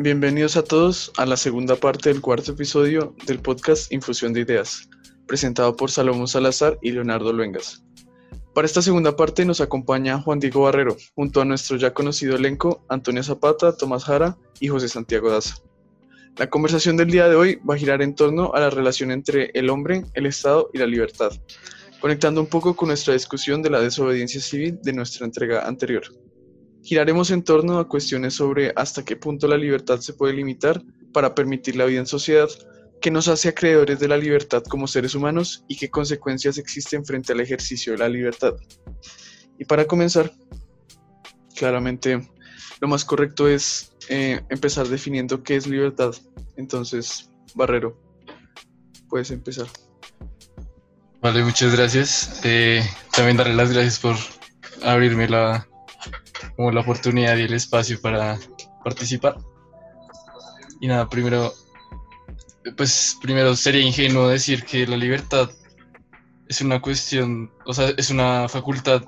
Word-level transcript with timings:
bienvenidos 0.00 0.56
a 0.56 0.62
todos 0.62 1.10
a 1.16 1.26
la 1.26 1.36
segunda 1.36 1.74
parte 1.74 2.08
del 2.08 2.20
cuarto 2.20 2.52
episodio 2.52 3.16
del 3.26 3.40
podcast 3.40 3.92
Infusión 3.92 4.32
de 4.32 4.42
Ideas, 4.42 4.88
presentado 5.26 5.74
por 5.74 5.90
Salomón 5.90 6.28
Salazar 6.28 6.78
y 6.82 6.92
Leonardo 6.92 7.32
Luengas. 7.32 7.82
Para 8.54 8.66
esta 8.66 8.80
segunda 8.80 9.16
parte 9.16 9.44
nos 9.44 9.60
acompaña 9.60 10.20
Juan 10.20 10.38
Diego 10.38 10.62
Barrero, 10.62 10.96
junto 11.16 11.40
a 11.40 11.44
nuestro 11.44 11.78
ya 11.78 11.94
conocido 11.94 12.36
elenco 12.36 12.84
Antonio 12.88 13.24
Zapata, 13.24 13.76
Tomás 13.76 14.04
Jara 14.04 14.38
y 14.60 14.68
José 14.68 14.88
Santiago 14.88 15.32
Daza. 15.32 15.56
La 16.36 16.48
conversación 16.48 16.96
del 16.96 17.10
día 17.10 17.28
de 17.28 17.34
hoy 17.34 17.58
va 17.68 17.74
a 17.74 17.78
girar 17.78 18.00
en 18.00 18.14
torno 18.14 18.52
a 18.54 18.60
la 18.60 18.70
relación 18.70 19.10
entre 19.10 19.50
el 19.54 19.68
hombre, 19.68 20.04
el 20.14 20.26
Estado 20.26 20.70
y 20.72 20.78
la 20.78 20.86
libertad, 20.86 21.32
conectando 22.00 22.40
un 22.40 22.46
poco 22.46 22.76
con 22.76 22.86
nuestra 22.86 23.14
discusión 23.14 23.62
de 23.62 23.70
la 23.70 23.80
desobediencia 23.80 24.40
civil 24.40 24.78
de 24.80 24.92
nuestra 24.92 25.26
entrega 25.26 25.66
anterior. 25.66 26.04
Giraremos 26.88 27.30
en 27.30 27.42
torno 27.42 27.78
a 27.78 27.86
cuestiones 27.86 28.32
sobre 28.32 28.72
hasta 28.74 29.04
qué 29.04 29.14
punto 29.14 29.46
la 29.46 29.58
libertad 29.58 30.00
se 30.00 30.14
puede 30.14 30.32
limitar 30.32 30.82
para 31.12 31.34
permitir 31.34 31.76
la 31.76 31.84
vida 31.84 32.00
en 32.00 32.06
sociedad, 32.06 32.48
qué 33.02 33.10
nos 33.10 33.28
hace 33.28 33.50
acreedores 33.50 34.00
de 34.00 34.08
la 34.08 34.16
libertad 34.16 34.62
como 34.62 34.86
seres 34.86 35.14
humanos 35.14 35.66
y 35.68 35.76
qué 35.76 35.90
consecuencias 35.90 36.56
existen 36.56 37.04
frente 37.04 37.34
al 37.34 37.40
ejercicio 37.40 37.92
de 37.92 37.98
la 37.98 38.08
libertad. 38.08 38.54
Y 39.58 39.66
para 39.66 39.84
comenzar, 39.84 40.32
claramente 41.54 42.26
lo 42.80 42.88
más 42.88 43.04
correcto 43.04 43.48
es 43.48 43.92
eh, 44.08 44.40
empezar 44.48 44.88
definiendo 44.88 45.42
qué 45.42 45.56
es 45.56 45.66
libertad. 45.66 46.14
Entonces, 46.56 47.30
Barrero, 47.54 48.00
puedes 49.10 49.30
empezar. 49.30 49.66
Vale, 51.20 51.44
muchas 51.44 51.76
gracias. 51.76 52.40
Eh, 52.44 52.82
también 53.12 53.36
darle 53.36 53.56
las 53.56 53.74
gracias 53.74 53.98
por 53.98 54.16
abrirme 54.82 55.28
la, 55.28 55.67
como 56.56 56.70
la 56.70 56.80
oportunidad 56.80 57.36
y 57.36 57.42
el 57.42 57.54
espacio 57.54 58.00
para 58.00 58.38
participar. 58.84 59.38
Y 60.80 60.86
nada, 60.86 61.08
primero, 61.08 61.52
pues 62.76 63.16
primero 63.20 63.54
sería 63.56 63.82
ingenuo 63.82 64.28
decir 64.28 64.64
que 64.64 64.86
la 64.86 64.96
libertad 64.96 65.50
es 66.48 66.60
una 66.60 66.80
cuestión, 66.80 67.50
o 67.66 67.74
sea, 67.74 67.90
es 67.96 68.10
una 68.10 68.48
facultad 68.48 69.02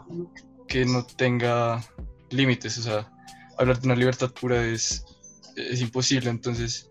que 0.68 0.84
no 0.84 1.04
tenga 1.04 1.82
límites, 2.30 2.78
o 2.78 2.82
sea, 2.82 3.10
hablar 3.58 3.80
de 3.80 3.86
una 3.86 3.96
libertad 3.96 4.30
pura 4.30 4.64
es, 4.64 5.04
es 5.56 5.80
imposible, 5.80 6.30
entonces, 6.30 6.88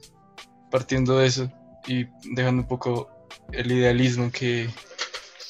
partiendo 0.72 1.18
de 1.18 1.28
eso 1.28 1.52
y 1.88 2.06
dejando 2.36 2.64
un 2.64 2.68
poco 2.68 3.10
el 3.52 3.72
idealismo 3.72 4.32
que 4.32 4.70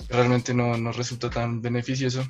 realmente 0.09 0.53
no 0.53 0.77
nos 0.77 0.97
resulta 0.97 1.29
tan 1.29 1.61
beneficioso, 1.61 2.23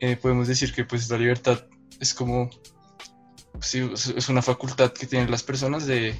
eh, 0.00 0.16
podemos 0.16 0.48
decir 0.48 0.72
que 0.72 0.84
pues 0.84 1.08
la 1.10 1.18
libertad 1.18 1.64
es 2.00 2.14
como, 2.14 2.50
es 3.60 4.28
una 4.28 4.42
facultad 4.42 4.92
que 4.92 5.06
tienen 5.06 5.30
las 5.30 5.42
personas 5.42 5.86
de, 5.86 6.14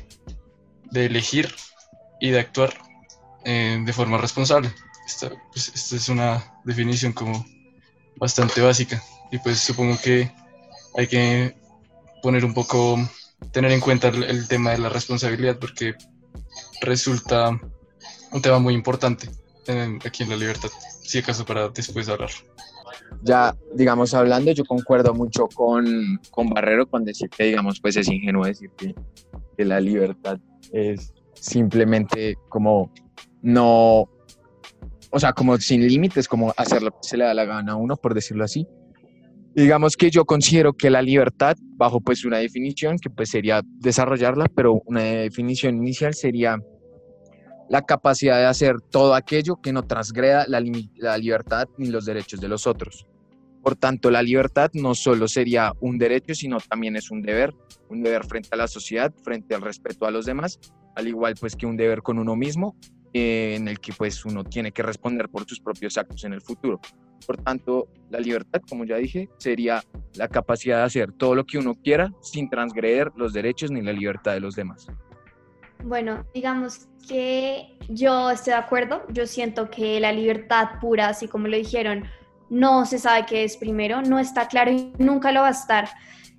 de 0.90 1.06
elegir 1.06 1.54
y 2.20 2.30
de 2.30 2.40
actuar 2.40 2.74
eh, 3.44 3.82
de 3.84 3.92
forma 3.92 4.18
responsable. 4.18 4.72
Esta, 5.06 5.30
pues, 5.52 5.68
esta 5.74 5.96
es 5.96 6.08
una 6.08 6.60
definición 6.64 7.12
como 7.12 7.44
bastante 8.16 8.60
básica 8.60 9.02
y 9.32 9.38
pues 9.38 9.58
supongo 9.58 9.98
que 9.98 10.30
hay 10.96 11.06
que 11.06 11.56
poner 12.22 12.44
un 12.44 12.52
poco, 12.52 12.98
tener 13.50 13.72
en 13.72 13.80
cuenta 13.80 14.08
el, 14.08 14.46
tema 14.46 14.72
de 14.72 14.78
la 14.78 14.90
responsabilidad 14.90 15.58
porque 15.58 15.94
resulta 16.82 17.58
un 18.32 18.42
tema 18.42 18.58
muy 18.58 18.74
importante 18.74 19.30
aquí 20.04 20.24
en 20.24 20.30
la 20.30 20.36
libertad, 20.36 20.68
si 21.02 21.18
acaso 21.18 21.44
para 21.46 21.68
después 21.68 22.08
hablar 22.08 22.30
ya, 23.22 23.54
digamos, 23.74 24.14
hablando, 24.14 24.52
yo 24.52 24.64
concuerdo 24.64 25.14
mucho 25.14 25.46
con, 25.48 26.18
con 26.30 26.48
Barrero 26.48 26.86
con 26.86 27.04
decir 27.04 27.28
que, 27.28 27.44
digamos, 27.44 27.80
pues 27.80 27.96
es 27.96 28.08
ingenuo 28.08 28.46
decir 28.46 28.70
que, 28.76 28.94
que 29.56 29.64
la 29.64 29.80
libertad 29.80 30.38
es 30.72 31.12
simplemente 31.34 32.36
como 32.48 32.92
no, 33.42 34.08
o 35.10 35.18
sea, 35.18 35.32
como 35.32 35.56
sin 35.58 35.86
límites, 35.86 36.28
como 36.28 36.52
hacer 36.56 36.82
lo 36.82 36.90
que 36.92 36.98
se 37.02 37.16
le 37.16 37.24
da 37.24 37.34
la 37.34 37.44
gana 37.44 37.72
a 37.72 37.76
uno, 37.76 37.96
por 37.96 38.14
decirlo 38.14 38.44
así. 38.44 38.66
Digamos 39.54 39.96
que 39.96 40.10
yo 40.10 40.24
considero 40.24 40.74
que 40.74 40.90
la 40.90 41.02
libertad, 41.02 41.56
bajo 41.76 42.00
pues 42.00 42.24
una 42.24 42.38
definición, 42.38 42.98
que 42.98 43.10
pues 43.10 43.30
sería 43.30 43.62
desarrollarla, 43.64 44.46
pero 44.54 44.80
una 44.86 45.02
definición 45.02 45.76
inicial 45.76 46.14
sería 46.14 46.56
la 47.70 47.82
capacidad 47.82 48.36
de 48.36 48.46
hacer 48.46 48.80
todo 48.80 49.14
aquello 49.14 49.60
que 49.62 49.72
no 49.72 49.84
transgreda 49.84 50.44
la, 50.48 50.58
libertad 50.60 51.68
ni 51.78 51.86
los 51.86 52.04
derechos 52.04 52.40
de 52.40 52.48
los 52.48 52.66
otros. 52.66 53.06
Por 53.62 53.76
tanto, 53.76 54.10
la 54.10 54.22
libertad 54.22 54.72
no 54.74 54.96
solo 54.96 55.28
sería 55.28 55.72
un 55.80 55.96
derecho, 55.96 56.34
sino 56.34 56.58
también 56.58 56.96
es 56.96 57.12
un 57.12 57.22
deber, 57.22 57.54
un 57.88 58.02
deber 58.02 58.24
frente 58.26 58.48
a 58.52 58.56
la 58.56 58.66
sociedad, 58.66 59.14
frente 59.22 59.54
al 59.54 59.60
respeto 59.60 60.04
a 60.04 60.10
los 60.10 60.26
demás, 60.26 60.58
al 60.96 61.06
igual 61.06 61.34
pues 61.38 61.54
que 61.54 61.64
un 61.64 61.76
deber 61.76 62.02
con 62.02 62.18
uno 62.18 62.34
mismo, 62.34 62.74
eh, 63.12 63.54
en 63.56 63.68
el 63.68 63.78
que 63.78 63.92
pues 63.92 64.24
uno 64.24 64.42
tiene 64.42 64.72
que 64.72 64.82
responder 64.82 65.28
por 65.28 65.44
sus 65.44 65.60
propios 65.60 65.96
actos 65.96 66.24
en 66.24 66.32
el 66.32 66.40
futuro. 66.40 66.80
Por 67.24 67.36
tanto, 67.36 67.86
la 68.10 68.18
libertad, 68.18 68.62
como 68.68 68.84
ya 68.84 68.96
dije, 68.96 69.28
sería 69.38 69.80
la 70.14 70.26
capacidad 70.26 70.78
de 70.78 70.84
hacer 70.84 71.12
todo 71.12 71.36
lo 71.36 71.46
que 71.46 71.58
uno 71.58 71.76
quiera 71.76 72.12
sin 72.20 72.50
transgredir 72.50 73.12
los 73.14 73.32
derechos 73.32 73.70
ni 73.70 73.80
la 73.80 73.92
libertad 73.92 74.32
de 74.32 74.40
los 74.40 74.56
demás. 74.56 74.88
Bueno, 75.82 76.24
digamos 76.34 76.88
que 77.08 77.78
yo 77.88 78.30
estoy 78.30 78.52
de 78.52 78.58
acuerdo. 78.58 79.02
Yo 79.08 79.26
siento 79.26 79.70
que 79.70 79.98
la 80.00 80.12
libertad 80.12 80.78
pura, 80.80 81.08
así 81.08 81.28
como 81.28 81.48
lo 81.48 81.56
dijeron, 81.56 82.04
no 82.48 82.84
se 82.84 82.98
sabe 82.98 83.26
qué 83.26 83.44
es 83.44 83.56
primero, 83.56 84.02
no 84.02 84.18
está 84.18 84.48
claro 84.48 84.70
y 84.72 84.92
nunca 84.98 85.32
lo 85.32 85.42
va 85.42 85.48
a 85.48 85.52
estar. 85.52 85.88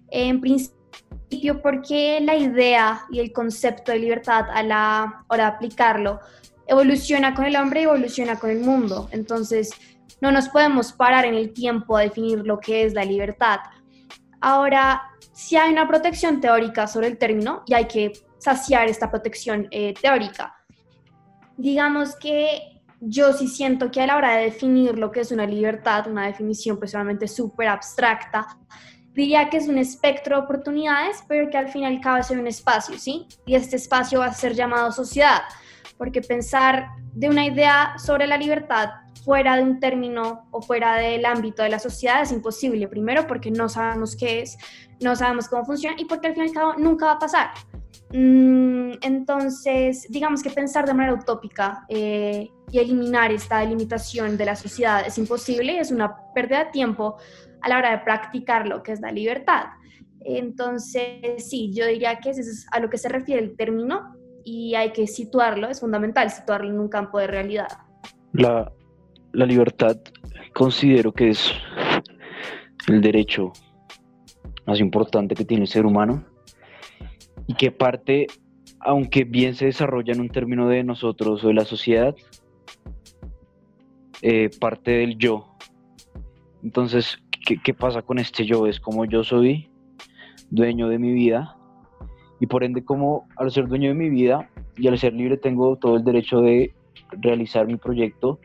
En 0.09 0.41
principio, 0.41 1.61
porque 1.61 2.19
la 2.21 2.35
idea 2.35 3.01
y 3.09 3.19
el 3.19 3.31
concepto 3.31 3.91
de 3.91 3.99
libertad 3.99 4.45
a 4.53 4.61
la 4.61 5.23
hora 5.29 5.45
de 5.45 5.51
aplicarlo 5.51 6.19
evoluciona 6.67 7.33
con 7.33 7.45
el 7.45 7.55
hombre 7.55 7.81
y 7.81 7.83
evoluciona 7.83 8.37
con 8.37 8.49
el 8.49 8.59
mundo. 8.59 9.09
Entonces, 9.11 9.71
no 10.21 10.31
nos 10.31 10.49
podemos 10.49 10.93
parar 10.93 11.25
en 11.25 11.35
el 11.35 11.51
tiempo 11.53 11.97
a 11.97 12.01
definir 12.01 12.45
lo 12.45 12.59
que 12.59 12.83
es 12.83 12.93
la 12.93 13.03
libertad. 13.03 13.59
Ahora, 14.39 15.01
si 15.33 15.55
hay 15.55 15.71
una 15.71 15.87
protección 15.87 16.41
teórica 16.41 16.87
sobre 16.87 17.07
el 17.07 17.17
término 17.17 17.63
y 17.65 17.73
hay 17.73 17.85
que 17.85 18.13
saciar 18.41 18.89
esta 18.89 19.09
protección 19.09 19.67
eh, 19.69 19.93
teórica. 20.01 20.55
Digamos 21.57 22.15
que 22.15 22.81
yo 22.99 23.33
sí 23.33 23.47
siento 23.47 23.91
que 23.91 24.01
a 24.01 24.07
la 24.07 24.17
hora 24.17 24.35
de 24.35 24.45
definir 24.45 24.97
lo 24.97 25.11
que 25.11 25.21
es 25.21 25.31
una 25.31 25.45
libertad, 25.45 26.07
una 26.07 26.25
definición 26.25 26.77
personalmente 26.79 27.27
súper 27.27 27.67
abstracta, 27.67 28.47
diría 29.13 29.49
que 29.49 29.57
es 29.57 29.67
un 29.67 29.77
espectro 29.77 30.37
de 30.37 30.43
oportunidades, 30.43 31.23
pero 31.27 31.49
que 31.49 31.57
al 31.57 31.67
final 31.67 31.99
cabe 32.01 32.23
ser 32.23 32.39
un 32.39 32.47
espacio, 32.47 32.97
¿sí? 32.97 33.27
Y 33.45 33.55
este 33.55 33.75
espacio 33.75 34.19
va 34.19 34.27
a 34.27 34.33
ser 34.33 34.53
llamado 34.53 34.91
sociedad, 34.91 35.41
porque 35.97 36.21
pensar 36.21 36.87
de 37.13 37.29
una 37.29 37.45
idea 37.45 37.93
sobre 37.97 38.25
la 38.25 38.37
libertad 38.37 38.89
fuera 39.23 39.55
de 39.55 39.63
un 39.63 39.79
término 39.79 40.47
o 40.51 40.61
fuera 40.61 40.95
del 40.95 41.25
ámbito 41.25 41.63
de 41.63 41.69
la 41.69 41.79
sociedad 41.79 42.21
es 42.21 42.31
imposible. 42.31 42.87
Primero 42.87 43.27
porque 43.27 43.51
no 43.51 43.69
sabemos 43.69 44.15
qué 44.15 44.41
es, 44.41 44.57
no 44.99 45.15
sabemos 45.15 45.47
cómo 45.47 45.65
funciona 45.65 45.95
y 45.99 46.05
porque 46.05 46.27
al 46.27 46.33
fin 46.33 46.43
y 46.43 46.47
al 46.47 46.53
cabo 46.53 46.73
nunca 46.77 47.05
va 47.05 47.11
a 47.13 47.19
pasar. 47.19 47.49
Mm, 48.13 48.93
entonces, 49.01 50.05
digamos 50.09 50.43
que 50.43 50.49
pensar 50.49 50.85
de 50.85 50.93
manera 50.93 51.13
utópica 51.13 51.85
eh, 51.87 52.49
y 52.69 52.79
eliminar 52.79 53.31
esta 53.31 53.59
delimitación 53.59 54.37
de 54.37 54.45
la 54.45 54.55
sociedad 54.55 55.05
es 55.05 55.17
imposible, 55.17 55.79
es 55.79 55.91
una 55.91 56.17
pérdida 56.33 56.65
de 56.65 56.71
tiempo 56.71 57.17
a 57.61 57.69
la 57.69 57.77
hora 57.77 57.91
de 57.91 57.99
practicar 57.99 58.67
lo 58.67 58.83
que 58.83 58.91
es 58.91 59.01
la 59.01 59.11
libertad. 59.11 59.65
Entonces, 60.19 61.49
sí, 61.49 61.71
yo 61.73 61.85
diría 61.87 62.19
que 62.19 62.31
eso 62.31 62.41
es 62.41 62.67
a 62.71 62.79
lo 62.79 62.89
que 62.89 62.97
se 62.97 63.09
refiere 63.09 63.41
el 63.41 63.55
término 63.55 64.15
y 64.43 64.75
hay 64.75 64.91
que 64.91 65.07
situarlo, 65.07 65.69
es 65.69 65.79
fundamental 65.79 66.29
situarlo 66.31 66.69
en 66.69 66.79
un 66.79 66.89
campo 66.89 67.17
de 67.19 67.27
realidad. 67.27 67.69
La, 68.33 68.71
la 69.33 69.45
libertad 69.45 69.97
considero 70.53 71.13
que 71.13 71.29
es 71.29 71.53
el 72.87 73.01
derecho 73.01 73.53
más 74.65 74.79
importante 74.79 75.35
que 75.35 75.45
tiene 75.45 75.63
el 75.63 75.69
ser 75.69 75.85
humano 75.85 76.25
y 77.47 77.53
que 77.53 77.71
parte, 77.71 78.27
aunque 78.79 79.23
bien 79.23 79.55
se 79.55 79.65
desarrolla 79.65 80.13
en 80.13 80.21
un 80.21 80.29
término 80.29 80.67
de 80.67 80.83
nosotros 80.83 81.43
o 81.43 81.47
de 81.47 81.53
la 81.53 81.65
sociedad, 81.65 82.15
eh, 84.21 84.49
parte 84.59 84.91
del 84.91 85.17
yo. 85.17 85.55
Entonces, 86.63 87.17
¿qué, 87.45 87.57
¿qué 87.63 87.73
pasa 87.73 88.01
con 88.01 88.19
este 88.19 88.45
yo? 88.45 88.67
Es 88.67 88.79
como 88.79 89.05
yo 89.05 89.23
soy 89.23 89.69
dueño 90.49 90.89
de 90.89 90.99
mi 90.99 91.11
vida 91.13 91.57
y 92.39 92.47
por 92.47 92.63
ende 92.63 92.83
como 92.83 93.27
al 93.37 93.51
ser 93.51 93.67
dueño 93.67 93.89
de 93.89 93.95
mi 93.95 94.09
vida 94.09 94.49
y 94.77 94.87
al 94.87 94.97
ser 94.97 95.13
libre 95.13 95.37
tengo 95.37 95.77
todo 95.77 95.97
el 95.97 96.03
derecho 96.03 96.41
de 96.41 96.73
realizar 97.11 97.67
mi 97.67 97.77
proyecto 97.77 98.39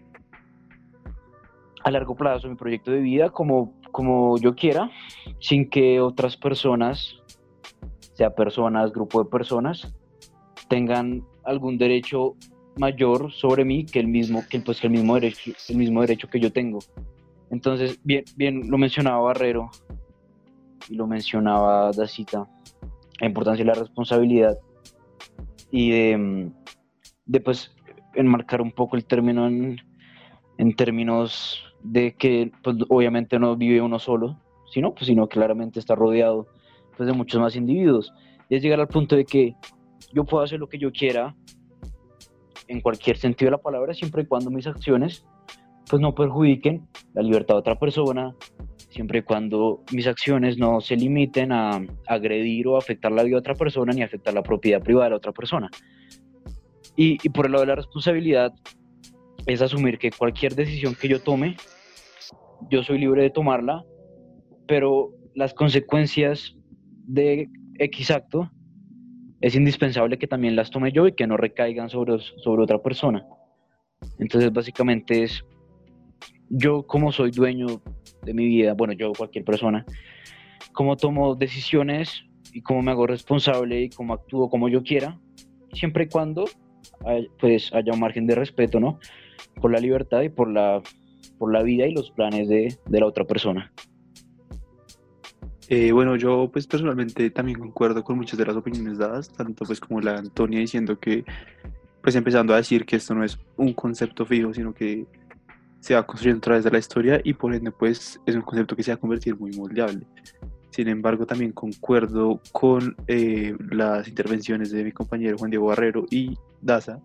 a 1.86 1.90
largo 1.92 2.16
plazo, 2.16 2.48
mi 2.48 2.56
proyecto 2.56 2.90
de 2.90 2.98
vida 2.98 3.30
como, 3.30 3.72
como 3.92 4.36
yo 4.38 4.56
quiera, 4.56 4.90
sin 5.38 5.70
que 5.70 6.00
otras 6.00 6.36
personas 6.36 7.22
sea 8.14 8.34
personas, 8.34 8.90
grupo 8.90 9.22
de 9.22 9.30
personas, 9.30 9.94
tengan 10.68 11.24
algún 11.44 11.78
derecho 11.78 12.34
mayor 12.76 13.30
sobre 13.30 13.64
mí 13.64 13.86
que 13.86 14.00
el 14.00 14.08
mismo, 14.08 14.42
que, 14.50 14.58
pues, 14.58 14.82
el 14.82 14.90
mismo, 14.90 15.14
derecho, 15.14 15.52
el 15.68 15.76
mismo 15.76 16.00
derecho 16.00 16.28
que 16.28 16.40
yo 16.40 16.52
tengo. 16.52 16.80
Entonces, 17.52 18.00
bien, 18.02 18.24
bien 18.34 18.68
lo 18.68 18.78
mencionaba 18.78 19.20
Barrero 19.20 19.70
y 20.88 20.96
lo 20.96 21.06
mencionaba 21.06 21.92
Dacita, 21.92 22.48
la 23.20 23.26
importancia 23.28 23.64
de 23.64 23.70
la 23.70 23.78
responsabilidad 23.78 24.58
y 25.70 25.90
de, 25.90 27.40
pues 27.44 27.72
enmarcar 28.14 28.60
un 28.60 28.72
poco 28.72 28.96
el 28.96 29.04
término 29.04 29.46
en, 29.46 29.76
en 30.58 30.74
términos 30.74 31.62
de 31.86 32.14
que 32.14 32.50
pues, 32.62 32.76
obviamente 32.88 33.38
no 33.38 33.56
vive 33.56 33.80
uno 33.80 33.98
solo, 33.98 34.40
sino, 34.72 34.94
pues, 34.94 35.06
sino 35.06 35.28
claramente 35.28 35.78
está 35.78 35.94
rodeado 35.94 36.46
pues, 36.96 37.06
de 37.06 37.12
muchos 37.12 37.40
más 37.40 37.56
individuos. 37.56 38.12
Y 38.48 38.56
es 38.56 38.62
llegar 38.62 38.80
al 38.80 38.88
punto 38.88 39.16
de 39.16 39.24
que 39.24 39.54
yo 40.12 40.24
puedo 40.24 40.42
hacer 40.42 40.58
lo 40.58 40.68
que 40.68 40.78
yo 40.78 40.92
quiera 40.92 41.34
en 42.68 42.80
cualquier 42.80 43.16
sentido 43.16 43.48
de 43.48 43.52
la 43.52 43.62
palabra, 43.62 43.94
siempre 43.94 44.22
y 44.22 44.26
cuando 44.26 44.50
mis 44.50 44.66
acciones 44.66 45.24
pues 45.88 46.02
no 46.02 46.16
perjudiquen 46.16 46.88
la 47.14 47.22
libertad 47.22 47.54
de 47.54 47.60
otra 47.60 47.78
persona, 47.78 48.34
siempre 48.88 49.20
y 49.20 49.22
cuando 49.22 49.84
mis 49.92 50.08
acciones 50.08 50.58
no 50.58 50.80
se 50.80 50.96
limiten 50.96 51.52
a 51.52 51.80
agredir 52.08 52.66
o 52.66 52.76
afectar 52.76 53.12
la 53.12 53.22
vida 53.22 53.36
de 53.36 53.40
otra 53.40 53.54
persona 53.54 53.92
ni 53.92 54.02
afectar 54.02 54.34
la 54.34 54.42
propiedad 54.42 54.82
privada 54.82 55.04
de 55.04 55.10
la 55.10 55.16
otra 55.16 55.30
persona. 55.30 55.70
Y, 56.96 57.18
y 57.22 57.28
por 57.28 57.46
el 57.46 57.52
lado 57.52 57.62
de 57.62 57.68
la 57.68 57.76
responsabilidad, 57.76 58.52
es 59.46 59.62
asumir 59.62 59.98
que 59.98 60.10
cualquier 60.10 60.56
decisión 60.56 60.96
que 61.00 61.08
yo 61.08 61.20
tome, 61.20 61.56
yo 62.70 62.82
soy 62.82 62.98
libre 62.98 63.22
de 63.22 63.30
tomarla, 63.30 63.84
pero 64.66 65.10
las 65.34 65.54
consecuencias 65.54 66.56
de 67.06 67.48
X 67.78 68.10
acto 68.10 68.50
es 69.40 69.54
indispensable 69.54 70.18
que 70.18 70.26
también 70.26 70.56
las 70.56 70.70
tome 70.70 70.92
yo 70.92 71.06
y 71.06 71.12
que 71.12 71.26
no 71.26 71.36
recaigan 71.36 71.90
sobre, 71.90 72.18
sobre 72.18 72.62
otra 72.62 72.82
persona. 72.82 73.24
Entonces, 74.18 74.52
básicamente 74.52 75.22
es 75.22 75.44
yo 76.48 76.86
como 76.86 77.12
soy 77.12 77.30
dueño 77.30 77.66
de 78.22 78.34
mi 78.34 78.46
vida, 78.46 78.74
bueno, 78.74 78.92
yo 78.92 79.12
cualquier 79.12 79.44
persona, 79.44 79.84
cómo 80.72 80.96
tomo 80.96 81.34
decisiones 81.34 82.24
y 82.52 82.62
cómo 82.62 82.82
me 82.82 82.92
hago 82.92 83.06
responsable 83.06 83.82
y 83.82 83.90
cómo 83.90 84.14
actúo 84.14 84.48
como 84.48 84.68
yo 84.68 84.82
quiera, 84.82 85.18
siempre 85.72 86.04
y 86.04 86.08
cuando 86.08 86.44
pues 87.38 87.72
haya 87.74 87.92
un 87.92 88.00
margen 88.00 88.26
de 88.26 88.34
respeto, 88.34 88.80
¿no? 88.80 88.98
Por 89.60 89.72
la 89.72 89.80
libertad 89.80 90.22
y 90.22 90.28
por 90.28 90.50
la, 90.50 90.82
por 91.38 91.52
la 91.52 91.62
vida 91.62 91.86
y 91.86 91.94
los 91.94 92.10
planes 92.10 92.48
de, 92.48 92.76
de 92.86 93.00
la 93.00 93.06
otra 93.06 93.24
persona. 93.24 93.72
Eh, 95.68 95.90
bueno, 95.90 96.14
yo 96.16 96.48
pues 96.52 96.66
personalmente 96.66 97.28
también 97.30 97.58
concuerdo 97.58 98.04
con 98.04 98.16
muchas 98.16 98.38
de 98.38 98.46
las 98.46 98.56
opiniones 98.56 98.98
dadas, 98.98 99.32
tanto 99.32 99.64
pues 99.64 99.80
como 99.80 100.00
la 100.00 100.16
Antonia 100.16 100.60
diciendo 100.60 100.98
que 100.98 101.24
pues 102.02 102.14
empezando 102.14 102.54
a 102.54 102.58
decir 102.58 102.86
que 102.86 102.96
esto 102.96 103.14
no 103.14 103.24
es 103.24 103.36
un 103.56 103.72
concepto 103.72 104.24
fijo, 104.24 104.54
sino 104.54 104.72
que 104.72 105.06
se 105.80 105.94
va 105.94 106.06
construyendo 106.06 106.38
a 106.38 106.42
través 106.42 106.64
de 106.64 106.70
la 106.70 106.78
historia 106.78 107.20
y 107.24 107.34
por 107.34 107.52
ende 107.52 107.72
pues 107.72 108.20
es 108.26 108.36
un 108.36 108.42
concepto 108.42 108.76
que 108.76 108.84
se 108.84 108.92
va 108.92 108.94
a 108.94 109.00
convertir 109.00 109.36
muy 109.36 109.50
moldeable. 109.56 110.06
Sin 110.70 110.88
embargo, 110.88 111.26
también 111.26 111.52
concuerdo 111.52 112.40
con 112.52 112.94
eh, 113.08 113.56
las 113.70 114.06
intervenciones 114.06 114.70
de 114.70 114.84
mi 114.84 114.92
compañero 114.92 115.36
Juan 115.36 115.50
Diego 115.50 115.66
Barrero 115.66 116.06
y 116.10 116.36
Daza, 116.60 117.00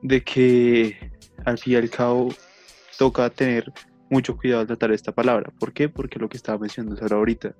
de 0.00 0.22
que 0.22 0.96
al 1.44 1.58
fin 1.58 1.74
y 1.74 1.76
al 1.76 1.90
cabo 1.90 2.28
toca 2.98 3.30
tener 3.30 3.72
mucho 4.10 4.36
cuidado 4.36 4.62
al 4.62 4.66
tratar 4.66 4.92
esta 4.92 5.12
palabra. 5.12 5.52
¿Por 5.58 5.72
qué? 5.72 5.88
Porque 5.88 6.18
lo 6.18 6.28
que 6.28 6.36
estaba 6.36 6.58
mencionando 6.58 7.00
ahora 7.00 7.16
ahorita, 7.16 7.54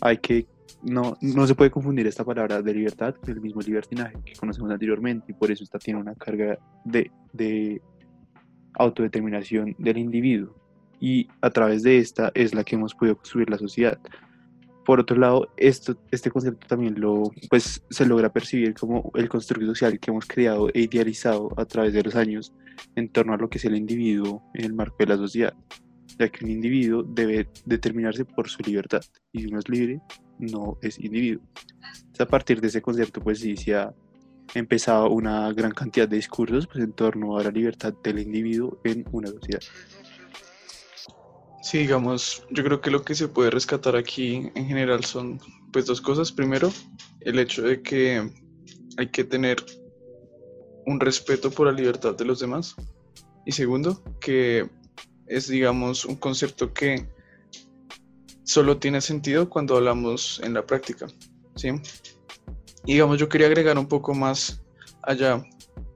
hay 0.00 0.18
que 0.18 0.46
no, 0.82 1.16
no 1.20 1.46
se 1.46 1.54
puede 1.54 1.70
confundir 1.70 2.06
esta 2.06 2.24
palabra 2.24 2.62
de 2.62 2.74
libertad 2.74 3.14
con 3.14 3.30
el 3.30 3.40
mismo 3.40 3.60
libertinaje 3.60 4.16
que 4.24 4.34
conocemos 4.34 4.70
anteriormente 4.70 5.26
y 5.28 5.34
por 5.34 5.50
eso 5.50 5.64
esta 5.64 5.78
tiene 5.78 6.00
una 6.00 6.14
carga 6.14 6.58
de, 6.84 7.10
de 7.32 7.80
autodeterminación 8.74 9.74
del 9.78 9.98
individuo 9.98 10.54
y 11.00 11.28
a 11.40 11.50
través 11.50 11.82
de 11.82 11.98
esta 11.98 12.30
es 12.34 12.54
la 12.54 12.64
que 12.64 12.76
hemos 12.76 12.94
podido 12.94 13.16
construir 13.16 13.50
la 13.50 13.58
sociedad. 13.58 13.98
Por 14.86 15.00
otro 15.00 15.16
lado, 15.16 15.48
esto, 15.56 15.96
este 16.12 16.30
concepto 16.30 16.66
también 16.66 16.98
lo, 16.98 17.32
pues, 17.50 17.82
se 17.90 18.06
logra 18.06 18.32
percibir 18.32 18.72
como 18.74 19.10
el 19.14 19.28
constructo 19.28 19.66
social 19.66 19.98
que 19.98 20.10
hemos 20.10 20.26
creado 20.26 20.68
e 20.72 20.82
idealizado 20.82 21.50
a 21.56 21.64
través 21.64 21.92
de 21.92 22.04
los 22.04 22.14
años 22.14 22.54
en 22.94 23.08
torno 23.10 23.34
a 23.34 23.36
lo 23.36 23.50
que 23.50 23.58
es 23.58 23.64
el 23.64 23.76
individuo 23.76 24.42
en 24.54 24.64
el 24.64 24.74
marco 24.74 24.96
de 25.00 25.06
la 25.06 25.16
sociedad 25.16 25.54
ya 26.18 26.28
que 26.28 26.44
un 26.44 26.50
individuo 26.50 27.02
debe 27.02 27.48
determinarse 27.64 28.24
por 28.24 28.48
su 28.48 28.62
libertad 28.62 29.02
y 29.32 29.40
si 29.40 29.46
uno 29.46 29.58
es 29.58 29.68
libre, 29.68 30.00
no 30.38 30.78
es 30.82 30.98
individuo. 30.98 31.42
a 32.18 32.26
partir 32.26 32.60
de 32.60 32.68
ese 32.68 32.82
concepto, 32.82 33.20
pues 33.20 33.40
sí 33.40 33.56
se 33.56 33.74
ha 33.74 33.94
empezado 34.54 35.10
una 35.10 35.52
gran 35.52 35.72
cantidad 35.72 36.08
de 36.08 36.16
discursos 36.16 36.66
pues, 36.66 36.82
en 36.82 36.92
torno 36.92 37.38
a 37.38 37.44
la 37.44 37.50
libertad 37.50 37.92
del 38.02 38.18
individuo 38.18 38.80
en 38.84 39.04
una 39.12 39.28
sociedad. 39.28 39.60
Sí, 41.66 41.78
digamos, 41.78 42.44
yo 42.50 42.62
creo 42.62 42.80
que 42.80 42.92
lo 42.92 43.02
que 43.02 43.16
se 43.16 43.26
puede 43.26 43.50
rescatar 43.50 43.96
aquí 43.96 44.52
en 44.54 44.66
general 44.68 45.04
son 45.04 45.40
pues 45.72 45.84
dos 45.86 46.00
cosas. 46.00 46.30
Primero, 46.30 46.72
el 47.22 47.40
hecho 47.40 47.62
de 47.62 47.82
que 47.82 48.30
hay 48.96 49.10
que 49.10 49.24
tener 49.24 49.56
un 50.86 51.00
respeto 51.00 51.50
por 51.50 51.66
la 51.66 51.72
libertad 51.72 52.14
de 52.14 52.24
los 52.24 52.38
demás. 52.38 52.76
Y 53.44 53.50
segundo, 53.50 54.00
que 54.20 54.70
es, 55.26 55.48
digamos, 55.48 56.04
un 56.04 56.14
concepto 56.14 56.72
que 56.72 57.08
solo 58.44 58.78
tiene 58.78 59.00
sentido 59.00 59.50
cuando 59.50 59.76
hablamos 59.76 60.40
en 60.44 60.54
la 60.54 60.64
práctica, 60.64 61.08
¿sí? 61.56 61.70
Y 62.84 62.92
digamos, 62.92 63.18
yo 63.18 63.28
quería 63.28 63.48
agregar 63.48 63.76
un 63.76 63.88
poco 63.88 64.14
más 64.14 64.62
allá, 65.02 65.42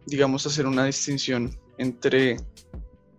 digamos, 0.08 0.44
hacer 0.48 0.66
una 0.66 0.86
distinción 0.86 1.56
entre, 1.78 2.38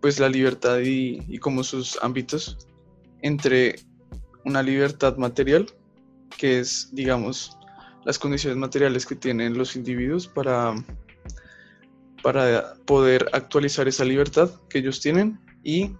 pues, 0.01 0.19
la 0.19 0.30
libertad 0.30 0.80
y, 0.80 1.38
como 1.39 1.63
sus 1.63 1.98
ámbitos, 2.01 2.57
entre 3.21 3.75
una 4.44 4.63
libertad 4.63 5.18
material, 5.18 5.68
que 6.38 6.59
es, 6.59 6.89
digamos, 6.92 7.57
las 8.03 8.18
condiciones 8.18 8.57
materiales 8.57 9.06
que 9.06 9.15
tienen 9.15 9.57
los 9.57 9.75
individuos 9.75 10.27
para, 10.27 10.74
para 12.24 12.74
poder 12.86 13.30
actualizar 13.31 13.88
esa 13.88 14.03
libertad 14.03 14.50
que 14.69 14.80
ellos 14.80 15.00
tienen 15.01 15.39
y 15.63 15.92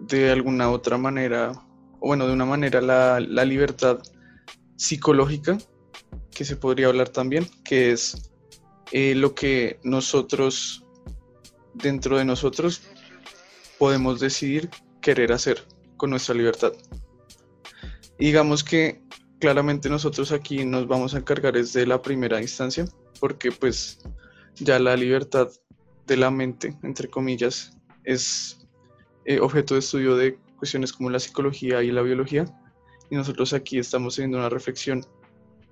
de 0.00 0.30
alguna 0.30 0.70
otra 0.70 0.98
manera, 0.98 1.52
o 2.00 2.08
bueno, 2.08 2.26
de 2.26 2.32
una 2.32 2.44
manera 2.44 2.80
la, 2.80 3.44
libertad 3.44 4.00
psicológica, 4.76 5.58
que 6.32 6.44
se 6.44 6.56
podría 6.56 6.88
hablar 6.88 7.08
también, 7.08 7.48
que 7.64 7.92
es 7.92 8.32
eh, 8.90 9.14
lo 9.14 9.34
que 9.34 9.78
nosotros, 9.84 10.84
dentro 11.74 12.18
de 12.18 12.24
nosotros, 12.24 12.82
podemos 13.84 14.18
decidir 14.18 14.70
querer 15.02 15.30
hacer 15.30 15.62
con 15.98 16.08
nuestra 16.08 16.34
libertad. 16.34 16.72
digamos 18.18 18.64
que 18.64 19.02
claramente 19.38 19.90
nosotros 19.90 20.32
aquí 20.32 20.64
nos 20.64 20.88
vamos 20.88 21.12
a 21.12 21.18
encargar 21.18 21.52
desde 21.52 21.86
la 21.86 22.00
primera 22.00 22.40
instancia, 22.40 22.86
porque 23.20 23.52
pues 23.52 23.98
ya 24.54 24.78
la 24.78 24.96
libertad 24.96 25.50
de 26.06 26.16
la 26.16 26.30
mente, 26.30 26.74
entre 26.82 27.10
comillas, 27.10 27.76
es 28.04 28.66
eh, 29.26 29.38
objeto 29.38 29.74
de 29.74 29.80
estudio 29.80 30.16
de 30.16 30.38
cuestiones 30.56 30.90
como 30.90 31.10
la 31.10 31.20
psicología 31.20 31.82
y 31.82 31.90
la 31.90 32.00
biología. 32.00 32.46
Y 33.10 33.16
nosotros 33.16 33.52
aquí 33.52 33.78
estamos 33.78 34.14
haciendo 34.14 34.38
una 34.38 34.48
reflexión 34.48 35.04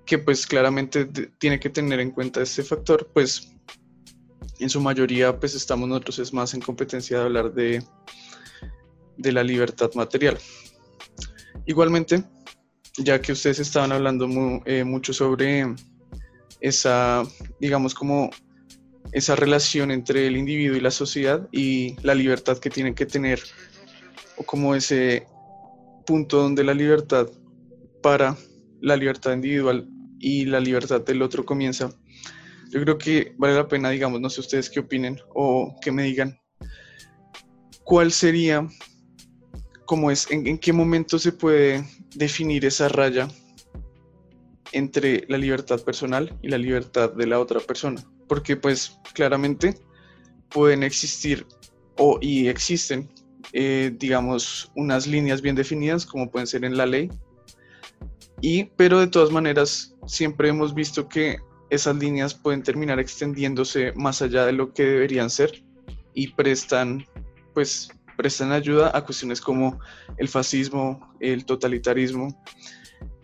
que 0.05 0.19
pues 0.19 0.45
claramente 0.45 1.05
tiene 1.39 1.59
que 1.59 1.71
tener 1.71 1.99
en 1.99 2.11
cuenta 2.11 2.43
este 2.43 2.61
factor, 2.61 3.09
pues 3.11 3.55
en 4.63 4.69
su 4.69 4.81
mayoría 4.81 5.37
pues 5.39 5.55
estamos 5.55 5.87
nosotros 5.87 6.19
es 6.19 6.33
más 6.33 6.53
en 6.53 6.61
competencia 6.61 7.19
de 7.19 7.23
hablar 7.23 7.53
de, 7.53 7.83
de 9.17 9.31
la 9.31 9.43
libertad 9.43 9.91
material. 9.93 10.37
Igualmente, 11.65 12.23
ya 12.97 13.21
que 13.21 13.31
ustedes 13.31 13.59
estaban 13.59 13.91
hablando 13.91 14.27
eh, 14.65 14.83
mucho 14.83 15.13
sobre 15.13 15.75
esa, 16.59 17.23
digamos, 17.59 17.93
como 17.93 18.29
esa 19.11 19.35
relación 19.35 19.91
entre 19.91 20.27
el 20.27 20.37
individuo 20.37 20.77
y 20.77 20.81
la 20.81 20.91
sociedad 20.91 21.47
y 21.51 21.95
la 22.01 22.15
libertad 22.15 22.57
que 22.57 22.69
tienen 22.69 22.95
que 22.95 23.05
tener, 23.05 23.41
o 24.37 24.43
como 24.43 24.75
ese 24.75 25.27
punto 26.05 26.41
donde 26.41 26.63
la 26.63 26.73
libertad 26.73 27.27
para 28.01 28.35
la 28.81 28.97
libertad 28.97 29.33
individual 29.33 29.87
y 30.19 30.45
la 30.45 30.59
libertad 30.59 31.01
del 31.01 31.21
otro 31.21 31.45
comienza. 31.45 31.93
Yo 32.71 32.81
creo 32.81 32.97
que 32.97 33.33
vale 33.37 33.55
la 33.55 33.67
pena, 33.67 33.89
digamos, 33.89 34.19
no 34.19 34.29
sé 34.29 34.41
ustedes 34.41 34.69
qué 34.69 34.79
opinen 34.79 35.19
o 35.33 35.75
que 35.81 35.91
me 35.91 36.03
digan, 36.03 36.39
¿cuál 37.83 38.11
sería, 38.11 38.67
cómo 39.85 40.09
es, 40.09 40.29
en, 40.31 40.57
qué 40.57 40.73
momento 40.73 41.19
se 41.19 41.31
puede 41.31 41.87
definir 42.15 42.65
esa 42.65 42.89
raya 42.89 43.27
entre 44.71 45.25
la 45.27 45.37
libertad 45.37 45.79
personal 45.81 46.37
y 46.41 46.49
la 46.49 46.57
libertad 46.57 47.13
de 47.13 47.27
la 47.27 47.39
otra 47.39 47.59
persona? 47.59 48.03
porque 48.27 48.55
pues 48.55 48.99
claramente 49.13 49.75
pueden 50.49 50.83
existir 50.83 51.45
o 51.97 52.17
y 52.21 52.47
existen, 52.47 53.09
eh, 53.51 53.93
digamos, 53.99 54.71
unas 54.75 55.05
líneas 55.05 55.41
bien 55.41 55.55
definidas 55.55 56.05
como 56.05 56.31
pueden 56.31 56.47
ser 56.47 56.65
en 56.65 56.75
la 56.75 56.85
ley, 56.85 57.09
y 58.41 58.65
pero 58.75 58.99
de 58.99 59.07
todas 59.07 59.31
maneras 59.31 59.95
siempre 60.07 60.49
hemos 60.49 60.73
visto 60.73 61.07
que 61.07 61.37
esas 61.73 61.95
líneas 61.95 62.33
pueden 62.33 62.63
terminar 62.63 62.99
extendiéndose 62.99 63.93
más 63.93 64.21
allá 64.21 64.45
de 64.45 64.53
lo 64.53 64.73
que 64.73 64.83
deberían 64.83 65.29
ser 65.29 65.63
y 66.13 66.29
prestan 66.29 67.05
pues 67.53 67.89
prestan 68.15 68.51
ayuda 68.51 68.91
a 68.95 69.03
cuestiones 69.03 69.41
como 69.41 69.79
el 70.17 70.27
fascismo, 70.27 71.11
el 71.19 71.45
totalitarismo 71.45 72.27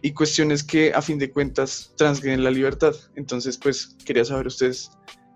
y 0.02 0.14
cuestiones 0.14 0.64
que 0.64 0.94
a 0.94 1.02
fin 1.02 1.20
de 1.20 1.32
cuentas 1.32 1.94
transgreden 1.98 2.44
la 2.44 2.52
libertad. 2.52 2.96
Entonces, 3.16 3.58
pues 3.58 3.96
quería 4.06 4.26
saber 4.26 4.48
ustedes 4.48 4.92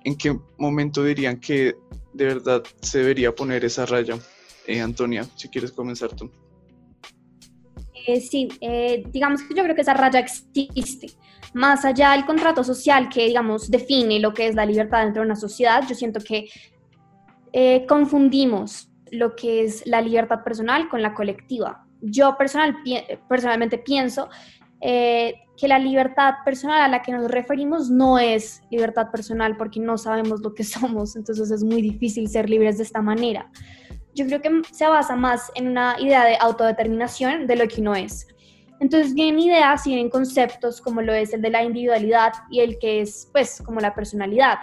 en 0.06 0.18
qué 0.18 0.38
momento 0.58 1.04
dirían 1.04 1.40
que 1.40 1.76
de 2.14 2.26
verdad 2.26 2.64
se 2.82 3.00
debería 3.00 3.34
poner 3.34 3.66
esa 3.66 3.86
raya. 3.86 4.18
Eh, 4.68 4.82
Antonia, 4.82 5.28
si 5.36 5.50
quieres 5.50 5.72
comenzar 5.72 6.16
tú. 6.16 6.32
Eh, 8.08 8.22
sí, 8.22 8.48
eh, 8.62 9.04
digamos 9.12 9.44
que 9.44 9.54
yo 9.54 9.64
creo 9.64 9.76
que 9.76 9.82
esa 9.82 9.94
raya 9.94 10.20
existe. 10.20 11.08
Más 11.54 11.86
allá 11.86 12.12
del 12.12 12.26
contrato 12.26 12.64
social 12.64 13.10
que, 13.10 13.28
digamos, 13.28 13.70
define 13.70 14.20
lo 14.20 14.34
que 14.34 14.48
es 14.48 14.56
la 14.56 14.66
libertad 14.66 15.04
dentro 15.04 15.22
de 15.22 15.28
una 15.28 15.36
sociedad, 15.36 15.84
yo 15.88 15.96
siento 15.96 16.20
que 16.20 16.50
eh, 17.52 17.86
confundimos 17.88 18.90
lo 19.12 19.36
que 19.36 19.64
es 19.64 19.86
la 19.86 20.02
libertad 20.02 20.44
personal 20.44 20.90
con 20.90 21.02
la 21.02 21.14
colectiva. 21.14 21.86
Yo 22.02 22.36
personal, 22.38 22.76
personalmente 23.30 23.78
pienso 23.78 24.30
que 24.82 25.68
la 25.68 25.80
libertad 25.80 26.34
personal 26.44 26.82
a 26.82 26.88
la 26.90 27.02
que 27.02 27.14
nos 27.14 27.32
referimos 27.32 27.90
no 27.90 28.20
es 28.20 28.62
libertad 28.70 29.12
personal 29.12 29.56
porque 29.56 29.80
no 29.80 29.98
sabemos 29.98 30.42
lo 30.42 30.54
que 30.54 30.64
somos, 30.66 31.16
entonces 31.16 31.52
es 31.52 31.64
muy 31.64 31.82
difícil 31.82 32.28
ser 32.28 32.50
libres 32.50 32.78
de 32.78 32.84
esta 32.84 33.02
manera 33.02 33.50
yo 34.16 34.26
creo 34.26 34.42
que 34.42 34.62
se 34.72 34.88
basa 34.88 35.16
más 35.16 35.52
en 35.56 35.68
una 35.68 35.96
idea 36.00 36.26
de 36.26 36.38
autodeterminación 36.40 37.48
de 37.48 37.56
lo 37.56 37.68
que 37.68 37.82
uno 37.82 37.96
es. 37.96 38.28
Entonces 38.84 39.14
vienen 39.14 39.40
ideas 39.40 39.88
y 39.88 39.92
vienen 39.92 40.10
conceptos 40.10 40.82
como 40.82 41.02
lo 41.02 41.14
es 41.14 41.34
el 41.34 41.42
de 41.42 41.50
la 41.50 41.64
individualidad 41.64 42.34
y 42.52 42.60
el 42.60 42.78
que 42.80 43.00
es 43.00 43.30
pues 43.32 43.64
como 43.66 43.80
la 43.80 43.96
personalidad. 43.96 44.58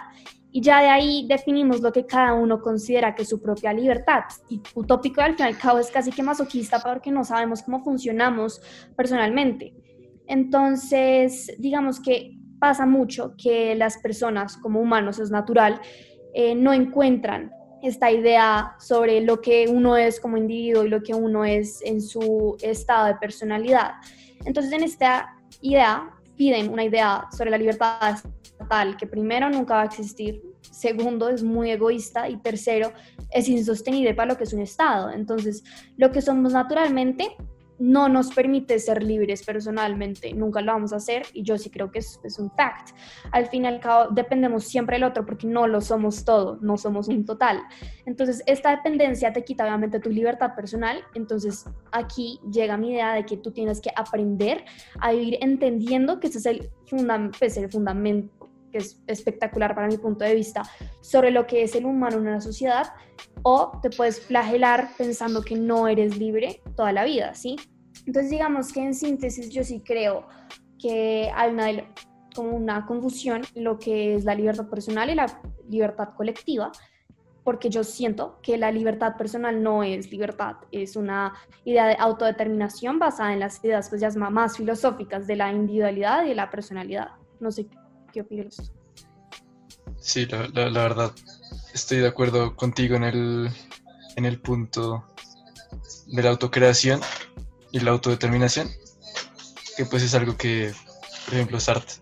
Y 0.51 0.61
ya 0.61 0.79
de 0.79 0.89
ahí 0.89 1.25
definimos 1.27 1.81
lo 1.81 1.91
que 1.91 2.05
cada 2.05 2.35
uno 2.35 2.61
considera 2.61 3.15
que 3.15 3.23
es 3.23 3.29
su 3.29 3.41
propia 3.41 3.73
libertad. 3.73 4.25
Y 4.47 4.61
utópico 4.75 5.21
al 5.21 5.35
fin 5.35 5.47
y 5.47 5.49
al 5.49 5.57
cabo 5.57 5.79
es 5.79 5.89
casi 5.89 6.11
que 6.11 6.21
masoquista 6.21 6.79
porque 6.83 7.09
no 7.09 7.23
sabemos 7.23 7.63
cómo 7.63 7.83
funcionamos 7.83 8.61
personalmente. 8.95 9.73
Entonces, 10.27 11.55
digamos 11.57 11.99
que 11.99 12.37
pasa 12.59 12.85
mucho 12.85 13.33
que 13.43 13.73
las 13.73 13.97
personas 13.97 14.55
como 14.55 14.81
humanos, 14.81 15.17
es 15.17 15.31
natural, 15.31 15.81
eh, 16.35 16.53
no 16.53 16.73
encuentran 16.73 17.51
esta 17.83 18.11
idea 18.11 18.75
sobre 18.79 19.21
lo 19.21 19.41
que 19.41 19.67
uno 19.67 19.97
es 19.97 20.19
como 20.19 20.37
individuo 20.37 20.83
y 20.83 20.89
lo 20.89 21.01
que 21.01 21.13
uno 21.13 21.45
es 21.45 21.81
en 21.83 22.01
su 22.01 22.57
estado 22.61 23.07
de 23.07 23.15
personalidad. 23.15 23.93
Entonces, 24.45 24.71
en 24.73 24.83
esta 24.83 25.35
idea 25.61 26.09
piden 26.35 26.69
una 26.69 26.83
idea 26.83 27.27
sobre 27.35 27.51
la 27.51 27.57
libertad 27.57 28.15
estatal 28.41 28.97
que 28.97 29.05
primero 29.05 29.49
nunca 29.49 29.75
va 29.75 29.81
a 29.83 29.85
existir, 29.85 30.41
segundo 30.61 31.29
es 31.29 31.43
muy 31.43 31.71
egoísta 31.71 32.29
y 32.29 32.37
tercero 32.37 32.91
es 33.31 33.47
insostenible 33.47 34.13
para 34.13 34.33
lo 34.33 34.37
que 34.37 34.43
es 34.43 34.53
un 34.53 34.61
Estado. 34.61 35.11
Entonces, 35.11 35.63
lo 35.97 36.11
que 36.11 36.21
somos 36.21 36.53
naturalmente 36.53 37.35
no 37.81 38.09
nos 38.09 38.31
permite 38.31 38.77
ser 38.77 39.01
libres 39.01 39.43
personalmente, 39.43 40.33
nunca 40.33 40.61
lo 40.61 40.71
vamos 40.71 40.93
a 40.93 40.97
hacer 40.97 41.23
y 41.33 41.41
yo 41.41 41.57
sí 41.57 41.71
creo 41.71 41.91
que 41.91 41.97
es, 41.97 42.19
un 42.37 42.51
fact. 42.51 42.89
Al 43.31 43.47
fin 43.47 43.63
y 43.63 43.67
al 43.67 43.79
cabo 43.79 44.11
dependemos 44.11 44.65
siempre 44.65 44.97
del 44.97 45.03
otro 45.03 45.25
porque 45.25 45.47
no 45.47 45.65
lo 45.65 45.81
somos 45.81 46.23
todo, 46.23 46.59
no 46.61 46.77
somos 46.77 47.07
un 47.07 47.25
total. 47.25 47.59
Entonces 48.05 48.43
esta 48.45 48.69
dependencia 48.69 49.33
te 49.33 49.43
quita 49.43 49.63
obviamente 49.63 49.99
tu 49.99 50.11
libertad 50.11 50.53
personal, 50.55 51.03
entonces 51.15 51.65
aquí 51.91 52.39
llega 52.51 52.77
mi 52.77 52.91
idea 52.91 53.15
de 53.15 53.25
que 53.25 53.37
tú 53.37 53.51
tienes 53.51 53.81
que 53.81 53.89
aprender 53.95 54.63
a 54.99 55.11
vivir 55.11 55.39
entendiendo 55.41 56.19
que 56.19 56.27
ese 56.27 56.37
es 56.37 56.45
el, 56.45 56.69
pues, 57.39 57.57
el 57.57 57.71
fundamento 57.71 58.51
que 58.71 58.77
es 58.77 59.01
espectacular 59.07 59.75
para 59.75 59.87
mi 59.87 59.97
punto 59.97 60.23
de 60.23 60.33
vista, 60.33 60.63
sobre 61.01 61.31
lo 61.31 61.45
que 61.45 61.63
es 61.63 61.75
el 61.75 61.85
humano 61.85 62.17
en 62.17 62.27
una 62.27 62.39
sociedad, 62.39 62.93
o 63.41 63.79
te 63.81 63.89
puedes 63.89 64.21
flagelar 64.21 64.91
pensando 64.97 65.41
que 65.41 65.55
no 65.55 65.89
eres 65.89 66.17
libre 66.17 66.61
toda 66.77 66.93
la 66.93 67.03
vida, 67.03 67.35
¿sí? 67.35 67.57
Entonces, 68.05 68.31
digamos 68.31 68.71
que 68.73 68.81
en 68.81 68.93
síntesis 68.93 69.49
yo 69.49 69.63
sí 69.63 69.81
creo 69.85 70.27
que 70.79 71.31
hay 71.35 71.51
una, 71.51 71.67
como 72.35 72.51
una 72.51 72.85
confusión 72.85 73.43
lo 73.55 73.77
que 73.77 74.15
es 74.15 74.25
la 74.25 74.35
libertad 74.35 74.67
personal 74.67 75.09
y 75.09 75.15
la 75.15 75.41
libertad 75.69 76.09
colectiva, 76.15 76.71
porque 77.43 77.69
yo 77.69 77.83
siento 77.83 78.39
que 78.41 78.57
la 78.57 78.71
libertad 78.71 79.15
personal 79.17 79.61
no 79.61 79.83
es 79.83 80.11
libertad, 80.11 80.57
es 80.71 80.95
una 80.95 81.33
idea 81.65 81.87
de 81.87 81.95
autodeterminación 81.97 82.99
basada 82.99 83.33
en 83.33 83.39
las 83.39 83.63
ideas 83.63 83.89
pues, 83.89 84.01
ya 84.01 84.09
más 84.11 84.57
filosóficas 84.57 85.27
de 85.27 85.35
la 85.35 85.51
individualidad 85.51 86.25
y 86.25 86.29
de 86.29 86.35
la 86.35 86.49
personalidad. 86.49 87.09
No 87.39 87.51
sé 87.51 87.67
qué 88.13 88.21
opinas. 88.21 88.71
Sí, 89.97 90.25
la, 90.25 90.47
la, 90.69 90.83
verdad, 90.83 91.11
estoy 91.73 91.99
de 91.99 92.07
acuerdo 92.07 92.55
contigo 92.55 92.95
en 92.95 93.03
el, 93.03 93.49
en 94.15 94.25
el 94.25 94.39
punto 94.39 95.05
de 96.07 96.23
la 96.23 96.29
autocreación 96.31 96.99
y 97.71 97.79
la 97.79 97.91
autodeterminación, 97.91 98.69
que 99.77 99.85
pues 99.85 100.03
es 100.03 100.13
algo 100.13 100.37
que, 100.37 100.73
por 101.25 101.33
ejemplo, 101.35 101.59
Sartre, 101.59 101.95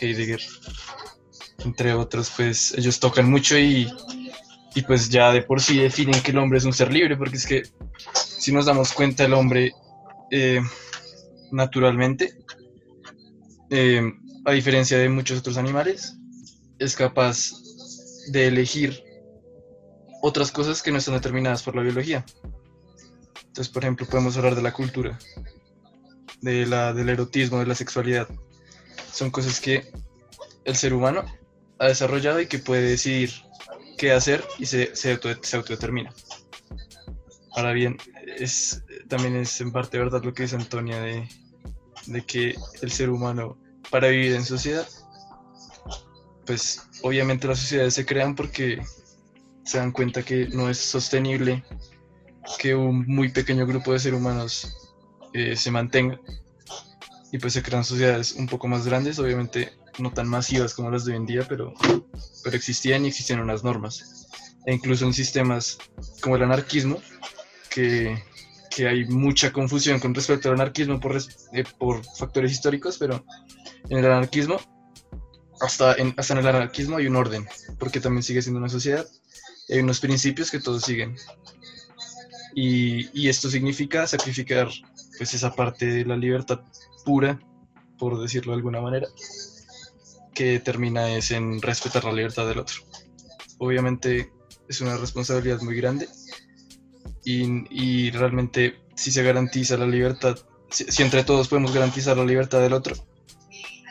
Heidegger, 0.00 0.40
entre 1.64 1.94
otros, 1.94 2.30
pues 2.36 2.72
ellos 2.76 3.00
tocan 3.00 3.30
mucho 3.30 3.58
y, 3.58 3.90
y 4.74 4.82
pues 4.82 5.08
ya 5.08 5.32
de 5.32 5.42
por 5.42 5.60
sí 5.60 5.78
definen 5.78 6.22
que 6.22 6.32
el 6.32 6.38
hombre 6.38 6.58
es 6.58 6.64
un 6.64 6.72
ser 6.72 6.92
libre, 6.92 7.16
porque 7.16 7.36
es 7.36 7.46
que 7.46 7.62
si 8.12 8.52
nos 8.52 8.66
damos 8.66 8.92
cuenta 8.92 9.24
el 9.24 9.34
hombre 9.34 9.72
eh, 10.30 10.60
naturalmente, 11.50 12.36
eh, 13.70 14.02
a 14.44 14.52
diferencia 14.52 14.98
de 14.98 15.08
muchos 15.08 15.38
otros 15.38 15.56
animales, 15.56 16.16
es 16.78 16.94
capaz 16.94 17.52
de 18.30 18.48
elegir 18.48 19.02
otras 20.22 20.50
cosas 20.50 20.82
que 20.82 20.90
no 20.90 20.98
están 20.98 21.14
determinadas 21.14 21.62
por 21.62 21.74
la 21.74 21.82
biología. 21.82 22.24
Entonces, 23.56 23.72
por 23.72 23.84
ejemplo, 23.84 24.04
podemos 24.04 24.36
hablar 24.36 24.54
de 24.54 24.60
la 24.60 24.74
cultura, 24.74 25.18
de 26.42 26.66
la, 26.66 26.92
del 26.92 27.08
erotismo, 27.08 27.58
de 27.58 27.64
la 27.64 27.74
sexualidad. 27.74 28.28
Son 29.10 29.30
cosas 29.30 29.62
que 29.62 29.90
el 30.66 30.76
ser 30.76 30.92
humano 30.92 31.24
ha 31.78 31.86
desarrollado 31.86 32.38
y 32.38 32.48
que 32.48 32.58
puede 32.58 32.82
decidir 32.82 33.30
qué 33.96 34.12
hacer 34.12 34.44
y 34.58 34.66
se, 34.66 34.94
se, 34.94 35.18
autodetermina. 35.56 36.12
Ahora 37.52 37.72
bien, 37.72 37.96
es, 38.26 38.84
también 39.08 39.36
es 39.36 39.58
en 39.62 39.72
parte 39.72 39.98
verdad 39.98 40.22
lo 40.22 40.34
que 40.34 40.42
dice 40.42 40.56
Antonia 40.56 41.00
de, 41.00 41.26
de 42.08 42.26
que 42.26 42.56
el 42.82 42.92
ser 42.92 43.08
humano, 43.08 43.56
para 43.90 44.08
vivir 44.08 44.34
en 44.34 44.44
sociedad, 44.44 44.86
pues 46.44 46.82
obviamente 47.02 47.48
las 47.48 47.60
sociedades 47.60 47.94
se 47.94 48.04
crean 48.04 48.34
porque 48.34 48.82
se 49.64 49.78
dan 49.78 49.92
cuenta 49.92 50.22
que 50.22 50.46
no 50.48 50.68
es 50.68 50.76
sostenible 50.76 51.64
que 52.58 52.74
un 52.74 53.06
muy 53.06 53.30
pequeño 53.30 53.66
grupo 53.66 53.92
de 53.92 53.98
seres 53.98 54.18
humanos 54.18 54.92
eh, 55.32 55.56
se 55.56 55.70
mantenga 55.70 56.20
y 57.32 57.38
pues 57.38 57.52
se 57.52 57.62
crean 57.62 57.84
sociedades 57.84 58.32
un 58.32 58.46
poco 58.46 58.68
más 58.68 58.86
grandes, 58.86 59.18
obviamente 59.18 59.72
no 59.98 60.12
tan 60.12 60.28
masivas 60.28 60.74
como 60.74 60.90
las 60.90 61.04
de 61.04 61.12
hoy 61.12 61.18
en 61.18 61.26
día, 61.26 61.46
pero, 61.48 61.74
pero 62.44 62.56
existían 62.56 63.04
y 63.04 63.08
existían 63.08 63.40
unas 63.40 63.64
normas. 63.64 64.28
E 64.66 64.74
incluso 64.74 65.04
en 65.04 65.12
sistemas 65.12 65.78
como 66.20 66.36
el 66.36 66.42
anarquismo, 66.42 67.00
que, 67.70 68.22
que 68.70 68.88
hay 68.88 69.04
mucha 69.06 69.52
confusión 69.52 70.00
con 70.00 70.14
respecto 70.14 70.48
al 70.48 70.54
anarquismo 70.54 71.00
por, 71.00 71.16
eh, 71.16 71.64
por 71.78 72.04
factores 72.16 72.52
históricos, 72.52 72.98
pero 72.98 73.24
en 73.88 73.98
el 73.98 74.06
anarquismo, 74.06 74.58
hasta 75.60 75.94
en, 75.94 76.14
hasta 76.16 76.34
en 76.34 76.40
el 76.40 76.48
anarquismo 76.48 76.96
hay 76.96 77.06
un 77.06 77.16
orden, 77.16 77.46
porque 77.78 78.00
también 78.00 78.22
sigue 78.22 78.42
siendo 78.42 78.58
una 78.58 78.68
sociedad, 78.68 79.06
hay 79.68 79.78
unos 79.78 80.00
principios 80.00 80.50
que 80.50 80.60
todos 80.60 80.82
siguen. 80.82 81.16
Y, 82.58 83.28
esto 83.28 83.50
significa 83.50 84.06
sacrificar 84.06 84.70
pues 85.18 85.34
esa 85.34 85.54
parte 85.54 85.84
de 85.84 86.06
la 86.06 86.16
libertad 86.16 86.60
pura, 87.04 87.38
por 87.98 88.18
decirlo 88.18 88.52
de 88.52 88.56
alguna 88.56 88.80
manera, 88.80 89.06
que 90.34 90.58
termina 90.60 91.10
es 91.10 91.32
en 91.32 91.60
respetar 91.60 92.04
la 92.04 92.14
libertad 92.14 92.48
del 92.48 92.60
otro. 92.60 92.76
Obviamente 93.58 94.32
es 94.70 94.80
una 94.80 94.96
responsabilidad 94.96 95.60
muy 95.60 95.76
grande 95.76 96.08
y, 97.24 98.10
realmente 98.12 98.76
si 98.94 99.12
se 99.12 99.22
garantiza 99.22 99.76
la 99.76 99.86
libertad, 99.86 100.38
si, 100.70 101.02
entre 101.02 101.24
todos 101.24 101.48
podemos 101.48 101.74
garantizar 101.74 102.16
la 102.16 102.24
libertad 102.24 102.62
del 102.62 102.72
otro, 102.72 102.96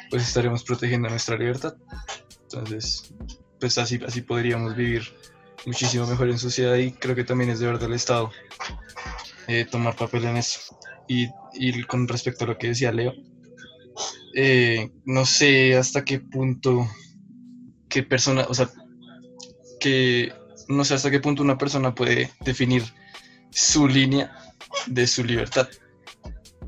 pues 0.10 0.28
estaremos 0.28 0.64
protegiendo 0.64 1.08
nuestra 1.08 1.38
libertad. 1.38 1.76
Entonces, 2.42 3.14
pues 3.60 3.78
así, 3.78 4.00
así 4.08 4.22
podríamos 4.22 4.76
vivir 4.76 5.04
muchísimo 5.66 6.06
mejor 6.08 6.30
en 6.30 6.40
sociedad 6.40 6.76
y 6.76 6.92
creo 6.92 7.16
que 7.16 7.24
también 7.24 7.50
es 7.50 7.60
deber 7.60 7.80
del 7.80 7.94
Estado 7.94 8.32
eh, 9.48 9.66
tomar 9.70 9.96
papel 9.96 10.26
en 10.26 10.38
eso. 10.38 10.60
Y, 11.08 11.30
y, 11.54 11.84
con 11.84 12.08
respecto 12.08 12.46
a 12.46 12.48
lo 12.48 12.58
que 12.58 12.70
decía 12.70 12.92
Leo, 12.92 13.14
eh, 14.34 14.92
no 15.06 15.26
sé 15.26 15.78
hasta 15.78 16.04
qué 16.04 16.20
punto, 16.20 16.88
qué 17.88 18.04
persona, 18.04 18.46
o 18.50 18.54
sea, 18.54 18.70
que 19.80 20.34
no 20.68 20.84
sé 20.84 20.96
hasta 20.96 21.12
qué 21.12 21.20
punto 21.20 21.44
una 21.44 21.58
persona 21.58 21.94
puede 21.94 22.32
definir 22.42 22.84
su 23.52 23.88
línea 23.88 24.36
de 24.88 25.08
su 25.08 25.24
libertad. 25.24 25.70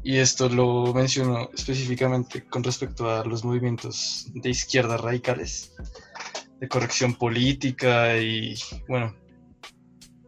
Y 0.03 0.17
esto 0.17 0.47
lo 0.47 0.93
menciono 0.93 1.49
específicamente 1.53 2.45
con 2.45 2.63
respecto 2.63 3.09
a 3.09 3.25
los 3.25 3.43
movimientos 3.43 4.27
de 4.33 4.51
izquierda 4.51 4.95
radicales, 4.95 5.73
de 6.59 6.67
corrección 6.67 7.13
política 7.15 8.17
y, 8.17 8.55
bueno, 8.87 9.15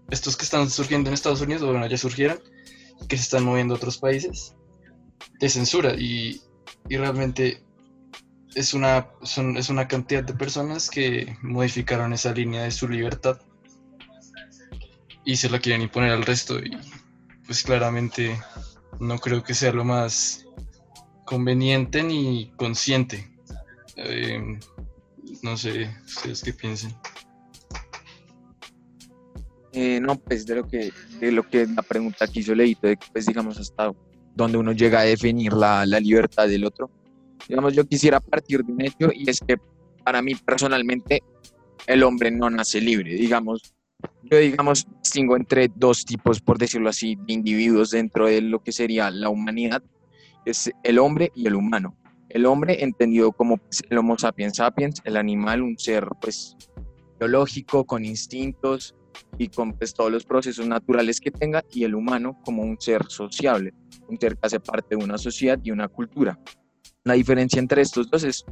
estos 0.09 0.36
que 0.36 0.43
están 0.43 0.69
surgiendo 0.69 1.09
en 1.09 1.13
Estados 1.13 1.41
Unidos, 1.41 1.63
bueno, 1.63 1.86
ya 1.88 1.98
surgieron, 1.98 2.39
que 3.07 3.17
se 3.17 3.24
están 3.24 3.43
moviendo 3.43 3.74
a 3.74 3.77
otros 3.77 3.98
países, 3.98 4.55
de 5.39 5.50
censura. 5.50 5.93
Y, 5.95 6.41
y 6.89 6.98
realmente 6.98 7.63
es 8.55 8.74
una, 8.74 9.07
son, 9.24 9.57
es 9.57 9.69
una 9.69 9.88
cantidad 9.88 10.24
de 10.24 10.33
personas 10.33 10.89
que 10.89 11.38
modificaron 11.41 12.13
esa 12.13 12.33
línea 12.33 12.63
de 12.63 12.71
su 12.71 12.88
libertad 12.88 13.39
y 15.25 15.36
se 15.36 15.50
la 15.50 15.59
quieren 15.59 15.83
imponer 15.83 16.12
al 16.12 16.24
resto 16.24 16.59
y 16.59 16.71
pues 17.45 17.63
claramente 17.63 18.39
no 19.00 19.17
creo 19.19 19.43
que 19.43 19.53
sea 19.53 19.71
lo 19.71 19.83
más 19.83 20.45
conveniente 21.25 22.03
ni 22.03 22.51
consciente. 22.57 23.31
Eh, 23.95 24.59
no 25.41 25.57
sé, 25.57 25.89
ustedes 26.05 26.43
qué 26.43 26.53
piensen. 26.53 26.93
Eh, 29.71 30.00
no, 30.01 30.15
pues 30.15 30.45
de 30.45 30.55
lo 30.55 30.67
que, 30.67 30.91
de 31.19 31.31
lo 31.31 31.48
que 31.48 31.67
la 31.67 31.83
pregunta 31.83 32.27
que 32.27 32.39
hizo 32.39 32.55
Leito, 32.55 32.88
de 32.88 32.98
que, 32.98 33.07
pues 33.12 33.25
digamos 33.25 33.59
hasta 33.59 33.91
donde 34.36 34.57
uno 34.57 34.71
llega 34.71 35.01
a 35.01 35.03
definir 35.03 35.53
la, 35.53 35.86
la 35.86 36.00
libertad 36.00 36.48
del 36.48 36.65
otro. 36.65 36.89
Digamos, 37.48 37.74
yo 37.74 37.86
quisiera 37.86 38.19
partir 38.19 38.63
de 38.63 38.74
un 38.74 38.81
hecho 38.81 39.09
y 39.13 39.29
es 39.29 39.39
que 39.39 39.57
para 40.03 40.21
mí 40.21 40.36
personalmente 40.36 41.21
el 41.88 42.03
hombre 42.03 42.31
no 42.31 42.50
nace 42.50 42.81
libre. 42.81 43.13
Digamos, 43.13 43.74
yo 44.24 44.38
digamos 44.38 44.88
distingo 45.01 45.36
entre 45.36 45.69
dos 45.75 46.05
tipos, 46.05 46.41
por 46.41 46.57
decirlo 46.57 46.89
así, 46.89 47.15
de 47.15 47.33
individuos 47.33 47.91
dentro 47.91 48.27
de 48.27 48.41
lo 48.41 48.62
que 48.63 48.71
sería 48.71 49.12
la 49.12 49.29
humanidad, 49.29 49.83
es 50.45 50.71
el 50.83 51.00
hombre 51.00 51.31
y 51.36 51.48
el 51.48 51.55
humano. 51.55 51.95
El 52.29 52.45
hombre 52.45 52.83
entendido 52.83 53.31
como 53.31 53.57
pues, 53.57 53.81
el 53.89 53.98
Homo 53.98 54.17
sapiens 54.17 54.57
sapiens, 54.57 55.01
el 55.03 55.17
animal, 55.17 55.62
un 55.62 55.77
ser 55.77 56.07
pues 56.21 56.55
biológico, 57.19 57.86
con 57.86 58.05
instintos 58.05 58.95
y 59.38 59.50
con 59.50 59.74
pues, 59.74 59.93
todos 59.93 60.12
los 60.12 60.25
procesos 60.25 60.67
naturales 60.67 61.19
que 61.19 61.31
tenga, 61.31 61.63
y 61.71 61.83
el 61.83 61.95
humano 61.95 62.39
como 62.45 62.63
un 62.63 62.79
ser 62.79 63.05
sociable, 63.07 63.74
un 64.07 64.19
ser 64.19 64.36
que 64.36 64.48
hace 64.48 64.59
parte 64.59 64.95
de 64.95 65.03
una 65.03 65.17
sociedad 65.17 65.59
y 65.63 65.71
una 65.71 65.88
cultura. 65.88 66.39
La 67.03 67.13
diferencia 67.13 67.59
entre 67.59 67.81
estos 67.81 68.09
dos 68.09 68.24
es 68.24 68.45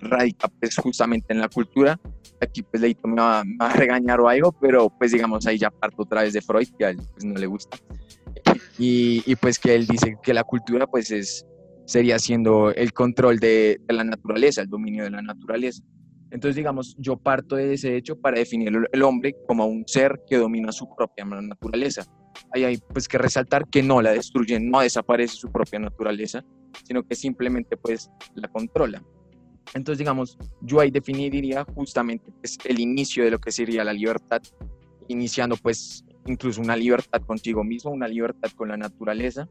radica 0.00 0.48
pues 0.48 0.76
justamente 0.76 1.32
en 1.32 1.40
la 1.40 1.48
cultura. 1.48 1.98
Aquí 2.40 2.62
pues 2.62 2.80
Leito 2.80 3.06
me 3.06 3.20
va, 3.20 3.42
a 3.58 3.72
regañar 3.74 4.20
o 4.20 4.28
algo, 4.28 4.52
pero 4.52 4.90
pues 4.90 5.12
digamos 5.12 5.46
ahí 5.46 5.58
ya 5.58 5.70
parto 5.70 6.02
otra 6.02 6.22
vez 6.22 6.32
de 6.32 6.40
Freud, 6.40 6.68
que 6.78 6.84
a 6.86 6.90
él 6.90 7.00
pues, 7.12 7.24
no 7.24 7.38
le 7.38 7.46
gusta. 7.46 7.76
Y, 8.78 9.36
pues 9.36 9.58
que 9.58 9.74
él 9.74 9.86
dice 9.86 10.16
que 10.22 10.32
la 10.32 10.42
cultura 10.42 10.86
pues 10.86 11.10
es, 11.10 11.46
sería 11.90 12.20
siendo 12.20 12.70
el 12.70 12.92
control 12.92 13.40
de, 13.40 13.80
de, 13.84 13.94
la 13.94 14.04
naturaleza, 14.04 14.62
el 14.62 14.68
dominio 14.68 15.02
de 15.02 15.10
la 15.10 15.22
naturaleza. 15.22 15.82
Entonces 16.30 16.54
digamos, 16.54 16.94
yo 16.98 17.16
parto 17.16 17.56
de 17.56 17.74
ese 17.74 17.96
hecho 17.96 18.16
para 18.16 18.38
definir 18.38 18.72
el 18.92 19.02
hombre 19.02 19.34
como 19.48 19.66
un 19.66 19.82
ser 19.88 20.20
que 20.28 20.36
domina 20.36 20.70
su 20.70 20.88
propia 20.94 21.24
naturaleza. 21.24 22.04
Ahí 22.54 22.62
hay 22.62 22.78
pues 22.92 23.08
que 23.08 23.18
resaltar 23.18 23.66
que 23.68 23.82
no 23.82 24.00
la 24.00 24.12
destruye, 24.12 24.60
no 24.60 24.80
desaparece 24.80 25.34
su 25.34 25.50
propia 25.50 25.80
naturaleza, 25.80 26.44
sino 26.84 27.02
que 27.02 27.16
simplemente 27.16 27.76
pues 27.76 28.08
la 28.34 28.46
controla. 28.46 29.02
Entonces, 29.74 29.98
digamos, 29.98 30.38
yo 30.62 30.78
ahí 30.78 30.92
definiría 30.92 31.64
justamente 31.64 32.30
pues, 32.40 32.56
el 32.64 32.78
inicio 32.78 33.24
de 33.24 33.32
lo 33.32 33.40
que 33.40 33.50
sería 33.50 33.82
la 33.82 33.92
libertad, 33.92 34.42
iniciando 35.08 35.56
pues 35.56 36.04
incluso 36.26 36.60
una 36.60 36.76
libertad 36.76 37.22
contigo 37.22 37.64
mismo, 37.64 37.90
una 37.90 38.06
libertad 38.06 38.50
con 38.54 38.68
la 38.68 38.76
naturaleza, 38.76 39.48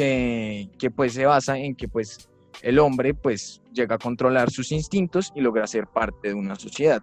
que, 0.00 0.70
que 0.78 0.90
pues 0.90 1.12
se 1.12 1.26
basa 1.26 1.58
en 1.58 1.74
que 1.74 1.86
pues 1.86 2.30
el 2.62 2.78
hombre 2.78 3.12
pues 3.12 3.60
llega 3.74 3.96
a 3.96 3.98
controlar 3.98 4.50
sus 4.50 4.72
instintos 4.72 5.30
y 5.34 5.42
logra 5.42 5.66
ser 5.66 5.86
parte 5.86 6.28
de 6.28 6.34
una 6.34 6.54
sociedad. 6.54 7.02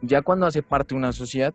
Ya 0.00 0.22
cuando 0.22 0.46
hace 0.46 0.62
parte 0.62 0.94
de 0.94 0.98
una 0.98 1.12
sociedad, 1.12 1.52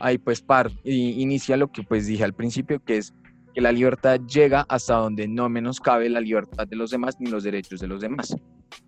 ahí 0.00 0.16
pues 0.16 0.40
par, 0.40 0.70
inicia 0.84 1.58
lo 1.58 1.70
que 1.70 1.82
pues 1.82 2.06
dije 2.06 2.24
al 2.24 2.32
principio, 2.32 2.82
que 2.82 2.96
es 2.96 3.14
que 3.54 3.60
la 3.60 3.70
libertad 3.70 4.18
llega 4.20 4.64
hasta 4.70 4.94
donde 4.94 5.28
no 5.28 5.50
menos 5.50 5.78
cabe 5.78 6.08
la 6.08 6.22
libertad 6.22 6.66
de 6.66 6.76
los 6.76 6.90
demás 6.90 7.16
ni 7.18 7.30
los 7.30 7.44
derechos 7.44 7.80
de 7.80 7.88
los 7.88 8.00
demás. 8.00 8.34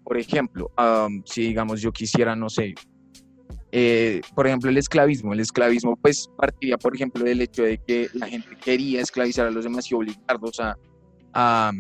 Por 0.03 0.17
ejemplo, 0.17 0.71
um, 0.79 1.23
si 1.27 1.43
digamos 1.43 1.83
yo 1.83 1.93
quisiera, 1.93 2.35
no 2.35 2.49
sé, 2.49 2.75
eh, 3.73 4.23
por 4.35 4.47
ejemplo, 4.47 4.71
el 4.71 4.79
esclavismo. 4.79 5.35
El 5.35 5.41
esclavismo 5.41 5.97
pues 5.97 6.31
partiría, 6.37 6.79
por 6.79 6.95
ejemplo, 6.95 7.25
del 7.25 7.43
hecho 7.43 7.63
de 7.63 7.79
que 7.79 8.09
la 8.15 8.27
gente 8.27 8.57
quería 8.57 9.03
esclavizar 9.03 9.47
a 9.47 9.51
los 9.51 9.65
demás 9.65 9.91
y 9.91 9.95
obligarlos 9.95 10.59
a, 10.61 10.77
a, 11.33 11.73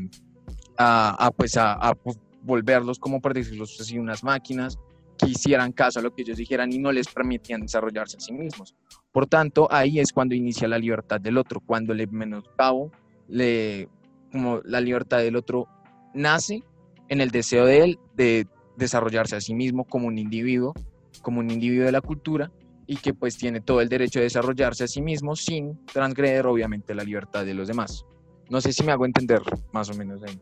a, 0.79 1.31
pues 1.37 1.57
a, 1.57 1.73
a, 1.73 1.97
volverlos, 2.43 2.99
como 2.99 3.21
por 3.21 3.35
decirlo 3.35 3.65
así, 3.65 3.99
unas 3.99 4.25
máquinas 4.25 4.79
que 5.19 5.29
hicieran 5.29 5.73
caso 5.73 5.99
a 5.99 6.03
lo 6.03 6.15
que 6.15 6.23
ellos 6.23 6.39
dijeran 6.39 6.73
y 6.73 6.79
no 6.79 6.93
les 6.93 7.09
permitían 7.09 7.61
desarrollarse 7.61 8.17
a 8.17 8.21
sí 8.21 8.33
mismos. 8.33 8.75
Por 9.13 9.27
tanto, 9.27 9.69
ahí 9.71 10.01
es 10.01 10.13
cuando 10.13 10.35
inicia 10.35 10.67
la 10.67 10.79
libertad 10.79 11.21
del 11.21 11.37
otro, 11.37 11.61
cuando 11.61 11.93
le 11.93 12.07
menoscabo, 12.07 12.91
le, 13.29 13.89
como 14.33 14.61
la 14.65 14.81
libertad 14.81 15.19
del 15.19 15.37
otro 15.37 15.69
nace 16.15 16.63
en 17.09 17.21
el 17.21 17.31
deseo 17.31 17.67
de 17.67 17.85
él 17.85 17.99
de 18.15 18.47
desarrollarse 18.77 19.37
a 19.37 19.41
sí 19.41 19.55
mismo 19.55 19.85
como 19.85 20.07
un 20.07 20.17
individuo, 20.17 20.75
como 21.23 21.41
un 21.41 21.51
individuo 21.51 21.85
de 21.85 21.93
la 21.93 22.01
cultura 22.01 22.51
y 22.87 22.97
que 22.97 23.13
pues 23.13 23.37
tiene 23.37 23.61
todo 23.61 23.81
el 23.81 23.89
derecho 23.89 24.21
de 24.21 24.25
desarrollarse 24.25 24.85
a 24.85 24.89
sí 24.89 25.03
mismo 25.03 25.37
sin 25.37 25.85
transgredir 25.87 26.47
obviamente 26.47 26.95
la 26.95 27.05
libertad 27.05 27.45
de 27.45 27.55
los 27.55 27.69
demás. 27.69 28.07
No 28.51 28.61
sé 28.61 28.73
si 28.73 28.83
me 28.83 28.93
hago 28.93 29.07
entender 29.07 29.41
más 29.73 29.89
o 29.91 29.95
menos 29.95 30.23
ahí. 30.23 30.39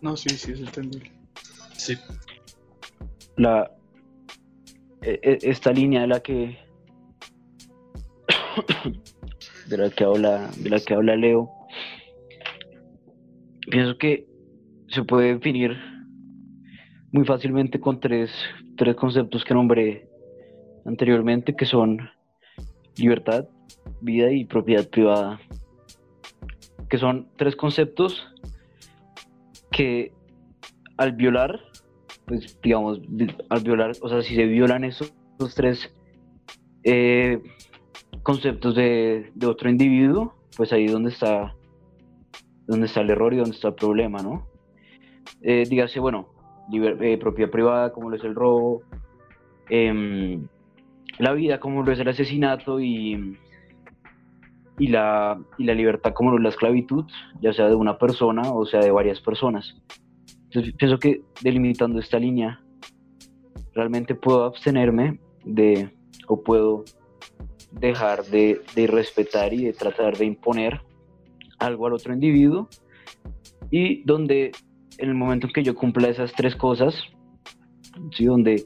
No, 0.00 0.16
sí, 0.16 0.30
sí, 0.30 0.52
es 0.52 0.60
entendible. 0.60 1.12
Sí. 1.76 1.96
La, 3.36 3.70
esta 5.02 5.72
línea 5.72 6.02
de 6.02 6.06
la 6.08 6.20
que 6.20 6.58
de 9.68 9.76
la 9.78 9.90
que 9.90 10.04
habla 10.04 10.50
de 10.58 10.70
la 10.70 10.80
que 10.80 10.94
habla 10.94 11.16
Leo 11.16 11.50
pienso 13.70 13.96
que 13.98 14.26
se 14.88 15.04
puede 15.04 15.34
definir 15.34 15.76
muy 17.12 17.24
fácilmente 17.24 17.80
con 17.80 18.00
tres, 18.00 18.30
tres 18.76 18.96
conceptos 18.96 19.44
que 19.44 19.54
nombré 19.54 20.08
anteriormente, 20.84 21.54
que 21.54 21.66
son 21.66 22.10
libertad, 22.96 23.46
vida 24.00 24.32
y 24.32 24.44
propiedad 24.44 24.88
privada, 24.88 25.40
que 26.88 26.98
son 26.98 27.28
tres 27.36 27.56
conceptos 27.56 28.26
que 29.70 30.12
al 30.96 31.12
violar, 31.12 31.60
pues 32.26 32.58
digamos, 32.62 33.00
al 33.48 33.62
violar, 33.62 33.92
o 34.02 34.08
sea, 34.08 34.22
si 34.22 34.34
se 34.34 34.44
violan 34.44 34.84
esos, 34.84 35.12
tres 35.54 35.92
eh, 36.84 37.40
conceptos 38.22 38.74
de, 38.74 39.32
otro 39.46 39.70
individuo, 39.70 40.34
pues 40.56 40.72
ahí 40.72 40.86
es 40.86 40.92
donde 40.92 41.10
está 41.10 41.54
dónde 42.66 42.86
está 42.86 43.00
el 43.00 43.10
error 43.10 43.32
y 43.32 43.38
dónde 43.38 43.56
está 43.56 43.68
el 43.68 43.74
problema, 43.74 44.22
¿no? 44.22 44.46
Eh, 45.42 45.64
dígase, 45.68 45.98
bueno, 45.98 46.28
eh, 46.72 47.18
propiedad 47.18 47.50
privada, 47.50 47.92
como 47.92 48.10
lo 48.10 48.16
es 48.16 48.22
el 48.22 48.34
robo, 48.34 48.82
eh, 49.68 50.38
la 51.18 51.32
vida, 51.32 51.58
como 51.58 51.82
lo 51.82 51.92
es 51.92 51.98
el 51.98 52.08
asesinato 52.08 52.80
y, 52.80 53.36
y, 54.80 54.86
la, 54.86 55.38
y 55.58 55.64
la 55.64 55.74
libertad, 55.74 56.14
como 56.14 56.36
la 56.38 56.48
esclavitud, 56.48 57.04
ya 57.42 57.52
sea 57.52 57.68
de 57.68 57.74
una 57.74 57.98
persona 57.98 58.50
o 58.50 58.64
sea 58.64 58.80
de 58.80 58.90
varias 58.90 59.20
personas. 59.20 59.76
Entonces, 60.44 60.74
pienso 60.74 60.98
que 60.98 61.20
delimitando 61.42 62.00
esta 62.00 62.18
línea, 62.18 62.60
realmente 63.74 64.14
puedo 64.14 64.44
abstenerme 64.44 65.20
de, 65.44 65.90
o 66.26 66.42
puedo 66.42 66.84
dejar 67.72 68.24
de, 68.24 68.62
de 68.74 68.86
respetar 68.86 69.52
y 69.52 69.66
de 69.66 69.74
tratar 69.74 70.16
de 70.16 70.24
imponer 70.24 70.80
algo 71.58 71.86
al 71.86 71.92
otro 71.92 72.14
individuo 72.14 72.68
y 73.70 74.02
donde 74.04 74.50
en 74.96 75.08
el 75.10 75.14
momento 75.14 75.46
en 75.46 75.52
que 75.52 75.62
yo 75.62 75.74
cumpla 75.74 76.08
esas 76.08 76.32
tres 76.32 76.56
cosas, 76.56 76.94
¿sí? 78.16 78.24
donde 78.24 78.64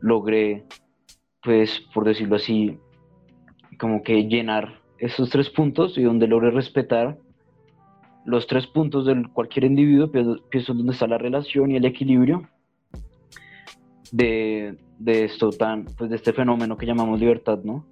logré, 0.00 0.64
pues 1.42 1.80
por 1.92 2.04
decirlo 2.04 2.36
así, 2.36 2.78
como 3.78 4.02
que 4.02 4.26
llenar 4.26 4.81
esos 5.02 5.30
tres 5.30 5.50
puntos 5.50 5.98
y 5.98 6.02
donde 6.02 6.26
logré 6.26 6.50
respetar 6.50 7.18
los 8.24 8.46
tres 8.46 8.66
puntos 8.68 9.04
de 9.04 9.26
cualquier 9.32 9.64
individuo, 9.64 10.10
pienso, 10.48 10.74
donde 10.74 10.92
está 10.92 11.06
la 11.06 11.18
relación 11.18 11.72
y 11.72 11.76
el 11.76 11.84
equilibrio 11.84 12.48
de, 14.12 14.78
de, 14.98 15.24
esto 15.24 15.50
tan, 15.50 15.86
pues 15.98 16.08
de 16.08 16.16
este 16.16 16.32
fenómeno 16.32 16.76
que 16.76 16.86
llamamos 16.86 17.18
libertad, 17.18 17.58
¿no? 17.64 17.84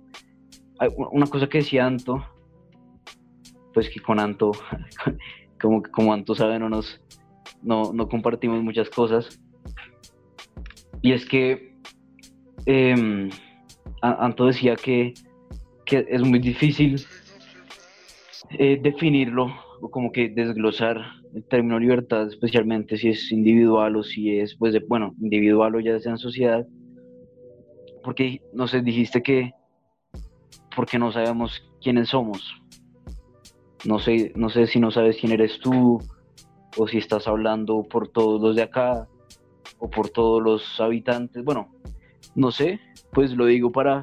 Una 1.10 1.26
cosa 1.26 1.48
que 1.48 1.58
decía 1.58 1.84
Anto 1.84 2.24
pues 3.72 3.88
que 3.88 4.00
con 4.00 4.20
Anto, 4.20 4.52
como, 5.60 5.82
como 5.82 6.12
Anto 6.12 6.34
sabe, 6.34 6.58
no, 6.58 6.68
nos, 6.68 7.00
no, 7.62 7.92
no 7.92 8.08
compartimos 8.08 8.62
muchas 8.62 8.90
cosas. 8.90 9.40
Y 11.02 11.12
es 11.12 11.24
que 11.26 11.74
eh, 12.66 13.30
Anto 14.02 14.46
decía 14.46 14.76
que, 14.76 15.14
que, 15.90 16.07
es 16.09 16.22
muy 16.22 16.38
difícil 16.38 17.05
eh, 18.50 18.79
definirlo 18.81 19.53
o 19.81 19.90
como 19.90 20.12
que 20.12 20.29
desglosar 20.29 20.96
el 21.35 21.44
término 21.44 21.79
libertad, 21.79 22.29
especialmente 22.29 22.96
si 22.96 23.09
es 23.09 23.31
individual 23.33 23.96
o 23.96 24.03
si 24.03 24.38
es, 24.38 24.57
pues, 24.57 24.72
de, 24.72 24.81
bueno, 24.81 25.14
individual 25.20 25.74
o 25.74 25.81
ya 25.81 25.98
sea 25.98 26.12
en 26.12 26.18
sociedad, 26.18 26.66
porque, 28.03 28.40
no 28.55 28.66
sé, 28.66 28.81
dijiste 28.81 29.22
que 29.22 29.53
porque 30.74 30.98
no 30.98 31.11
sabemos 31.12 31.61
quiénes 31.83 32.09
somos, 32.09 32.55
no 33.85 33.98
sé, 33.98 34.33
no 34.37 34.48
sé 34.48 34.66
si 34.66 34.79
no 34.79 34.90
sabes 34.90 35.16
quién 35.18 35.33
eres 35.33 35.59
tú, 35.59 35.98
o 36.76 36.87
si 36.87 36.98
estás 36.98 37.26
hablando 37.26 37.83
por 37.83 38.09
todos 38.09 38.40
los 38.40 38.57
de 38.57 38.62
acá, 38.62 39.09
o 39.79 39.90
por 39.90 40.11
todos 40.11 40.42
los 40.42 40.81
habitantes. 40.81 41.42
Bueno, 41.42 41.68
no 42.35 42.53
sé, 42.53 42.79
pues 43.12 43.33
lo 43.33 43.46
digo 43.46 43.72
para, 43.72 44.03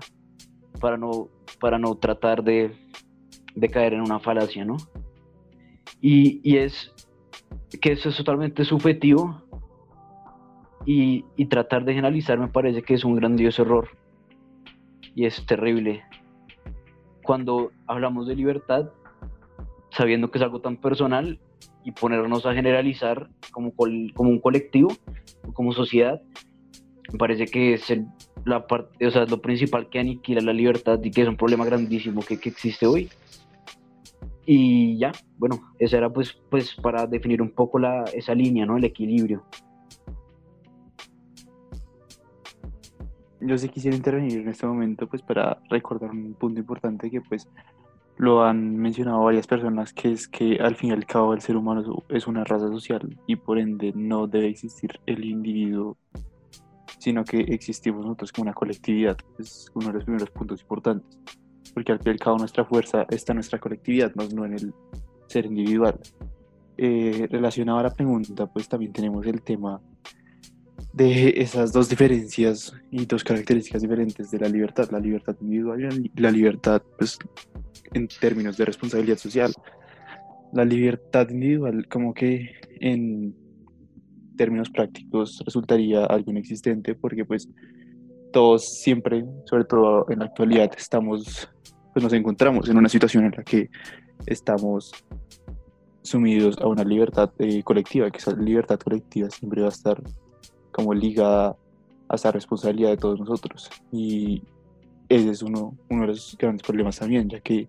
para, 0.78 0.98
no, 0.98 1.30
para 1.60 1.78
no 1.78 1.96
tratar 1.96 2.44
de, 2.44 2.72
de 3.56 3.70
caer 3.70 3.94
en 3.94 4.02
una 4.02 4.20
falacia, 4.20 4.66
¿no? 4.66 4.78
Y, 6.02 6.40
y 6.44 6.58
es 6.58 6.94
que 7.82 7.92
eso 7.94 8.10
es 8.10 8.18
totalmente 8.18 8.64
subjetivo 8.64 9.42
y, 10.86 11.26
y, 11.36 11.46
tratar 11.48 11.84
de 11.86 11.94
generalizar 11.94 12.40
me 12.40 12.48
parece 12.48 12.82
que 12.82 12.94
es 12.94 13.04
un 13.04 13.16
grandioso 13.16 13.64
error 13.64 13.90
y 15.16 15.26
es 15.26 15.46
terrible. 15.46 16.04
Cuando 17.24 17.72
hablamos 17.88 18.28
de 18.28 18.36
libertad, 18.36 18.90
sabiendo 19.90 20.30
que 20.30 20.38
es 20.38 20.44
algo 20.44 20.62
tan 20.62 20.78
personal 20.78 21.40
y 21.84 21.92
ponernos 21.92 22.46
a 22.46 22.54
generalizar 22.54 23.30
como, 23.52 23.74
como 23.74 24.30
un 24.30 24.40
colectivo, 24.40 24.90
como 25.54 25.74
sociedad, 25.74 26.22
me 27.12 27.18
parece 27.18 27.46
que 27.46 27.74
es 27.74 27.90
el, 27.90 28.06
la 28.48 28.66
parte, 28.66 29.06
o 29.06 29.12
sea, 29.12 29.26
lo 29.26 29.42
principal 29.42 29.90
que 29.90 30.00
aniquila 30.00 30.42
la 30.42 30.54
libertad 30.54 31.00
y 31.04 31.12
que 31.12 31.22
es 31.22 31.28
un 31.28 31.38
problema 31.38 31.66
grandísimo 31.66 32.22
que, 32.22 32.40
que 32.40 32.50
existe 32.50 32.88
hoy. 32.88 33.10
Y 34.46 34.98
ya, 34.98 35.12
bueno, 35.38 35.74
eso 35.78 35.98
era 35.98 36.10
pues, 36.10 36.38
pues 36.50 36.74
para 36.76 37.06
definir 37.06 37.42
un 37.42 37.52
poco 37.52 37.80
la, 37.80 38.06
esa 38.14 38.34
línea, 38.34 38.66
¿no? 38.66 38.78
El 38.78 38.86
equilibrio. 38.86 39.44
Yo 43.42 43.58
sí 43.58 43.70
quisiera 43.70 43.96
intervenir 43.96 44.40
en 44.40 44.48
este 44.48 44.66
momento 44.66 45.08
pues 45.08 45.22
para 45.22 45.60
recordar 45.70 46.10
un 46.10 46.34
punto 46.34 46.60
importante 46.60 47.12
que 47.12 47.22
pues 47.22 47.48
lo 48.18 48.44
han 48.44 48.76
mencionado 48.78 49.24
varias 49.24 49.46
personas, 49.46 49.94
que 49.94 50.12
es 50.12 50.28
que 50.28 50.58
al 50.60 50.76
fin 50.76 50.90
y 50.90 50.94
al 50.94 51.06
cabo 51.06 51.34
el 51.34 51.42
ser 51.42 51.56
humano 51.56 52.04
es 52.10 52.26
una 52.26 52.44
raza 52.44 52.68
social 52.68 53.18
y 53.28 53.36
por 53.36 53.60
ende 53.60 53.94
no 53.96 54.28
debe 54.28 54.48
existir 54.48 55.00
el 55.06 55.24
individuo, 55.24 55.98
sino 56.98 57.24
que 57.24 57.40
existimos 57.40 58.06
nosotros 58.06 58.32
como 58.32 58.44
una 58.44 58.54
colectividad. 58.54 59.18
Es 59.40 59.72
uno 59.74 59.88
de 59.88 59.94
los 59.94 60.04
primeros 60.04 60.30
puntos 60.32 60.62
importantes, 60.62 61.18
porque 61.74 61.92
al 61.92 62.00
fin 62.00 62.08
y 62.08 62.12
al 62.12 62.20
cabo 62.20 62.38
nuestra 62.38 62.66
fuerza 62.66 63.06
está 63.10 63.34
en 63.34 63.38
nuestra 63.38 63.60
colectividad, 63.60 64.14
no 64.16 64.46
en 64.46 64.54
el 64.54 64.74
ser 65.28 65.46
individual. 65.46 66.00
Eh, 66.78 67.28
relacionado 67.32 67.80
a 67.80 67.84
la 67.84 67.90
pregunta, 67.90 68.46
pues 68.46 68.70
también 68.70 68.94
tenemos 68.94 69.26
el 69.26 69.42
tema 69.42 69.82
de 70.94 71.34
esas 71.38 71.74
dos 71.74 71.90
diferencias 71.90 72.74
y 72.92 73.06
dos 73.06 73.24
características 73.24 73.82
diferentes 73.82 74.30
de 74.32 74.40
la 74.40 74.48
libertad, 74.48 74.90
la 74.92 75.00
libertad 75.00 75.36
individual 75.42 76.06
y 76.06 76.22
la 76.22 76.32
libertad 76.32 76.82
pues, 76.98 77.18
en 77.94 78.08
términos 78.08 78.58
de 78.58 78.66
responsabilidad 78.66 79.18
social. 79.18 79.54
La 80.54 80.66
libertad 80.66 81.30
individual 81.30 81.88
como 81.88 82.14
que 82.14 82.52
en 82.80 83.36
términos 84.38 84.70
prácticos 84.70 85.42
resultaría 85.44 86.06
algo 86.06 86.32
inexistente 86.32 86.96
porque 86.96 87.26
pues 87.26 87.50
todos 88.32 88.66
siempre, 88.82 89.26
sobre 89.46 89.66
todo 89.66 90.06
en 90.10 90.20
la 90.20 90.26
actualidad, 90.26 90.72
estamos, 90.78 91.50
pues 91.94 92.04
nos 92.04 92.14
encontramos 92.14 92.70
en 92.70 92.78
una 92.78 92.90
situación 92.90 93.26
en 93.26 93.34
la 93.36 93.44
que 93.44 93.70
estamos 94.26 94.92
sumidos 96.04 96.58
a 96.60 96.68
una 96.68 96.84
libertad 96.84 97.32
eh, 97.40 97.64
colectiva, 97.64 98.10
que 98.12 98.20
esa 98.20 98.32
libertad 98.36 98.80
colectiva 98.80 99.30
siempre 99.30 99.62
va 99.62 99.68
a 99.68 99.72
estar 99.72 100.02
como 100.72 100.94
ligada 100.94 101.58
a 102.10 102.16
esa 102.16 102.32
responsabilidad 102.32 102.92
de 102.92 102.98
todos 102.98 103.20
nosotros. 103.20 103.70
Y 103.92 104.44
ese 105.10 105.32
es 105.32 105.42
uno, 105.42 105.78
uno 105.90 106.02
de 106.02 106.08
los 106.08 106.38
grandes 106.38 106.66
problemas 106.66 107.00
también, 107.00 107.30
ya 107.30 107.40
que 107.40 107.68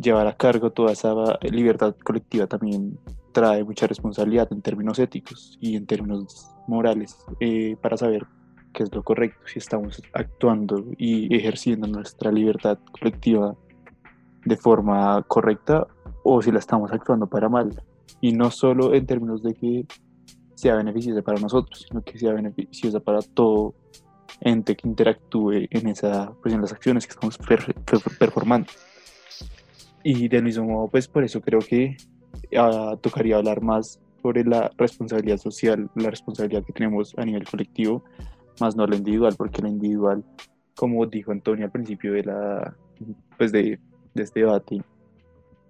llevar 0.00 0.26
a 0.26 0.36
cargo 0.36 0.70
toda 0.70 0.92
esa 0.92 1.12
libertad 1.42 1.94
colectiva 2.04 2.46
también 2.46 2.98
trae 3.32 3.64
mucha 3.64 3.86
responsabilidad 3.86 4.48
en 4.50 4.62
términos 4.62 4.98
éticos 4.98 5.58
y 5.60 5.76
en 5.76 5.86
términos 5.86 6.50
morales 6.66 7.18
eh, 7.40 7.76
para 7.80 7.96
saber 7.96 8.26
qué 8.72 8.82
es 8.82 8.94
lo 8.94 9.02
correcto, 9.02 9.40
si 9.46 9.58
estamos 9.58 10.02
actuando 10.12 10.84
y 10.96 11.34
ejerciendo 11.34 11.86
nuestra 11.86 12.30
libertad 12.30 12.78
colectiva 12.92 13.56
de 14.44 14.56
forma 14.56 15.22
correcta 15.26 15.86
o 16.22 16.42
si 16.42 16.52
la 16.52 16.58
estamos 16.58 16.92
actuando 16.92 17.26
para 17.26 17.48
mal. 17.48 17.82
Y 18.20 18.32
no 18.32 18.50
solo 18.50 18.94
en 18.94 19.06
términos 19.06 19.42
de 19.42 19.54
que 19.54 19.86
sea 20.54 20.74
beneficiosa 20.74 21.22
para 21.22 21.40
nosotros, 21.40 21.86
sino 21.88 22.02
que 22.02 22.18
sea 22.18 22.32
beneficiosa 22.32 23.00
para 23.00 23.20
todo 23.22 23.74
ente 24.40 24.76
que 24.76 24.88
interactúe 24.88 25.68
en, 25.70 25.88
esa, 25.88 26.32
pues 26.42 26.54
en 26.54 26.60
las 26.60 26.72
acciones 26.72 27.06
que 27.06 27.12
estamos 27.12 27.38
performando. 28.18 28.68
Y 30.02 30.28
del 30.28 30.44
mismo 30.44 30.64
modo, 30.64 30.88
pues 30.88 31.08
por 31.08 31.24
eso 31.24 31.40
creo 31.40 31.60
que 31.60 31.96
uh, 32.52 32.96
tocaría 32.98 33.36
hablar 33.36 33.62
más 33.62 34.00
sobre 34.22 34.44
la 34.44 34.70
responsabilidad 34.76 35.38
social, 35.38 35.90
la 35.94 36.10
responsabilidad 36.10 36.64
que 36.64 36.72
tenemos 36.72 37.14
a 37.16 37.24
nivel 37.24 37.44
colectivo, 37.44 38.04
más 38.60 38.76
no 38.76 38.86
la 38.86 38.96
individual, 38.96 39.34
porque 39.36 39.62
la 39.62 39.68
individual, 39.68 40.24
como 40.76 41.06
dijo 41.06 41.32
Antonio 41.32 41.66
al 41.66 41.70
principio 41.70 42.12
de, 42.12 42.24
la, 42.24 42.76
pues 43.36 43.52
de, 43.52 43.78
de 44.14 44.22
este 44.22 44.40
debate, 44.40 44.82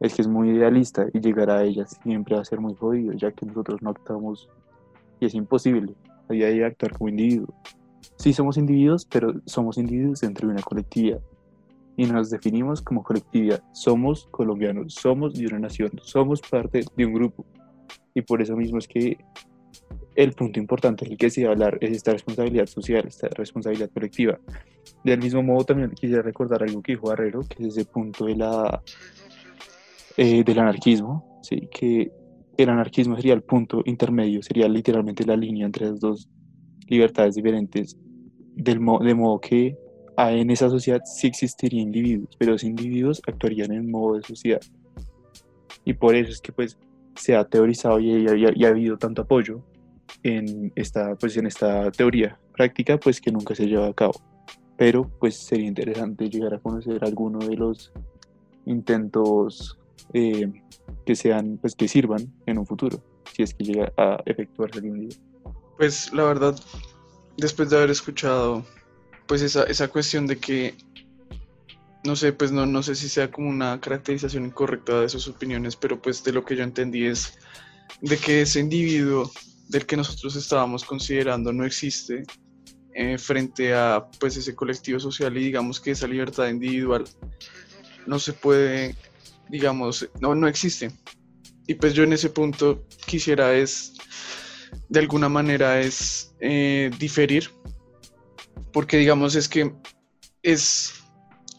es 0.01 0.14
que 0.14 0.23
es 0.23 0.29
muy 0.29 0.51
idealista 0.51 1.07
y 1.12 1.21
llegar 1.21 1.51
a 1.51 1.64
ella 1.64 1.87
siempre 1.87 2.37
va 2.37 2.42
a 2.42 2.44
ser 2.44 2.61
muy 2.61 2.75
jodido, 2.75 3.12
ya 3.12 3.33
que 3.33 3.44
nosotros 3.47 3.83
no 3.83 3.90
actuamos 3.90 4.49
y 5.21 5.27
es 5.27 5.35
imposible 5.35 5.94
a 6.29 6.33
día 6.33 6.49
de 6.49 6.64
actuar 6.64 6.92
como 6.97 7.09
individuo. 7.09 7.55
Sí 8.16 8.33
somos 8.33 8.57
individuos, 8.57 9.07
pero 9.07 9.35
somos 9.44 9.79
individuos 9.79 10.21
dentro 10.21 10.47
de 10.47 10.55
una 10.55 10.62
colectividad 10.62 11.21
y 11.99 12.07
nos 12.07 12.31
definimos 12.31 12.81
como 12.81 13.03
colectividad. 13.03 13.61
Somos 13.73 14.29
colombianos, 14.31 14.95
somos 14.95 15.35
de 15.35 15.47
una 15.49 15.59
nación, 15.59 15.91
somos 16.01 16.41
parte 16.41 16.85
de 16.97 17.05
un 17.05 17.13
grupo. 17.13 17.45
Y 18.15 18.23
por 18.23 18.41
eso 18.41 18.57
mismo 18.57 18.79
es 18.79 18.87
que 18.87 19.19
el 20.15 20.33
punto 20.33 20.61
importante 20.61 21.05
del 21.05 21.19
que 21.19 21.29
se 21.29 21.43
va 21.43 21.49
a 21.49 21.53
hablar 21.55 21.77
es 21.81 21.91
esta 21.91 22.13
responsabilidad 22.13 22.67
social, 22.67 23.05
esta 23.09 23.27
responsabilidad 23.31 23.91
colectiva. 23.91 24.39
Del 25.03 25.19
mismo 25.19 25.43
modo 25.43 25.65
también 25.65 25.91
quisiera 25.91 26.23
recordar 26.23 26.63
algo 26.63 26.81
que 26.83 26.93
dijo 26.93 27.09
Barrero, 27.09 27.41
que 27.41 27.65
es 27.65 27.77
ese 27.77 27.85
punto 27.85 28.27
de 28.27 28.37
la, 28.37 28.81
eh, 30.17 30.45
del 30.45 30.59
anarquismo, 30.61 31.41
¿sí? 31.43 31.69
que 31.69 32.13
el 32.57 32.69
anarquismo 32.69 33.17
sería 33.17 33.35
el 33.35 33.43
punto 33.43 33.83
intermedio, 33.85 34.41
sería 34.45 34.69
literalmente 34.69 35.27
la 35.27 35.37
línea 35.37 35.67
entre 35.67 35.87
las 35.87 35.99
dos 35.99 36.29
libertades 36.87 37.35
diferentes, 37.35 37.99
del 38.55 38.79
de 38.79 39.15
modo 39.17 39.41
que 39.41 39.77
en 40.18 40.50
esa 40.50 40.68
sociedad 40.68 41.02
sí 41.04 41.28
existirían 41.28 41.88
individuos, 41.88 42.37
pero 42.38 42.52
los 42.52 42.64
individuos 42.64 43.22
actuarían 43.26 43.72
en 43.72 43.90
modo 43.90 44.16
de 44.16 44.22
sociedad. 44.22 44.61
Y 45.85 45.94
por 45.94 46.14
eso 46.14 46.33
es 46.33 46.40
que 46.40 46.52
pues 46.52 46.76
se 47.14 47.37
ha 47.37 47.44
teorizado 47.44 47.98
y, 48.00 48.26
ha 48.26 48.68
habido 48.68 48.98
tanto 48.98 49.22
apoyo 49.22 49.62
en 50.22 50.72
esta, 50.74 51.14
pues, 51.16 51.37
en 51.37 51.46
esta 51.46 51.90
teoría 51.90 52.38
práctica 52.52 52.98
pues 52.98 53.20
que 53.20 53.31
nunca 53.31 53.54
se 53.54 53.66
lleva 53.66 53.87
a 53.87 53.94
cabo. 53.94 54.20
Pero 54.76 55.09
pues 55.20 55.37
sería 55.37 55.66
interesante 55.66 56.28
llegar 56.28 56.54
a 56.54 56.59
conocer 56.59 57.02
alguno 57.04 57.38
de 57.38 57.57
los 57.57 57.92
intentos 58.66 59.78
eh, 60.12 60.52
que 61.07 61.14
sean, 61.14 61.59
pues 61.59 61.74
que 61.74 61.88
sirvan 61.88 62.33
en 62.46 62.59
un 62.59 62.66
futuro, 62.66 63.02
si 63.33 63.42
es 63.42 63.54
que 63.54 63.64
llega 63.64 63.92
a 63.96 64.20
efectuarse 64.26 64.78
algún 64.78 65.09
día. 65.09 65.18
Pues 65.76 66.12
la 66.12 66.24
verdad, 66.24 66.57
después 67.37 67.70
de 67.70 67.76
haber 67.76 67.90
escuchado 67.90 68.64
pues 69.29 69.43
esa, 69.43 69.64
esa 69.64 69.88
cuestión 69.88 70.27
de 70.27 70.38
que, 70.38 70.75
no 72.05 72.17
sé, 72.17 72.33
pues 72.33 72.51
no, 72.51 72.67
no 72.67 72.83
sé 72.83 72.95
si 72.95 73.09
sea 73.09 73.31
como 73.31 73.49
una 73.51 73.81
caracterización 73.81 74.47
incorrecta 74.47 75.03
de 75.03 75.09
sus 75.09 75.29
opiniones, 75.29 75.77
pero 75.77 76.01
pues 76.01 76.25
de 76.25 76.33
lo 76.33 76.45
que 76.45 76.57
yo 76.57 76.64
entendí 76.64 77.07
es 77.07 77.38
de 78.01 78.17
que 78.17 78.43
ese 78.43 78.61
individuo 78.61 79.31
del 79.69 79.87
que 79.87 79.97
nosotros 79.97 80.35
estábamos 80.35 80.83
considerando 80.85 81.53
no 81.53 81.64
existe 81.64 82.25
eh, 82.95 83.19
frente 83.19 83.75
a 83.75 84.09
pues 84.19 84.37
ese 84.37 84.55
colectivo 84.55 84.99
social 84.99 85.37
y 85.37 85.45
digamos 85.45 85.79
que 85.79 85.91
esa 85.91 86.09
libertad 86.09 86.49
individual 86.49 87.05
no 88.07 88.19
se 88.19 88.33
puede, 88.33 88.97
digamos, 89.51 90.09
no, 90.21 90.35
no 90.35 90.49
existe. 90.49 90.91
Y 91.67 91.75
pues 91.75 91.93
yo 91.93 92.03
en 92.03 92.14
ese 92.14 92.31
punto 92.31 92.87
quisiera 93.07 93.55
es, 93.55 93.93
de 94.88 95.01
alguna 95.01 95.29
manera 95.29 95.81
es 95.81 96.35
eh, 96.41 96.91
diferir 96.99 97.51
porque 98.72 98.96
digamos 98.96 99.35
es 99.35 99.48
que 99.48 99.72
es 100.42 100.94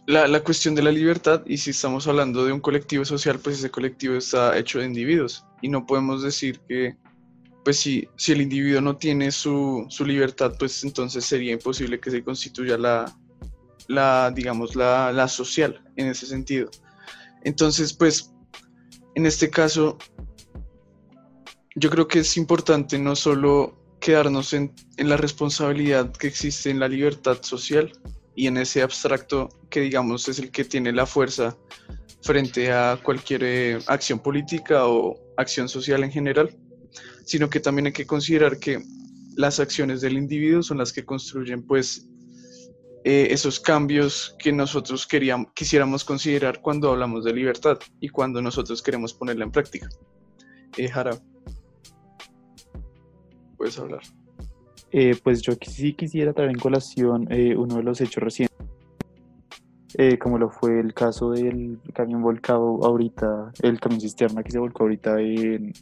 la, 0.09 0.39
cuestión 0.41 0.73
de 0.73 0.81
la 0.81 0.91
libertad 0.91 1.43
y 1.45 1.57
si 1.57 1.69
estamos 1.69 2.07
hablando 2.07 2.45
de 2.45 2.51
un 2.51 2.59
colectivo 2.59 3.05
social, 3.05 3.39
pues 3.39 3.59
ese 3.59 3.69
colectivo 3.69 4.15
está 4.15 4.57
hecho 4.57 4.79
de 4.79 4.85
individuos 4.85 5.45
y 5.61 5.69
no 5.69 5.85
podemos 5.85 6.23
decir 6.23 6.59
que, 6.67 6.97
pues 7.63 7.77
si, 7.77 8.07
si 8.15 8.31
el 8.31 8.41
individuo 8.41 8.81
no 8.81 8.97
tiene 8.97 9.31
su, 9.31 9.87
libertad, 9.99 10.53
pues 10.57 10.83
entonces 10.83 11.25
sería 11.25 11.53
imposible 11.53 11.99
que 11.99 12.09
se 12.09 12.23
constituya 12.23 12.77
la, 12.77 13.15
la 13.87 14.31
digamos, 14.31 14.75
la, 14.75 15.11
la 15.11 15.27
social 15.27 15.83
en 15.95 16.07
ese 16.07 16.25
sentido. 16.25 16.71
Entonces, 17.43 17.93
pues, 17.93 18.33
en 19.15 19.25
este 19.25 19.49
caso, 19.49 19.97
yo 21.75 21.89
creo 21.89 22.07
que 22.07 22.19
es 22.19 22.35
importante 22.37 22.97
no 22.97 23.15
solo 23.15 23.78
quedarnos 23.99 24.53
en, 24.53 24.73
la 24.97 25.17
responsabilidad 25.17 26.12
que 26.12 26.27
existe 26.27 26.69
en 26.69 26.79
la 26.79 26.88
libertad 26.88 27.38
social 27.41 27.91
y 28.35 28.47
en 28.47 28.57
ese 28.57 28.81
abstracto 28.81 29.49
que 29.69 29.81
digamos 29.81 30.27
es 30.27 30.39
el 30.39 30.51
que 30.51 30.63
tiene 30.63 30.91
la 30.91 31.05
fuerza 31.05 31.57
frente 32.21 32.71
a 32.71 32.99
cualquier 33.03 33.43
eh, 33.43 33.79
acción 33.88 34.19
política 34.19 34.88
o 34.88 35.15
acción 35.38 35.69
social 35.69 36.03
en 36.03 36.12
general, 36.12 36.55
sino 37.25 37.49
que 37.49 37.59
también 37.59 37.88
hay 37.88 37.93
que 37.93 38.05
considerar 38.05 38.59
que 38.59 38.81
las 39.35 39.59
acciones 39.59 40.01
del 40.01 40.17
individuo 40.17 40.63
son 40.63 40.77
las 40.77 40.91
que 40.91 41.05
construyen 41.05 41.65
pues 41.65 42.07
eh, 43.05 43.27
esos 43.31 43.59
cambios 43.59 44.35
que 44.38 44.51
nosotros 44.51 45.07
queríamos, 45.07 45.47
quisiéramos 45.53 46.03
considerar 46.03 46.62
cuando 46.62 46.91
hablamos 46.91 47.23
de 47.23 47.33
libertad 47.33 47.79
y 48.01 48.09
cuando 48.09 48.41
nosotros 48.41 48.81
queremos 48.81 49.13
ponerla 49.13 49.45
en 49.45 49.51
práctica. 49.51 49.88
Eh, 50.77 50.89
Jara, 50.89 51.17
puedes 53.59 53.77
hablar. 53.77 54.01
Eh, 54.91 55.15
pues 55.21 55.41
yo 55.43 55.53
sí 55.61 55.93
quisiera 55.93 56.33
traer 56.33 56.49
en 56.49 56.57
colación 56.57 57.27
eh, 57.29 57.55
uno 57.55 57.75
de 57.75 57.83
los 57.83 58.01
hechos 58.01 58.23
recientes, 58.23 58.57
eh, 59.95 60.17
como 60.17 60.39
lo 60.39 60.49
fue 60.49 60.79
el 60.79 60.93
caso 60.95 61.31
del 61.31 61.79
camión 61.93 62.23
volcado 62.23 62.79
ahorita, 62.83 63.51
el 63.61 63.79
camión 63.79 64.01
cisterna 64.01 64.41
que 64.41 64.51
se 64.51 64.57
volcó 64.57 64.83
ahorita 64.83 65.19
en 65.21 65.73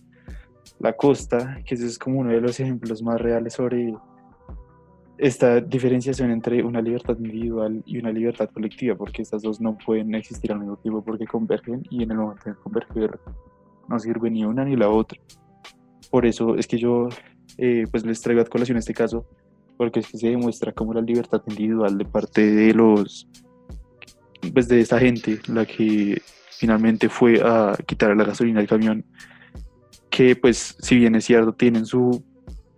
la 0.80 0.94
costa, 0.94 1.62
que 1.66 1.76
ese 1.76 1.86
es 1.86 1.98
como 1.98 2.20
uno 2.20 2.32
de 2.32 2.42
los 2.42 2.60
ejemplos 2.60 3.02
más 3.02 3.22
reales 3.22 3.54
sobre 3.54 3.96
esta 5.18 5.62
diferenciación 5.62 6.32
entre 6.32 6.64
una 6.64 6.82
libertad 6.82 7.18
individual 7.18 7.82
y 7.86 7.98
una 8.00 8.12
libertad 8.12 8.50
colectiva, 8.52 8.96
porque 8.96 9.22
estas 9.22 9.42
dos 9.42 9.62
no 9.62 9.78
pueden 9.78 10.14
existir 10.16 10.52
al 10.52 10.60
mismo 10.60 10.78
tiempo 10.78 11.04
porque 11.04 11.26
convergen 11.26 11.84
y 11.90 12.04
en 12.04 12.12
el 12.12 12.18
momento 12.18 12.50
de 12.50 12.56
converger 12.56 13.20
no 13.88 14.00
sirve 14.00 14.30
ni 14.30 14.44
una 14.44 14.66
ni 14.66 14.76
la 14.76 14.90
otra. 14.90 15.20
Por 16.12 16.26
eso 16.26 16.56
es 16.56 16.68
que 16.68 16.78
yo 16.78 17.10
eh, 17.58 17.86
pues 17.90 18.06
les 18.06 18.22
traigo 18.22 18.42
a 18.42 18.46
colación 18.46 18.78
este 18.78 18.94
caso, 18.94 19.26
porque 19.78 20.00
es 20.00 20.08
que 20.08 20.18
se 20.18 20.30
demuestra 20.30 20.72
como 20.72 20.94
la 20.94 21.02
libertad 21.02 21.42
individual 21.48 21.98
de 21.98 22.06
parte 22.06 22.52
de 22.52 22.74
los, 22.74 23.28
pues 24.54 24.68
de 24.68 24.80
esta 24.80 25.00
gente, 25.00 25.40
la 25.48 25.66
que 25.66 26.22
finalmente 26.52 27.10
fue 27.10 27.42
a 27.44 27.76
quitar 27.86 28.16
la 28.16 28.24
gasolina 28.24 28.60
del 28.60 28.70
camión, 28.70 29.06
que 30.10 30.36
pues 30.36 30.76
si 30.80 30.98
bien 30.98 31.16
es 31.16 31.26
cierto, 31.26 31.54
tienen 31.54 31.86
su 31.86 32.24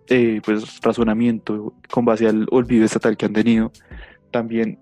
eh, 0.08 0.40
pues 0.44 0.80
razonamiento 0.80 1.74
con 1.90 2.04
base 2.04 2.26
al 2.26 2.46
olvido 2.50 2.84
estatal 2.84 3.16
que 3.16 3.26
han 3.26 3.32
tenido, 3.32 3.72
también 4.30 4.78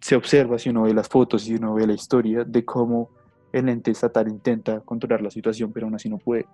se 0.00 0.16
observa 0.16 0.58
si 0.58 0.70
uno 0.70 0.82
ve 0.82 0.94
las 0.94 1.08
fotos 1.08 1.48
y 1.48 1.54
uno 1.54 1.74
ve 1.74 1.86
la 1.86 1.92
historia 1.92 2.44
de 2.44 2.64
cómo 2.64 3.10
el 3.52 3.68
ente 3.68 3.90
estatal 3.90 4.28
intenta 4.28 4.80
controlar 4.80 5.22
la 5.22 5.30
situación, 5.30 5.72
pero 5.72 5.86
aún 5.86 5.94
así 5.94 6.08
no 6.08 6.18
puede. 6.18 6.46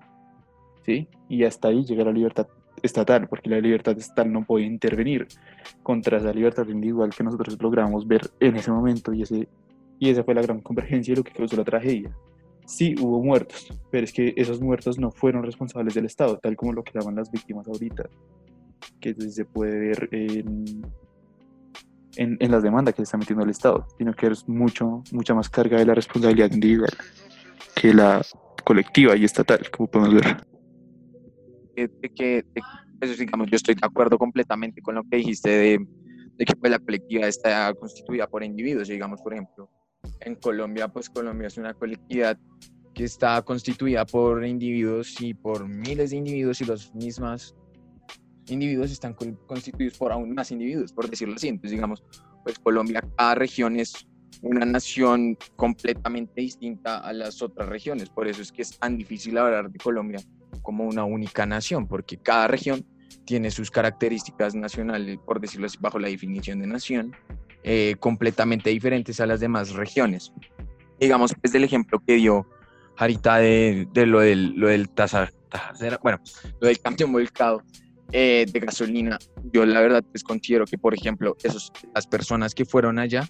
¿Sí? 0.86 1.08
Y 1.28 1.44
hasta 1.44 1.68
ahí 1.68 1.84
llega 1.84 2.04
la 2.04 2.12
libertad 2.12 2.46
estatal, 2.82 3.28
porque 3.28 3.50
la 3.50 3.60
libertad 3.60 3.98
estatal 3.98 4.32
no 4.32 4.44
puede 4.44 4.64
intervenir 4.64 5.26
contra 5.82 6.18
esa 6.18 6.32
libertad 6.32 6.66
individual 6.68 7.10
que 7.14 7.24
nosotros 7.24 7.56
logramos 7.60 8.06
ver 8.06 8.30
en 8.40 8.56
ese 8.56 8.70
momento 8.70 9.12
y, 9.12 9.22
ese, 9.22 9.48
y 9.98 10.10
esa 10.10 10.22
fue 10.22 10.34
la 10.34 10.42
gran 10.42 10.60
convergencia 10.60 11.12
de 11.12 11.18
lo 11.18 11.24
que 11.24 11.32
causó 11.32 11.56
la 11.56 11.64
tragedia. 11.64 12.16
Sí, 12.64 12.94
hubo 13.00 13.22
muertos, 13.22 13.68
pero 13.90 14.04
es 14.04 14.12
que 14.12 14.32
esos 14.36 14.60
muertos 14.60 14.98
no 14.98 15.10
fueron 15.10 15.42
responsables 15.42 15.94
del 15.94 16.06
Estado, 16.06 16.38
tal 16.38 16.56
como 16.56 16.72
lo 16.72 16.82
claman 16.82 17.16
las 17.16 17.30
víctimas 17.30 17.66
ahorita, 17.68 18.08
que 19.00 19.14
se 19.14 19.44
puede 19.44 19.78
ver 19.78 20.08
en, 20.12 20.82
en, 22.16 22.36
en 22.40 22.50
las 22.50 22.62
demandas 22.62 22.94
que 22.94 22.98
se 22.98 23.04
está 23.04 23.18
metiendo 23.18 23.44
el 23.44 23.50
Estado, 23.50 23.86
sino 23.98 24.12
que 24.14 24.26
es 24.26 24.48
mucho, 24.48 25.02
mucha 25.12 25.34
más 25.34 25.48
carga 25.48 25.78
de 25.78 25.86
la 25.86 25.94
responsabilidad 25.94 26.52
individual 26.52 26.90
que 27.74 27.94
la 27.94 28.20
colectiva 28.64 29.16
y 29.16 29.24
estatal, 29.24 29.70
como 29.70 29.88
podemos 29.88 30.14
ver 30.14 30.36
que, 31.76 32.10
que 32.14 32.44
pues, 32.98 33.18
digamos, 33.18 33.48
yo 33.50 33.56
estoy 33.56 33.74
de 33.74 33.86
acuerdo 33.86 34.18
completamente 34.18 34.82
con 34.82 34.94
lo 34.94 35.04
que 35.04 35.18
dijiste 35.18 35.50
de, 35.50 35.86
de 36.36 36.44
que 36.44 36.56
pues, 36.56 36.70
la 36.70 36.78
colectividad 36.78 37.28
está 37.28 37.72
constituida 37.74 38.26
por 38.26 38.42
individuos. 38.42 38.88
Digamos, 38.88 39.20
por 39.20 39.34
ejemplo, 39.34 39.70
en 40.20 40.34
Colombia, 40.36 40.88
pues 40.88 41.10
Colombia 41.10 41.48
es 41.48 41.58
una 41.58 41.74
colectividad 41.74 42.38
que 42.94 43.04
está 43.04 43.42
constituida 43.42 44.06
por 44.06 44.44
individuos 44.44 45.20
y 45.20 45.34
por 45.34 45.68
miles 45.68 46.10
de 46.10 46.16
individuos 46.16 46.60
y 46.62 46.64
los 46.64 46.94
mismos 46.94 47.54
individuos 48.48 48.90
están 48.90 49.14
constituidos 49.46 49.98
por 49.98 50.12
aún 50.12 50.32
más 50.34 50.50
individuos, 50.50 50.92
por 50.92 51.10
decirlo 51.10 51.34
así. 51.34 51.48
Entonces, 51.48 51.72
digamos, 51.72 52.02
pues 52.42 52.58
Colombia, 52.58 53.02
cada 53.16 53.34
región 53.34 53.78
es 53.78 54.06
una 54.40 54.64
nación 54.64 55.36
completamente 55.56 56.40
distinta 56.40 56.98
a 56.98 57.12
las 57.12 57.42
otras 57.42 57.68
regiones. 57.68 58.08
Por 58.08 58.28
eso 58.28 58.42
es 58.42 58.52
que 58.52 58.62
es 58.62 58.78
tan 58.78 58.96
difícil 58.96 59.36
hablar 59.36 59.70
de 59.70 59.78
Colombia 59.78 60.20
como 60.62 60.84
una 60.84 61.04
única 61.04 61.46
nación, 61.46 61.86
porque 61.86 62.16
cada 62.16 62.48
región 62.48 62.84
tiene 63.24 63.50
sus 63.50 63.70
características 63.70 64.54
nacionales, 64.54 65.18
por 65.24 65.40
decirlo 65.40 65.66
así, 65.66 65.78
bajo 65.80 65.98
la 65.98 66.08
definición 66.08 66.60
de 66.60 66.66
nación, 66.66 67.14
eh, 67.62 67.96
completamente 67.98 68.70
diferentes 68.70 69.20
a 69.20 69.26
las 69.26 69.40
demás 69.40 69.72
regiones. 69.72 70.32
Digamos, 71.00 71.34
es 71.42 71.52
del 71.52 71.64
ejemplo 71.64 72.02
que 72.06 72.14
dio 72.14 72.46
Jarita 72.96 73.36
de, 73.36 73.86
de 73.92 74.06
lo 74.06 74.20
del, 74.20 74.54
lo 74.56 74.68
del 74.68 74.88
tasa, 74.88 75.30
bueno, 76.02 76.20
lo 76.60 76.68
del 76.68 76.80
camión 76.80 77.12
volcado 77.12 77.62
eh, 78.12 78.46
de 78.50 78.60
gasolina. 78.60 79.18
Yo 79.52 79.66
la 79.66 79.80
verdad 79.80 80.04
pues 80.10 80.22
considero 80.22 80.64
que, 80.64 80.78
por 80.78 80.94
ejemplo, 80.94 81.36
esos, 81.42 81.72
las 81.94 82.06
personas 82.06 82.54
que 82.54 82.64
fueron 82.64 82.98
allá 82.98 83.28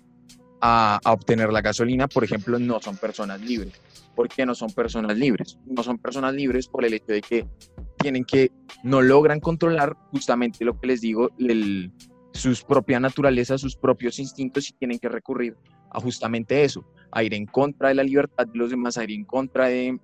a, 0.61 0.99
a 1.03 1.13
obtener 1.13 1.53
la 1.53 1.61
gasolina, 1.61 2.09
por 2.09 2.25
ejemplo, 2.25 2.59
no 2.59 2.81
son 2.81 2.97
personas 2.97 3.41
libres 3.41 3.81
¿Por 4.17 4.31
qué 4.31 4.47
no 4.47 4.55
son 4.55 4.71
personas 4.71 5.17
libres? 5.17 5.59
No 5.67 5.83
son 5.83 5.99
personas 5.99 6.35
libres 6.35 6.67
por 6.67 6.85
el 6.87 6.95
hecho 6.95 7.13
de 7.13 7.21
que 7.21 7.47
tienen 7.99 8.25
que, 8.25 8.51
no 8.83 9.03
logran 9.03 9.41
controlar 9.41 9.95
justamente 10.11 10.65
lo 10.65 10.81
que 10.81 10.87
les 10.87 11.03
digo, 11.03 11.31
el, 11.39 11.93
sus 12.33 12.65
propia 12.65 12.99
naturaleza, 12.99 13.59
sus 13.59 13.77
propios 13.77 14.19
instintos 14.19 14.71
y 14.71 14.73
tienen 14.73 14.99
que 14.99 15.11
recurrir 15.11 15.55
a 15.91 16.01
justamente 16.01 16.65
eso, 16.65 16.83
a 17.13 17.23
ir 17.23 17.35
en 17.35 17.45
contra 17.45 17.91
de 17.91 17.97
la 17.97 18.03
libertad 18.03 18.47
de 18.47 18.59
los 18.59 18.71
demás, 18.71 18.97
a 18.97 19.05
ir 19.05 19.13
en 19.13 19.25
contra 19.25 19.69
de, 19.69 19.99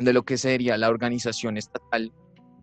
de 0.00 0.12
lo 0.12 0.24
que 0.24 0.36
sería 0.36 0.76
la 0.76 0.88
organización 0.88 1.56
estatal 1.56 2.12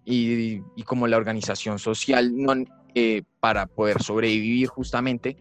y, 0.04 0.62
y 0.76 0.84
como 0.84 1.08
la 1.08 1.16
organización 1.16 1.80
social 1.80 2.36
no, 2.36 2.54
eh, 2.96 3.24
para 3.40 3.66
poder 3.66 4.04
sobrevivir 4.04 4.68
justamente 4.68 5.38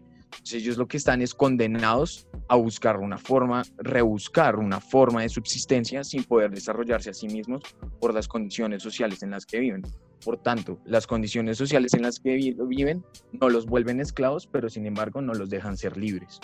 ellos 0.51 0.77
lo 0.77 0.87
que 0.87 0.97
están 0.97 1.21
es 1.21 1.33
condenados 1.33 2.27
a 2.49 2.55
buscar 2.55 2.97
una 2.97 3.17
forma, 3.17 3.63
rebuscar 3.77 4.57
una 4.57 4.79
forma 4.79 5.21
de 5.21 5.29
subsistencia 5.29 6.03
sin 6.03 6.23
poder 6.23 6.51
desarrollarse 6.51 7.09
a 7.09 7.13
sí 7.13 7.27
mismos 7.27 7.63
por 7.99 8.13
las 8.13 8.27
condiciones 8.27 8.83
sociales 8.83 9.23
en 9.23 9.31
las 9.31 9.45
que 9.45 9.59
viven. 9.59 9.83
Por 10.23 10.41
tanto, 10.41 10.79
las 10.85 11.07
condiciones 11.07 11.57
sociales 11.57 11.93
en 11.93 12.03
las 12.03 12.19
que 12.19 12.35
viven 12.67 13.03
no 13.31 13.49
los 13.49 13.65
vuelven 13.65 13.99
esclavos, 13.99 14.47
pero 14.47 14.69
sin 14.69 14.85
embargo 14.85 15.21
no 15.21 15.33
los 15.33 15.49
dejan 15.49 15.77
ser 15.77 15.97
libres. 15.97 16.39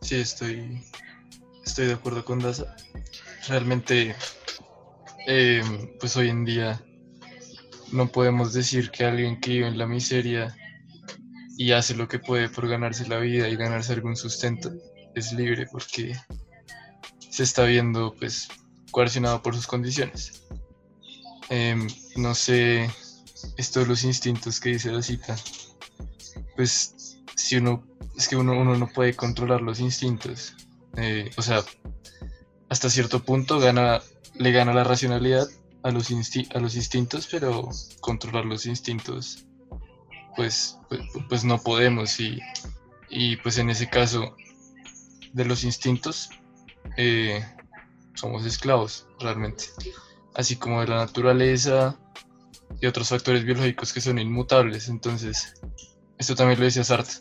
Sí, 0.00 0.16
estoy, 0.16 0.80
estoy 1.64 1.86
de 1.86 1.94
acuerdo 1.94 2.24
con 2.24 2.38
Daza. 2.38 2.76
Realmente, 3.48 4.14
eh, 5.26 5.62
pues 5.98 6.16
hoy 6.16 6.28
en 6.28 6.44
día 6.44 6.80
no 7.92 8.08
podemos 8.08 8.52
decir 8.52 8.90
que 8.90 9.04
alguien 9.04 9.40
que 9.40 9.50
vive 9.50 9.68
en 9.68 9.78
la 9.78 9.86
miseria 9.86 10.56
y 11.56 11.72
hace 11.72 11.94
lo 11.94 12.08
que 12.08 12.18
puede 12.18 12.48
por 12.48 12.68
ganarse 12.68 13.08
la 13.08 13.18
vida 13.18 13.48
y 13.48 13.56
ganarse 13.56 13.92
algún 13.92 14.16
sustento, 14.16 14.72
es 15.14 15.32
libre 15.32 15.66
porque 15.70 16.14
se 17.30 17.42
está 17.42 17.64
viendo 17.64 18.14
pues 18.18 18.48
coercionado 18.90 19.42
por 19.42 19.54
sus 19.54 19.66
condiciones. 19.66 20.44
Em, 21.48 21.86
no 22.16 22.34
sé, 22.34 22.90
esto 23.56 23.80
de 23.80 23.86
los 23.86 24.04
instintos 24.04 24.60
que 24.60 24.70
dice 24.70 24.92
la 24.92 25.02
cita, 25.02 25.36
pues 26.56 27.18
si 27.36 27.56
uno, 27.56 27.86
es 28.16 28.28
que 28.28 28.36
uno, 28.36 28.58
uno 28.58 28.76
no 28.76 28.88
puede 28.88 29.14
controlar 29.14 29.62
los 29.62 29.80
instintos, 29.80 30.54
eh, 30.96 31.30
o 31.36 31.42
sea, 31.42 31.64
hasta 32.68 32.90
cierto 32.90 33.22
punto 33.22 33.58
gana, 33.58 34.02
le 34.34 34.52
gana 34.52 34.74
la 34.74 34.84
racionalidad 34.84 35.46
a 35.82 35.90
los, 35.90 36.10
a 36.10 36.58
los 36.58 36.74
instintos, 36.74 37.28
pero 37.30 37.68
controlar 38.00 38.44
los 38.44 38.66
instintos 38.66 39.46
pues, 40.36 40.78
pues, 40.88 41.00
pues, 41.28 41.44
no 41.44 41.58
podemos 41.62 42.20
y, 42.20 42.40
y, 43.08 43.36
pues 43.38 43.58
en 43.58 43.70
ese 43.70 43.88
caso 43.88 44.36
de 45.32 45.44
los 45.44 45.64
instintos 45.64 46.30
eh, 46.96 47.44
somos 48.14 48.44
esclavos 48.44 49.06
realmente, 49.18 49.64
así 50.34 50.56
como 50.56 50.80
de 50.80 50.88
la 50.88 50.96
naturaleza 50.96 51.98
y 52.80 52.86
otros 52.86 53.08
factores 53.08 53.44
biológicos 53.44 53.92
que 53.92 54.00
son 54.00 54.18
inmutables. 54.18 54.88
Entonces, 54.88 55.54
esto 56.18 56.34
también 56.34 56.58
lo 56.58 56.66
decía 56.66 56.84
Sartre, 56.84 57.14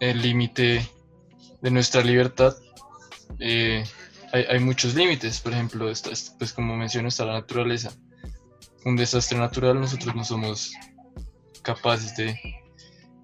el 0.00 0.22
límite 0.22 0.88
de 1.60 1.70
nuestra 1.70 2.02
libertad. 2.02 2.56
Eh, 3.38 3.84
hay, 4.32 4.44
hay, 4.44 4.60
muchos 4.60 4.94
límites, 4.94 5.40
por 5.40 5.52
ejemplo, 5.52 5.90
pues 6.38 6.52
como 6.52 6.76
menciono, 6.76 7.08
está 7.08 7.24
la 7.24 7.34
naturaleza. 7.34 7.92
Un 8.84 8.96
desastre 8.96 9.38
natural, 9.38 9.80
nosotros 9.80 10.14
no 10.14 10.24
somos 10.24 10.72
capaces 11.64 12.14
de 12.16 12.38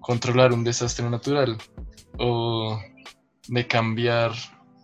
controlar 0.01 0.51
un 0.51 0.65
desastre 0.65 1.09
natural 1.09 1.57
o 2.19 2.77
de 3.47 3.67
cambiar 3.67 4.33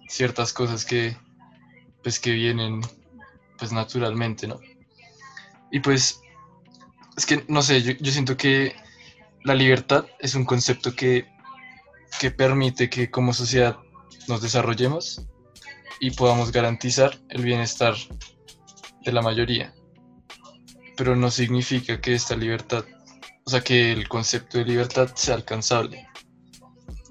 ciertas 0.07 0.53
cosas 0.53 0.85
que 0.85 1.17
pues 2.01 2.21
que 2.21 2.31
vienen 2.31 2.79
pues 3.57 3.73
naturalmente, 3.73 4.47
¿no? 4.47 4.59
Y 5.71 5.81
pues 5.81 6.21
es 7.17 7.25
que 7.25 7.43
no 7.49 7.61
sé, 7.61 7.81
yo, 7.81 8.11
siento 8.11 8.37
que 8.37 8.75
la 9.43 9.55
libertad 9.55 10.05
es 10.19 10.35
un 10.35 10.45
concepto 10.45 10.95
que 10.95 11.27
que 12.19 12.31
permite 12.31 12.89
que 12.89 13.11
como 13.11 13.33
sociedad 13.33 13.77
nos 14.27 14.41
desarrollemos 14.41 15.27
y 15.99 16.11
podamos 16.11 16.51
garantizar 16.51 17.19
el 17.29 17.43
bienestar 17.43 17.95
de 19.03 19.11
la 19.11 19.21
mayoría. 19.21 19.73
Pero 20.95 21.15
no 21.15 21.29
significa 21.31 22.01
que 22.01 22.13
esta 22.13 22.35
libertad, 22.35 22.85
o 23.47 23.49
sea, 23.49 23.61
que 23.61 23.93
el 23.93 24.09
concepto 24.09 24.57
de 24.57 24.65
libertad 24.65 25.09
sea 25.15 25.35
alcanzable. 25.35 26.05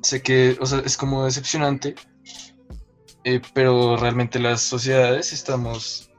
Sé 0.03 0.21
que, 0.21 0.59
o 0.61 0.67
sea, 0.67 0.83
es 0.85 0.99
como 0.99 1.25
decepcionante, 1.25 1.95
eh, 3.25 3.41
pero 3.55 3.97
realmente 3.97 4.39
las 4.39 4.61
sociedades 4.61 5.33
estamos 5.33 6.11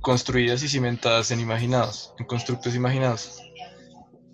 construidas 0.00 0.62
y 0.62 0.68
cimentadas 0.68 1.32
en 1.32 1.40
imaginados, 1.40 2.14
en 2.20 2.26
constructos 2.26 2.76
imaginados. 2.76 3.42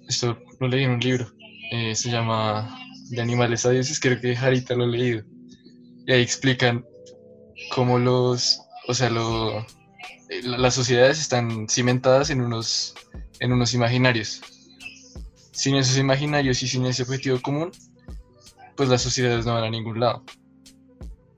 Esto 0.07 0.39
lo 0.61 0.69
leí 0.69 0.85
en 0.85 0.91
un 0.91 1.01
libro, 1.01 1.33
eh, 1.73 1.95
se 1.95 2.11
llama 2.11 2.79
De 3.09 3.23
animales 3.23 3.65
a 3.65 3.71
dioses, 3.71 3.99
creo 3.99 4.21
que 4.21 4.37
Jarita 4.37 4.75
lo 4.75 4.85
ha 4.85 4.89
leído. 4.89 5.25
Y 6.07 6.13
ahí 6.13 6.21
explican 6.21 6.85
cómo 7.75 7.99
los, 7.99 8.61
o 8.89 8.93
sea, 8.93 9.09
lo, 9.09 9.61
eh, 10.29 10.43
las 10.43 10.75
sociedades 10.75 11.19
están 11.19 11.67
cimentadas 11.67 12.29
en 12.29 12.43
unos, 12.43 12.95
en 13.39 13.55
unos 13.55 13.73
imaginarios. 13.73 14.43
Sin 15.61 15.77
esos 15.77 15.99
imaginarios 15.99 16.63
y 16.63 16.67
sin 16.69 16.87
ese 16.87 17.03
objetivo 17.03 17.39
común, 17.39 17.71
pues 18.77 18.89
las 18.89 19.03
sociedades 19.03 19.45
no 19.45 19.53
van 19.53 19.65
a 19.65 19.69
ningún 19.69 20.01
lado. 20.01 20.25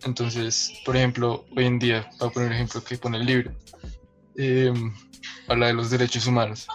Entonces, 0.04 0.80
por 0.84 0.96
ejemplo, 0.96 1.44
hoy 1.56 1.64
en 1.64 1.80
día, 1.80 2.08
voy 2.20 2.28
a 2.28 2.32
poner 2.32 2.50
un 2.50 2.54
ejemplo 2.54 2.84
que 2.84 2.98
pone 2.98 3.18
el 3.18 3.26
libro, 3.26 3.52
em, 4.36 4.94
habla 5.48 5.66
de 5.66 5.72
los 5.72 5.90
derechos 5.90 6.28
humanos. 6.28 6.68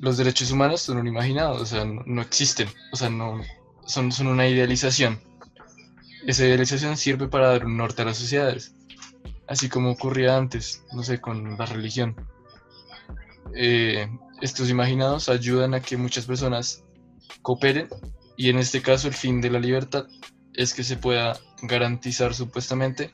Los 0.00 0.18
derechos 0.18 0.50
humanos 0.50 0.82
son 0.82 0.98
un 0.98 1.06
imaginado, 1.06 1.62
o 1.62 1.64
sea, 1.64 1.86
no, 1.86 2.20
existen, 2.20 2.68
o 2.92 2.96
sea, 2.96 3.08
no, 3.08 3.40
son, 3.86 4.12
son 4.12 4.26
una 4.26 4.46
idealización. 4.46 5.18
Esa 6.26 6.44
idealización 6.44 6.98
sirve 6.98 7.28
para 7.28 7.48
dar 7.48 7.64
un 7.64 7.78
norte 7.78 8.02
a 8.02 8.04
las 8.04 8.18
sociedades, 8.18 8.74
así 9.46 9.70
como 9.70 9.92
ocurría 9.92 10.36
antes, 10.36 10.84
no 10.92 11.02
sé, 11.02 11.22
con 11.22 11.56
la 11.56 11.64
religión. 11.64 12.14
Eh, 13.54 14.06
estos 14.40 14.70
imaginados 14.70 15.28
ayudan 15.28 15.74
a 15.74 15.80
que 15.80 15.96
muchas 15.96 16.26
personas 16.26 16.84
cooperen 17.42 17.88
y 18.36 18.50
en 18.50 18.58
este 18.58 18.82
caso 18.82 19.08
el 19.08 19.14
fin 19.14 19.40
de 19.40 19.50
la 19.50 19.58
libertad 19.58 20.06
es 20.54 20.74
que 20.74 20.84
se 20.84 20.96
pueda 20.96 21.38
garantizar 21.62 22.34
supuestamente 22.34 23.12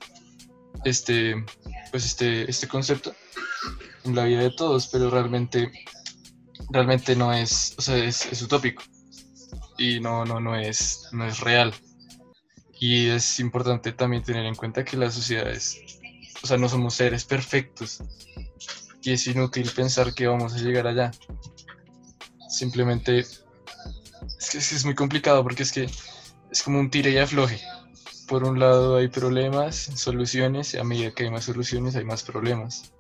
este, 0.84 1.44
pues 1.90 2.04
este, 2.04 2.50
este 2.50 2.68
concepto 2.68 3.14
en 4.04 4.14
la 4.14 4.24
vida 4.24 4.40
de 4.40 4.50
todos, 4.50 4.88
pero 4.88 5.10
realmente, 5.10 5.70
realmente 6.70 7.16
no 7.16 7.32
es, 7.32 7.74
o 7.78 7.82
sea, 7.82 7.96
es, 7.96 8.26
es 8.26 8.42
utópico 8.42 8.82
y 9.78 10.00
no, 10.00 10.24
no, 10.24 10.40
no, 10.40 10.56
es, 10.56 11.08
no 11.12 11.26
es 11.26 11.40
real. 11.40 11.74
Y 12.78 13.08
es 13.08 13.40
importante 13.40 13.92
también 13.92 14.22
tener 14.22 14.44
en 14.44 14.54
cuenta 14.54 14.84
que 14.84 14.96
las 14.96 15.14
sociedades, 15.14 15.80
o 16.42 16.46
sea, 16.46 16.58
no 16.58 16.68
somos 16.68 16.94
seres 16.94 17.24
perfectos 17.24 18.02
y 19.04 19.12
es 19.12 19.26
inútil 19.26 19.70
pensar 19.70 20.14
que 20.14 20.26
vamos 20.26 20.54
a 20.54 20.58
llegar 20.58 20.86
allá. 20.86 21.10
Simplemente 22.48 23.18
es 23.18 23.44
que 24.50 24.58
es 24.58 24.84
muy 24.84 24.94
complicado 24.94 25.42
porque 25.42 25.62
es 25.62 25.72
que 25.72 25.88
es 26.50 26.62
como 26.62 26.80
un 26.80 26.90
tire 26.90 27.10
y 27.10 27.18
afloje. 27.18 27.60
Por 28.26 28.44
un 28.44 28.58
lado 28.58 28.96
hay 28.96 29.08
problemas, 29.08 29.76
soluciones, 29.76 30.72
y 30.72 30.78
a 30.78 30.84
medida 30.84 31.10
que 31.10 31.24
hay 31.24 31.30
más 31.30 31.44
soluciones 31.44 31.96
hay 31.96 32.04
más 32.04 32.22
problemas. 32.22 32.94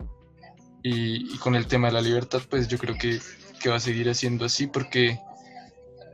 Y, 0.82 1.38
con 1.38 1.54
el 1.54 1.66
tema 1.66 1.86
de 1.86 1.94
la 1.94 2.02
libertad, 2.02 2.42
pues 2.50 2.68
yo 2.68 2.76
creo 2.76 2.96
que, 2.96 3.18
que 3.58 3.70
va 3.70 3.76
a 3.76 3.80
seguir 3.80 4.14
siendo 4.14 4.44
así 4.44 4.66
porque 4.66 5.18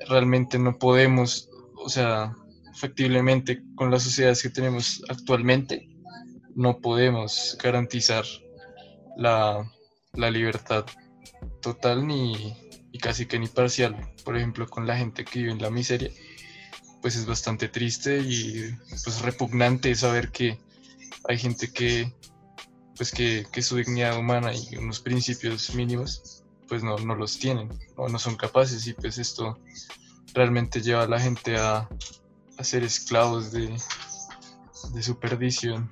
realmente 0.08 0.60
no 0.60 0.78
podemos, 0.78 1.50
o 1.74 1.88
sea, 1.88 2.32
factiblemente 2.74 3.64
con 3.74 3.90
las 3.90 4.04
sociedades 4.04 4.40
que 4.42 4.50
tenemos 4.50 5.02
actualmente, 5.08 5.88
no 6.54 6.78
podemos 6.78 7.58
garantizar 7.60 8.24
la, 9.16 9.68
la 10.14 10.30
libertad 10.30 10.86
total 11.60 12.06
ni 12.06 12.56
y 12.92 12.98
casi 12.98 13.26
que 13.26 13.38
ni 13.38 13.46
parcial. 13.46 13.96
Por 14.24 14.36
ejemplo, 14.36 14.68
con 14.68 14.86
la 14.86 14.96
gente 14.96 15.24
que 15.24 15.40
vive 15.40 15.52
en 15.52 15.62
la 15.62 15.70
miseria, 15.70 16.10
pues 17.00 17.16
es 17.16 17.26
bastante 17.26 17.68
triste 17.68 18.18
y 18.18 18.76
pues 18.88 19.22
repugnante 19.22 19.94
saber 19.94 20.30
que 20.30 20.58
hay 21.28 21.38
gente 21.38 21.72
que 21.72 22.12
pues 22.96 23.12
que, 23.12 23.46
que 23.50 23.62
su 23.62 23.76
dignidad 23.76 24.18
humana 24.18 24.52
y 24.54 24.76
unos 24.76 25.00
principios 25.00 25.74
mínimos 25.74 26.44
pues 26.68 26.82
no, 26.82 26.98
no 26.98 27.14
los 27.14 27.38
tienen 27.38 27.70
o 27.96 28.08
no 28.08 28.18
son 28.18 28.36
capaces 28.36 28.86
y 28.86 28.92
pues 28.92 29.16
esto 29.16 29.58
realmente 30.34 30.82
lleva 30.82 31.04
a 31.04 31.08
la 31.08 31.18
gente 31.18 31.56
a, 31.56 31.88
a 32.58 32.64
ser 32.64 32.84
esclavos 32.84 33.52
de, 33.52 33.74
de 34.92 35.02
su 35.02 35.18
perdición. 35.18 35.90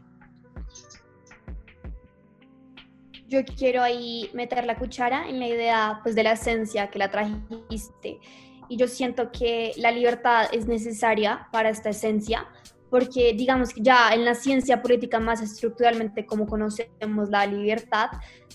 Yo 3.28 3.44
quiero 3.44 3.82
ahí 3.82 4.30
meter 4.32 4.64
la 4.64 4.78
cuchara 4.78 5.28
en 5.28 5.38
la 5.38 5.46
idea 5.46 6.00
pues 6.02 6.14
de 6.14 6.22
la 6.22 6.32
esencia 6.32 6.88
que 6.88 6.98
la 6.98 7.10
trajiste. 7.10 8.20
Y 8.70 8.76
yo 8.78 8.88
siento 8.88 9.30
que 9.30 9.72
la 9.76 9.90
libertad 9.90 10.48
es 10.50 10.66
necesaria 10.66 11.46
para 11.52 11.68
esta 11.68 11.90
esencia, 11.90 12.48
porque 12.90 13.32
digamos 13.34 13.72
que 13.72 13.82
ya 13.82 14.12
en 14.12 14.24
la 14.24 14.34
ciencia 14.34 14.82
política 14.82 15.20
más 15.20 15.40
estructuralmente 15.42 16.26
como 16.26 16.46
conocemos 16.46 17.30
la 17.30 17.46
libertad, 17.46 18.08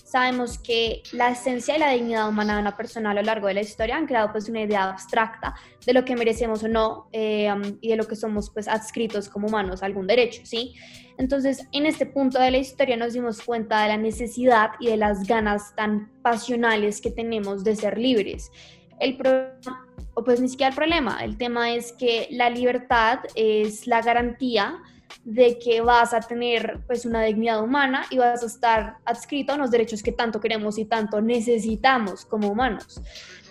sabemos 0.04 0.58
que 0.58 1.02
la 1.12 1.30
esencia 1.30 1.76
y 1.76 1.80
la 1.80 1.90
dignidad 1.90 2.28
humana 2.28 2.54
de 2.54 2.60
una 2.62 2.76
persona 2.76 3.10
a 3.10 3.14
lo 3.14 3.22
largo 3.22 3.48
de 3.48 3.54
la 3.54 3.60
historia 3.62 3.96
han 3.96 4.06
creado 4.06 4.32
pues 4.32 4.48
una 4.48 4.62
idea 4.62 4.84
abstracta 4.84 5.54
de 5.86 5.92
lo 5.92 6.04
que 6.04 6.16
merecemos 6.16 6.62
o 6.62 6.68
no 6.68 7.08
eh, 7.12 7.52
y 7.80 7.88
de 7.88 7.96
lo 7.96 8.06
que 8.06 8.16
somos 8.16 8.50
pues 8.50 8.68
adscritos 8.68 9.28
como 9.28 9.48
humanos 9.48 9.82
a 9.82 9.86
algún 9.86 10.06
derecho, 10.06 10.42
¿sí? 10.44 10.74
Entonces, 11.16 11.68
en 11.72 11.86
este 11.86 12.06
punto 12.06 12.40
de 12.40 12.50
la 12.50 12.58
historia 12.58 12.96
nos 12.96 13.12
dimos 13.12 13.40
cuenta 13.40 13.82
de 13.82 13.88
la 13.88 13.96
necesidad 13.96 14.70
y 14.80 14.88
de 14.88 14.96
las 14.96 15.26
ganas 15.26 15.74
tan 15.76 16.10
pasionales 16.22 17.00
que 17.00 17.10
tenemos 17.10 17.62
de 17.62 17.76
ser 17.76 17.98
libres. 17.98 18.50
El 19.00 19.16
problema, 19.16 19.86
o 20.14 20.24
pues 20.24 20.40
ni 20.40 20.48
siquiera 20.48 20.70
el 20.70 20.76
problema, 20.76 21.18
el 21.24 21.36
tema 21.36 21.72
es 21.72 21.92
que 21.92 22.28
la 22.30 22.50
libertad 22.50 23.20
es 23.34 23.86
la 23.86 24.00
garantía 24.00 24.80
de 25.24 25.58
que 25.58 25.80
vas 25.80 26.12
a 26.12 26.20
tener 26.20 26.80
pues 26.86 27.06
una 27.06 27.22
dignidad 27.22 27.62
humana 27.62 28.04
y 28.10 28.18
vas 28.18 28.42
a 28.42 28.46
estar 28.46 28.96
adscrito 29.04 29.52
a 29.52 29.56
los 29.56 29.70
derechos 29.70 30.02
que 30.02 30.12
tanto 30.12 30.40
queremos 30.40 30.78
y 30.78 30.84
tanto 30.84 31.20
necesitamos 31.20 32.26
como 32.26 32.48
humanos. 32.48 33.00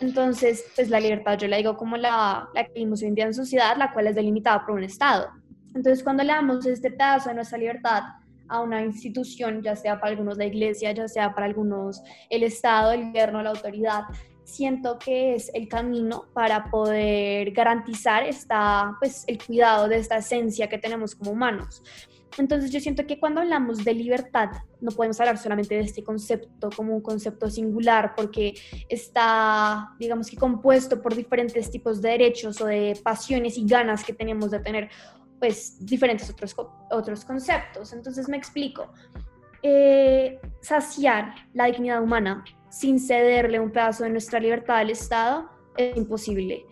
Entonces, 0.02 0.66
pues 0.76 0.90
la 0.90 1.00
libertad 1.00 1.38
yo 1.38 1.48
la 1.48 1.58
digo 1.58 1.78
como 1.78 1.98
la, 1.98 2.50
la 2.54 2.66
que 2.66 2.74
vivimos 2.74 3.02
hoy 3.02 3.08
en 3.08 3.16
día 3.16 3.26
en 3.26 3.34
sociedad, 3.34 3.76
la 3.78 3.92
cual 3.92 4.08
es 4.08 4.16
delimitada 4.16 4.66
por 4.66 4.76
un 4.76 4.84
Estado. 4.84 5.30
Entonces, 5.76 6.04
cuando 6.04 6.24
le 6.24 6.34
damos 6.34 6.66
este 6.66 6.92
pedazo 6.92 7.30
de 7.30 7.36
nuestra 7.36 7.58
libertad 7.58 8.04
a 8.48 8.60
una 8.60 8.84
institución, 8.84 9.64
ya 9.64 9.76
sea 9.76 10.00
para 10.00 10.12
algunos 10.12 10.38
la 10.38 10.46
iglesia, 10.46 10.92
ya 10.92 11.08
sea 11.08 11.34
para 11.34 11.48
algunos 11.48 12.04
el 12.30 12.44
Estado, 12.44 12.92
el 12.92 13.06
gobierno, 13.06 13.42
la 13.42 13.52
autoridad, 13.52 14.04
siento 14.44 15.00
que 15.00 15.36
es 15.36 15.52
el 15.54 15.68
camino 15.68 16.26
para 16.34 16.70
poder 16.70 17.52
garantizar 17.52 18.24
esta, 18.24 18.96
pues, 19.00 19.24
el 19.28 19.44
cuidado 19.44 19.88
de 19.88 19.98
esta 19.98 20.18
esencia 20.18 20.68
que 20.68 20.78
tenemos 20.78 21.16
como 21.16 21.32
humanos. 21.32 21.82
Entonces 22.38 22.72
yo 22.72 22.80
siento 22.80 23.06
que 23.06 23.20
cuando 23.20 23.42
hablamos 23.42 23.84
de 23.84 23.94
libertad 23.94 24.50
no 24.82 24.92
podemos 24.92 25.20
hablar 25.20 25.38
solamente 25.38 25.76
de 25.76 25.82
este 25.82 26.04
concepto 26.04 26.70
como 26.76 26.96
un 26.96 27.02
concepto 27.02 27.50
singular 27.50 28.14
porque 28.16 28.56
está, 28.90 29.92
digamos 30.00 30.30
que 30.30 30.38
compuesto 30.38 31.02
por 31.02 31.16
diferentes 31.16 31.70
tipos 31.70 32.02
de 32.02 32.10
derechos 32.10 32.60
o 32.62 32.66
de 32.66 33.00
pasiones 33.04 33.58
y 33.58 33.66
ganas 33.66 34.04
que 34.04 34.14
tenemos 34.14 34.52
de 34.52 34.60
tener 34.60 34.90
pues 35.40 35.86
diferentes 35.86 36.30
otros, 36.30 36.56
otros 36.90 37.26
conceptos. 37.26 37.94
Entonces 37.94 38.28
me 38.28 38.38
explico. 38.38 38.92
Eh, 39.66 40.42
saciar 40.60 41.36
la 41.54 41.66
dignidad 41.66 42.04
humana 42.04 42.44
sin 42.74 43.00
cederle 43.00 43.60
un 43.60 43.72
pedazo 43.72 44.04
de 44.04 44.10
nuestra 44.10 44.40
libertad 44.40 44.78
al 44.78 44.90
Estado 44.90 45.48
es 45.78 45.96
imposible. 45.96 46.66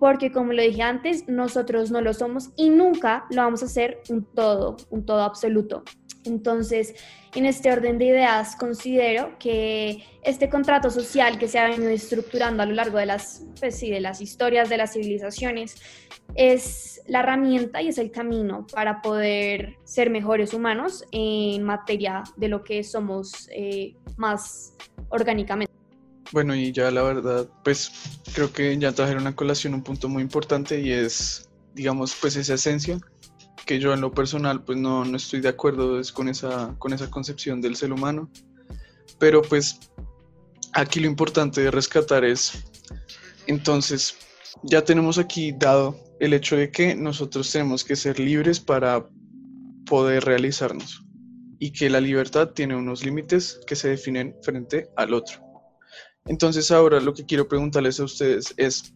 Porque 0.00 0.32
como 0.32 0.52
lo 0.52 0.60
dije 0.60 0.82
antes, 0.82 1.28
nosotros 1.28 1.92
no 1.92 2.00
lo 2.00 2.12
somos 2.12 2.50
y 2.56 2.70
nunca 2.70 3.24
lo 3.30 3.42
vamos 3.42 3.62
a 3.62 3.66
hacer 3.66 4.02
un 4.10 4.24
todo, 4.24 4.76
un 4.90 5.06
todo 5.06 5.22
absoluto. 5.22 5.84
Entonces, 6.24 6.94
en 7.36 7.46
este 7.46 7.70
orden 7.70 7.98
de 7.98 8.06
ideas, 8.06 8.56
considero 8.56 9.38
que 9.38 10.02
este 10.24 10.48
contrato 10.48 10.90
social 10.90 11.38
que 11.38 11.46
se 11.46 11.60
ha 11.60 11.68
venido 11.68 11.90
estructurando 11.90 12.64
a 12.64 12.66
lo 12.66 12.74
largo 12.74 12.98
de 12.98 13.06
las, 13.06 13.46
pues 13.60 13.78
sí, 13.78 13.90
de 13.90 14.00
las 14.00 14.20
historias 14.20 14.68
de 14.68 14.78
las 14.78 14.94
civilizaciones 14.94 15.76
es 16.34 17.02
la 17.06 17.20
herramienta 17.20 17.82
y 17.82 17.88
es 17.88 17.98
el 17.98 18.10
camino 18.10 18.66
para 18.72 19.02
poder 19.02 19.76
ser 19.84 20.10
mejores 20.10 20.54
humanos 20.54 21.04
en 21.12 21.62
materia 21.62 22.24
de 22.36 22.48
lo 22.48 22.64
que 22.64 22.82
somos 22.82 23.48
eh, 23.52 23.94
más 24.16 24.74
orgánicamente. 25.08 25.72
Bueno, 26.32 26.54
y 26.54 26.72
ya 26.72 26.90
la 26.90 27.02
verdad, 27.02 27.48
pues 27.62 27.92
creo 28.34 28.52
que 28.52 28.76
ya 28.78 28.92
trajeron 28.92 29.26
a 29.26 29.36
colación 29.36 29.74
un 29.74 29.82
punto 29.82 30.08
muy 30.08 30.22
importante 30.22 30.80
y 30.80 30.90
es, 30.90 31.48
digamos, 31.74 32.16
pues 32.20 32.36
esa 32.36 32.54
esencia 32.54 32.98
que 33.64 33.78
yo 33.78 33.94
en 33.94 34.00
lo 34.00 34.12
personal 34.12 34.62
pues 34.62 34.78
no, 34.78 35.04
no 35.04 35.16
estoy 35.16 35.40
de 35.40 35.48
acuerdo 35.48 35.98
es 35.98 36.12
con, 36.12 36.28
esa, 36.28 36.74
con 36.78 36.92
esa 36.92 37.10
concepción 37.10 37.60
del 37.60 37.76
ser 37.76 37.92
humano. 37.92 38.30
Pero 39.18 39.42
pues 39.42 39.78
aquí 40.72 41.00
lo 41.00 41.06
importante 41.06 41.62
de 41.62 41.70
rescatar 41.70 42.24
es, 42.24 42.64
entonces, 43.46 44.16
ya 44.62 44.84
tenemos 44.84 45.18
aquí 45.18 45.52
dado 45.52 45.96
el 46.20 46.32
hecho 46.32 46.56
de 46.56 46.70
que 46.70 46.94
nosotros 46.94 47.50
tenemos 47.50 47.84
que 47.84 47.96
ser 47.96 48.18
libres 48.18 48.60
para 48.60 49.06
poder 49.86 50.24
realizarnos 50.24 51.04
y 51.58 51.72
que 51.72 51.90
la 51.90 52.00
libertad 52.00 52.50
tiene 52.50 52.76
unos 52.76 53.04
límites 53.04 53.60
que 53.66 53.76
se 53.76 53.88
definen 53.88 54.34
frente 54.42 54.88
al 54.96 55.14
otro. 55.14 55.40
Entonces 56.26 56.70
ahora 56.70 57.00
lo 57.00 57.12
que 57.14 57.24
quiero 57.24 57.48
preguntarles 57.48 58.00
a 58.00 58.04
ustedes 58.04 58.54
es, 58.56 58.94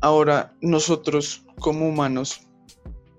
ahora 0.00 0.54
nosotros 0.60 1.44
como 1.58 1.88
humanos, 1.88 2.40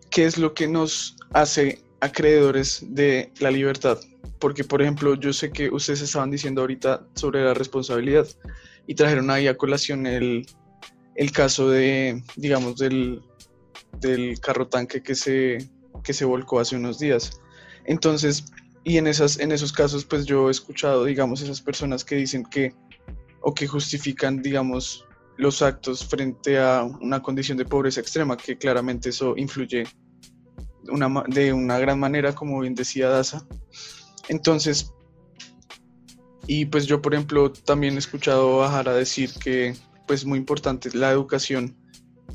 ¿qué 0.09 0.25
es 0.25 0.37
lo 0.37 0.53
que 0.53 0.67
nos 0.67 1.15
hace 1.33 1.81
acreedores 2.01 2.83
de 2.89 3.31
la 3.39 3.51
libertad? 3.51 3.97
Porque, 4.39 4.63
por 4.63 4.81
ejemplo, 4.81 5.13
yo 5.15 5.31
sé 5.31 5.51
que 5.51 5.69
ustedes 5.69 6.01
estaban 6.01 6.31
diciendo 6.31 6.61
ahorita 6.61 7.07
sobre 7.15 7.45
la 7.45 7.53
responsabilidad 7.53 8.27
y 8.87 8.95
trajeron 8.95 9.29
ahí 9.29 9.47
a 9.47 9.55
colación 9.55 10.07
el, 10.07 10.45
el 11.15 11.31
caso 11.31 11.69
de, 11.69 12.23
digamos, 12.35 12.77
del, 12.77 13.21
del 13.99 14.39
carro 14.39 14.67
tanque 14.67 15.03
que 15.03 15.15
se, 15.15 15.69
que 16.03 16.13
se 16.13 16.25
volcó 16.25 16.59
hace 16.59 16.75
unos 16.75 16.99
días. 16.99 17.41
Entonces, 17.85 18.45
y 18.83 18.97
en, 18.97 19.07
esas, 19.07 19.39
en 19.39 19.51
esos 19.51 19.71
casos, 19.71 20.05
pues 20.05 20.25
yo 20.25 20.47
he 20.47 20.51
escuchado, 20.51 21.05
digamos, 21.05 21.41
esas 21.41 21.61
personas 21.61 22.03
que 22.03 22.15
dicen 22.15 22.43
que, 22.43 22.73
o 23.41 23.53
que 23.53 23.67
justifican, 23.67 24.41
digamos, 24.41 25.05
los 25.37 25.61
actos 25.61 26.05
frente 26.05 26.59
a 26.59 26.83
una 26.83 27.21
condición 27.21 27.57
de 27.57 27.65
pobreza 27.65 28.01
extrema, 28.01 28.37
que 28.37 28.57
claramente 28.57 29.09
eso 29.09 29.35
influye 29.37 29.83
una, 30.89 31.23
de 31.27 31.53
una 31.53 31.79
gran 31.79 31.99
manera, 31.99 32.33
como 32.33 32.59
bien 32.59 32.75
decía 32.75 33.09
Daza. 33.09 33.45
Entonces, 34.29 34.93
y 36.47 36.65
pues 36.65 36.85
yo, 36.85 37.01
por 37.01 37.13
ejemplo, 37.13 37.51
también 37.51 37.95
he 37.95 37.99
escuchado 37.99 38.63
a 38.63 38.69
Jara 38.69 38.93
decir 38.93 39.31
que, 39.33 39.75
pues, 40.07 40.25
muy 40.25 40.37
importante 40.39 40.89
la 40.93 41.11
educación 41.11 41.77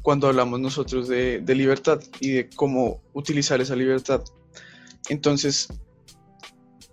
cuando 0.02 0.28
hablamos 0.28 0.60
nosotros 0.60 1.08
de, 1.08 1.40
de 1.40 1.54
libertad 1.54 2.00
y 2.20 2.30
de 2.32 2.50
cómo 2.50 3.02
utilizar 3.12 3.60
esa 3.60 3.74
libertad. 3.74 4.22
Entonces, 5.08 5.68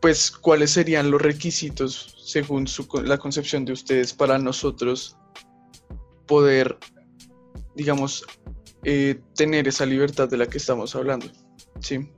pues, 0.02 0.32
¿cuáles 0.32 0.72
serían 0.72 1.12
los 1.12 1.22
requisitos 1.22 2.16
según 2.26 2.68
la 3.06 3.18
concepción 3.18 3.66
de 3.66 3.74
ustedes 3.74 4.14
para 4.14 4.38
nosotros 4.38 5.18
poder, 6.28 6.78
digamos, 7.76 8.26
eh, 8.84 9.22
tener 9.36 9.68
esa 9.68 9.86
libertad 9.86 10.28
de 10.28 10.38
la 10.38 10.48
que 10.48 10.58
estamos 10.58 10.96
hablando? 10.96 11.28
Sí. 11.80 12.10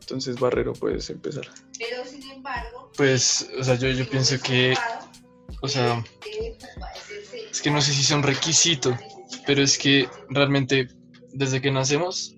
Entonces, 0.00 0.38
Barrero, 0.38 0.72
puedes 0.72 1.10
empezar. 1.10 1.46
Pero 1.78 2.04
sin 2.04 2.22
embargo, 2.30 2.90
Pues, 2.96 3.48
o 3.58 3.64
sea, 3.64 3.74
yo, 3.74 3.88
yo 3.90 4.08
pienso 4.08 4.40
que, 4.40 4.74
o 5.66 5.68
sea, 5.68 6.04
es 7.50 7.60
que 7.60 7.72
no 7.72 7.80
sé 7.80 7.92
si 7.92 8.04
son 8.04 8.22
requisito, 8.22 8.96
pero 9.46 9.62
es 9.62 9.76
que 9.78 10.08
realmente 10.28 10.88
desde 11.32 11.60
que 11.60 11.72
nacemos 11.72 12.36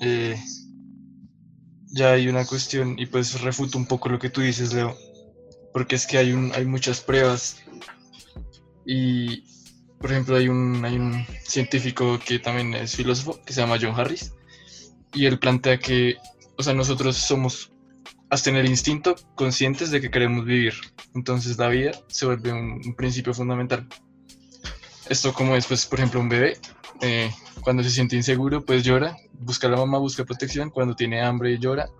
eh, 0.00 0.40
ya 1.86 2.12
hay 2.12 2.28
una 2.28 2.46
cuestión 2.46 2.96
y 3.00 3.06
pues 3.06 3.40
refuto 3.40 3.78
un 3.78 3.86
poco 3.86 4.08
lo 4.08 4.20
que 4.20 4.30
tú 4.30 4.42
dices, 4.42 4.72
Leo, 4.72 4.96
porque 5.72 5.96
es 5.96 6.06
que 6.06 6.18
hay, 6.18 6.32
un, 6.32 6.52
hay 6.54 6.64
muchas 6.64 7.00
pruebas. 7.00 7.56
Y, 8.86 9.42
por 9.98 10.12
ejemplo, 10.12 10.36
hay 10.36 10.46
un, 10.46 10.84
hay 10.84 10.94
un 10.94 11.26
científico 11.44 12.20
que 12.24 12.38
también 12.38 12.74
es 12.74 12.94
filósofo, 12.94 13.42
que 13.44 13.52
se 13.52 13.60
llama 13.60 13.78
John 13.80 13.98
Harris, 13.98 14.32
y 15.12 15.26
él 15.26 15.40
plantea 15.40 15.78
que, 15.78 16.16
o 16.56 16.62
sea, 16.62 16.74
nosotros 16.74 17.16
somos 17.16 17.71
hasta 18.32 18.48
en 18.48 18.56
el 18.56 18.66
instinto 18.66 19.14
conscientes 19.34 19.90
de 19.90 20.00
que 20.00 20.10
queremos 20.10 20.46
vivir. 20.46 20.72
Entonces 21.14 21.58
la 21.58 21.68
vida 21.68 21.92
se 22.08 22.24
vuelve 22.24 22.50
un, 22.50 22.94
principio 22.96 23.34
fundamental. 23.34 23.86
Esto 25.06 25.34
como 25.34 25.54
es, 25.54 25.66
pues, 25.66 25.84
por 25.84 25.98
ejemplo, 25.98 26.18
un 26.18 26.30
bebé, 26.30 26.56
eh, 27.02 27.30
cuando 27.60 27.82
se 27.82 27.90
siente 27.90 28.16
inseguro, 28.16 28.64
pues 28.64 28.84
llora, 28.84 29.14
busca 29.34 29.66
a 29.66 29.70
la 29.70 29.76
mamá, 29.76 29.98
busca 29.98 30.24
protección, 30.24 30.70
cuando 30.70 30.96
tiene 30.96 31.20
hambre 31.20 31.58
llora. 31.58 31.90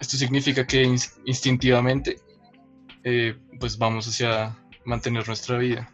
Esto 0.00 0.16
significa 0.16 0.64
que 0.64 0.84
ins- 0.84 1.12
instintivamente, 1.24 2.20
eh, 3.02 3.36
pues 3.58 3.76
vamos 3.76 4.06
hacia 4.06 4.56
mantener 4.84 5.26
nuestra 5.26 5.58
vida, 5.58 5.90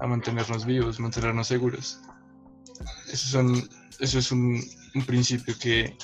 a 0.00 0.06
mantenernos 0.06 0.66
vivos, 0.66 1.00
mantenernos 1.00 1.46
seguros. 1.46 1.98
Eso, 3.10 3.26
son, 3.26 3.70
eso 4.00 4.18
es 4.18 4.30
un, 4.30 4.62
principio 5.06 5.54
que, 5.58 5.96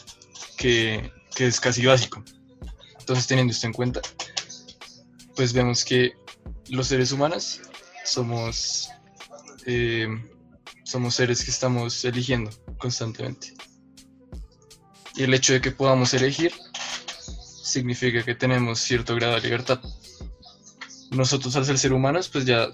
que 0.57 1.13
es 1.37 1.61
casi 1.61 1.85
básico. 1.85 2.25
Entonces, 3.09 3.27
teniendo 3.27 3.53
esto 3.53 3.67
en 3.67 3.73
cuenta, 3.73 4.03
pues 5.35 5.55
vemos 5.55 5.83
que 5.83 6.13
los 6.69 6.89
seres 6.89 7.11
humanos 7.11 7.63
somos, 8.05 8.91
eh, 9.65 10.07
somos 10.85 11.15
seres 11.15 11.43
que 11.43 11.51
estamos 11.51 12.05
eligiendo 12.05 12.51
constantemente. 12.77 13.55
Y 15.17 15.23
el 15.23 15.33
hecho 15.33 15.55
de 15.55 15.63
que 15.63 15.71
podamos 15.71 16.13
elegir 16.13 16.53
significa 17.63 18.23
que 18.23 18.35
tenemos 18.35 18.79
cierto 18.79 19.15
grado 19.15 19.37
de 19.37 19.41
libertad. 19.41 19.81
Nosotros 21.11 21.57
al 21.57 21.65
ser 21.65 21.79
ser 21.79 21.95
humanos, 21.95 22.29
pues 22.29 22.45
ya, 22.45 22.69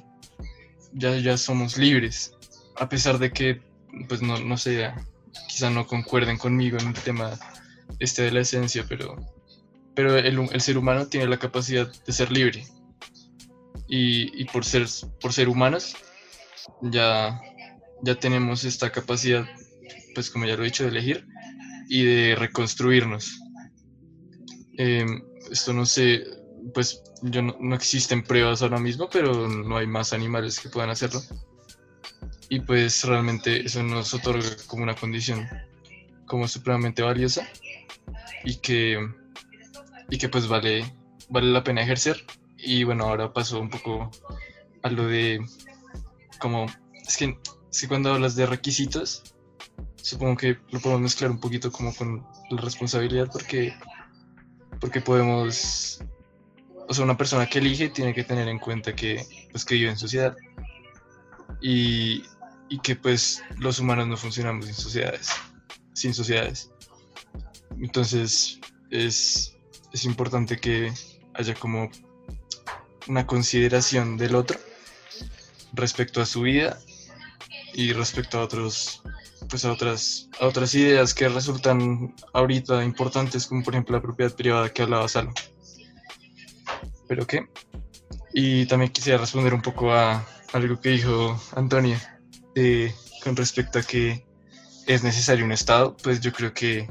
ya, 0.94 1.16
ya 1.16 1.38
somos 1.38 1.78
libres, 1.78 2.32
a 2.74 2.88
pesar 2.88 3.20
de 3.20 3.30
que, 3.30 3.62
pues 4.08 4.20
no, 4.20 4.40
no 4.40 4.58
sé, 4.58 4.92
quizá 5.46 5.70
no 5.70 5.86
concuerden 5.86 6.38
conmigo 6.38 6.76
en 6.80 6.88
el 6.88 6.94
tema 6.94 7.38
este 8.00 8.22
de 8.22 8.32
la 8.32 8.40
esencia, 8.40 8.84
pero 8.88 9.33
pero 9.94 10.16
el, 10.18 10.48
el 10.52 10.60
ser 10.60 10.78
humano 10.78 11.06
tiene 11.06 11.26
la 11.28 11.38
capacidad 11.38 11.90
de 12.04 12.12
ser 12.12 12.30
libre. 12.32 12.66
Y, 13.86 14.40
y 14.40 14.44
por, 14.46 14.64
ser, 14.64 14.86
por 15.20 15.32
ser 15.32 15.48
humanos, 15.48 15.94
ya, 16.82 17.40
ya 18.02 18.14
tenemos 18.16 18.64
esta 18.64 18.90
capacidad, 18.90 19.46
pues 20.14 20.30
como 20.30 20.46
ya 20.46 20.56
lo 20.56 20.62
he 20.62 20.66
dicho, 20.66 20.84
de 20.84 20.90
elegir 20.90 21.26
y 21.88 22.04
de 22.04 22.34
reconstruirnos. 22.36 23.40
Em, 24.76 25.22
esto 25.50 25.72
no 25.72 25.86
sé, 25.86 26.24
pues 26.72 27.02
yo 27.22 27.42
no, 27.42 27.56
no 27.60 27.74
existen 27.76 28.24
pruebas 28.24 28.62
ahora 28.62 28.78
mismo, 28.78 29.08
pero 29.10 29.48
no 29.48 29.76
hay 29.76 29.86
más 29.86 30.12
animales 30.12 30.58
que 30.58 30.70
puedan 30.70 30.90
hacerlo. 30.90 31.20
Y 32.48 32.60
pues 32.60 33.04
realmente 33.04 33.64
eso 33.64 33.82
nos 33.82 34.12
otorga 34.14 34.48
como 34.66 34.82
una 34.82 34.94
condición 34.94 35.46
como 36.26 36.48
supremamente 36.48 37.02
valiosa 37.02 37.48
y 38.44 38.56
que 38.56 38.98
y 40.10 40.18
que 40.18 40.28
pues 40.28 40.48
vale, 40.48 40.84
vale 41.28 41.50
la 41.50 41.64
pena 41.64 41.82
ejercer. 41.82 42.24
Y 42.56 42.84
bueno, 42.84 43.04
ahora 43.04 43.32
paso 43.32 43.60
un 43.60 43.70
poco 43.70 44.10
a 44.82 44.90
lo 44.90 45.06
de 45.06 45.44
como, 46.38 46.66
es 47.06 47.16
que, 47.16 47.38
es 47.72 47.88
cuando 47.88 48.12
hablas 48.12 48.36
de 48.36 48.46
requisitos, 48.46 49.22
supongo 49.96 50.36
que 50.36 50.58
lo 50.70 50.80
podemos 50.80 51.02
mezclar 51.02 51.30
un 51.30 51.40
poquito 51.40 51.72
como 51.72 51.94
con 51.94 52.26
la 52.50 52.60
responsabilidad 52.60 53.28
porque, 53.32 53.74
porque 54.80 55.00
podemos, 55.00 56.02
o 56.88 56.94
sea, 56.94 57.04
una 57.04 57.16
persona 57.16 57.46
que 57.46 57.58
elige 57.58 57.88
tiene 57.88 58.14
que 58.14 58.24
tener 58.24 58.48
en 58.48 58.58
cuenta 58.58 58.94
que, 58.94 59.24
pues, 59.50 59.64
que 59.64 59.74
vive 59.74 59.90
en 59.90 59.96
sociedad 59.96 60.36
y, 61.60 62.22
y 62.68 62.78
que 62.80 62.96
pues 62.96 63.42
los 63.58 63.78
humanos 63.78 64.06
no 64.08 64.16
funcionamos 64.16 64.66
sin 64.66 64.74
sociedades, 64.74 65.30
sin 65.94 66.12
sociedades. 66.12 66.70
Entonces 67.80 68.60
es, 68.90 69.53
es 69.94 70.04
importante 70.04 70.58
que 70.58 70.92
haya 71.34 71.54
como 71.54 71.88
una 73.06 73.26
consideración 73.26 74.16
del 74.16 74.34
otro 74.34 74.58
respecto 75.72 76.20
a 76.20 76.26
su 76.26 76.42
vida 76.42 76.78
y 77.74 77.92
respecto 77.92 78.38
a 78.38 78.42
otros 78.42 79.02
pues 79.48 79.64
a 79.64 79.72
otras 79.72 80.28
a 80.40 80.46
otras 80.46 80.74
ideas 80.74 81.14
que 81.14 81.28
resultan 81.28 82.12
ahorita 82.32 82.82
importantes 82.84 83.46
como 83.46 83.62
por 83.62 83.74
ejemplo 83.74 83.96
la 83.96 84.02
propiedad 84.02 84.34
privada 84.34 84.72
que 84.72 84.82
hablaba 84.82 85.08
Salo. 85.08 85.32
Pero 87.06 87.26
qué. 87.26 87.46
Y 88.32 88.66
también 88.66 88.90
quisiera 88.90 89.18
responder 89.18 89.54
un 89.54 89.62
poco 89.62 89.92
a 89.92 90.26
algo 90.52 90.80
que 90.80 90.88
dijo 90.88 91.40
Antonia 91.54 92.18
eh, 92.56 92.92
con 93.22 93.36
respecto 93.36 93.78
a 93.78 93.82
que 93.82 94.26
es 94.88 95.04
necesario 95.04 95.44
un 95.44 95.52
estado 95.52 95.96
pues 96.02 96.20
yo 96.20 96.32
creo 96.32 96.52
que 96.52 96.88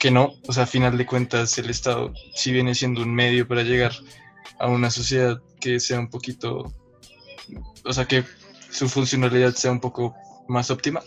que 0.00 0.10
no, 0.10 0.32
o 0.48 0.52
sea, 0.52 0.62
a 0.62 0.66
final 0.66 0.96
de 0.96 1.04
cuentas 1.04 1.58
el 1.58 1.68
Estado 1.68 2.14
sí 2.34 2.52
viene 2.52 2.74
siendo 2.74 3.02
un 3.02 3.14
medio 3.14 3.46
para 3.46 3.62
llegar 3.62 3.92
a 4.58 4.66
una 4.66 4.90
sociedad 4.90 5.42
que 5.60 5.78
sea 5.78 6.00
un 6.00 6.08
poquito, 6.08 6.74
o 7.84 7.92
sea, 7.92 8.06
que 8.06 8.24
su 8.70 8.88
funcionalidad 8.88 9.54
sea 9.54 9.70
un 9.70 9.78
poco 9.78 10.14
más 10.48 10.70
óptima 10.70 11.02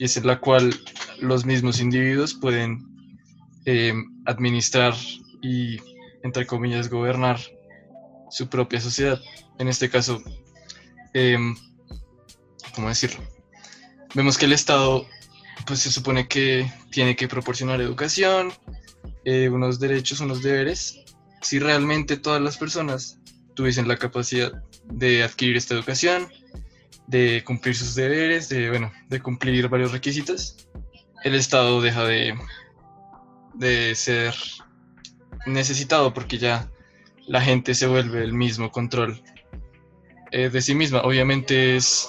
y 0.00 0.04
es 0.04 0.16
en 0.16 0.26
la 0.26 0.40
cual 0.40 0.74
los 1.20 1.44
mismos 1.44 1.80
individuos 1.80 2.34
pueden 2.34 2.84
eh, 3.66 3.94
administrar 4.26 4.94
y, 5.40 5.78
entre 6.24 6.46
comillas, 6.46 6.90
gobernar 6.90 7.38
su 8.30 8.48
propia 8.48 8.80
sociedad. 8.80 9.20
En 9.60 9.68
este 9.68 9.88
caso, 9.88 10.20
eh, 11.14 11.38
¿cómo 12.74 12.88
decirlo? 12.88 13.22
Vemos 14.14 14.38
que 14.38 14.46
el 14.46 14.54
Estado 14.54 15.06
pues 15.66 15.80
se 15.80 15.90
supone 15.90 16.26
que 16.28 16.70
tiene 16.90 17.16
que 17.16 17.28
proporcionar 17.28 17.80
educación, 17.80 18.52
eh, 19.24 19.48
unos 19.48 19.78
derechos, 19.80 20.20
unos 20.20 20.42
deberes. 20.42 20.98
Si 21.42 21.58
realmente 21.58 22.16
todas 22.16 22.40
las 22.40 22.56
personas 22.56 23.18
tuviesen 23.54 23.88
la 23.88 23.96
capacidad 23.96 24.52
de 24.84 25.22
adquirir 25.22 25.56
esta 25.56 25.74
educación, 25.74 26.28
de 27.06 27.42
cumplir 27.44 27.74
sus 27.76 27.94
deberes, 27.94 28.48
de, 28.48 28.68
bueno, 28.70 28.92
de 29.08 29.20
cumplir 29.20 29.68
varios 29.68 29.92
requisitos, 29.92 30.68
el 31.24 31.34
Estado 31.34 31.80
deja 31.80 32.04
de, 32.04 32.34
de 33.54 33.94
ser 33.94 34.34
necesitado 35.46 36.12
porque 36.14 36.38
ya 36.38 36.70
la 37.26 37.40
gente 37.40 37.74
se 37.74 37.86
vuelve 37.86 38.22
el 38.22 38.32
mismo 38.32 38.70
control 38.70 39.22
eh, 40.32 40.48
de 40.50 40.62
sí 40.62 40.74
misma. 40.74 41.00
Obviamente 41.02 41.76
es, 41.76 42.06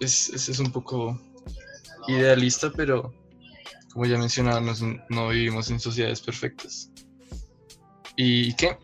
es, 0.00 0.28
es- 0.30 0.48
es 0.48 0.58
un 0.58 0.70
poco 0.72 1.20
idealista, 2.08 2.70
pero 2.74 3.14
como 3.92 4.06
ya 4.06 4.18
mencionábamos, 4.18 4.82
no 5.08 5.28
vivimos 5.28 5.70
en 5.70 5.80
sociedades 5.80 6.20
perfectas. 6.20 6.90
¿Y 8.16 8.54
qué? 8.54 8.78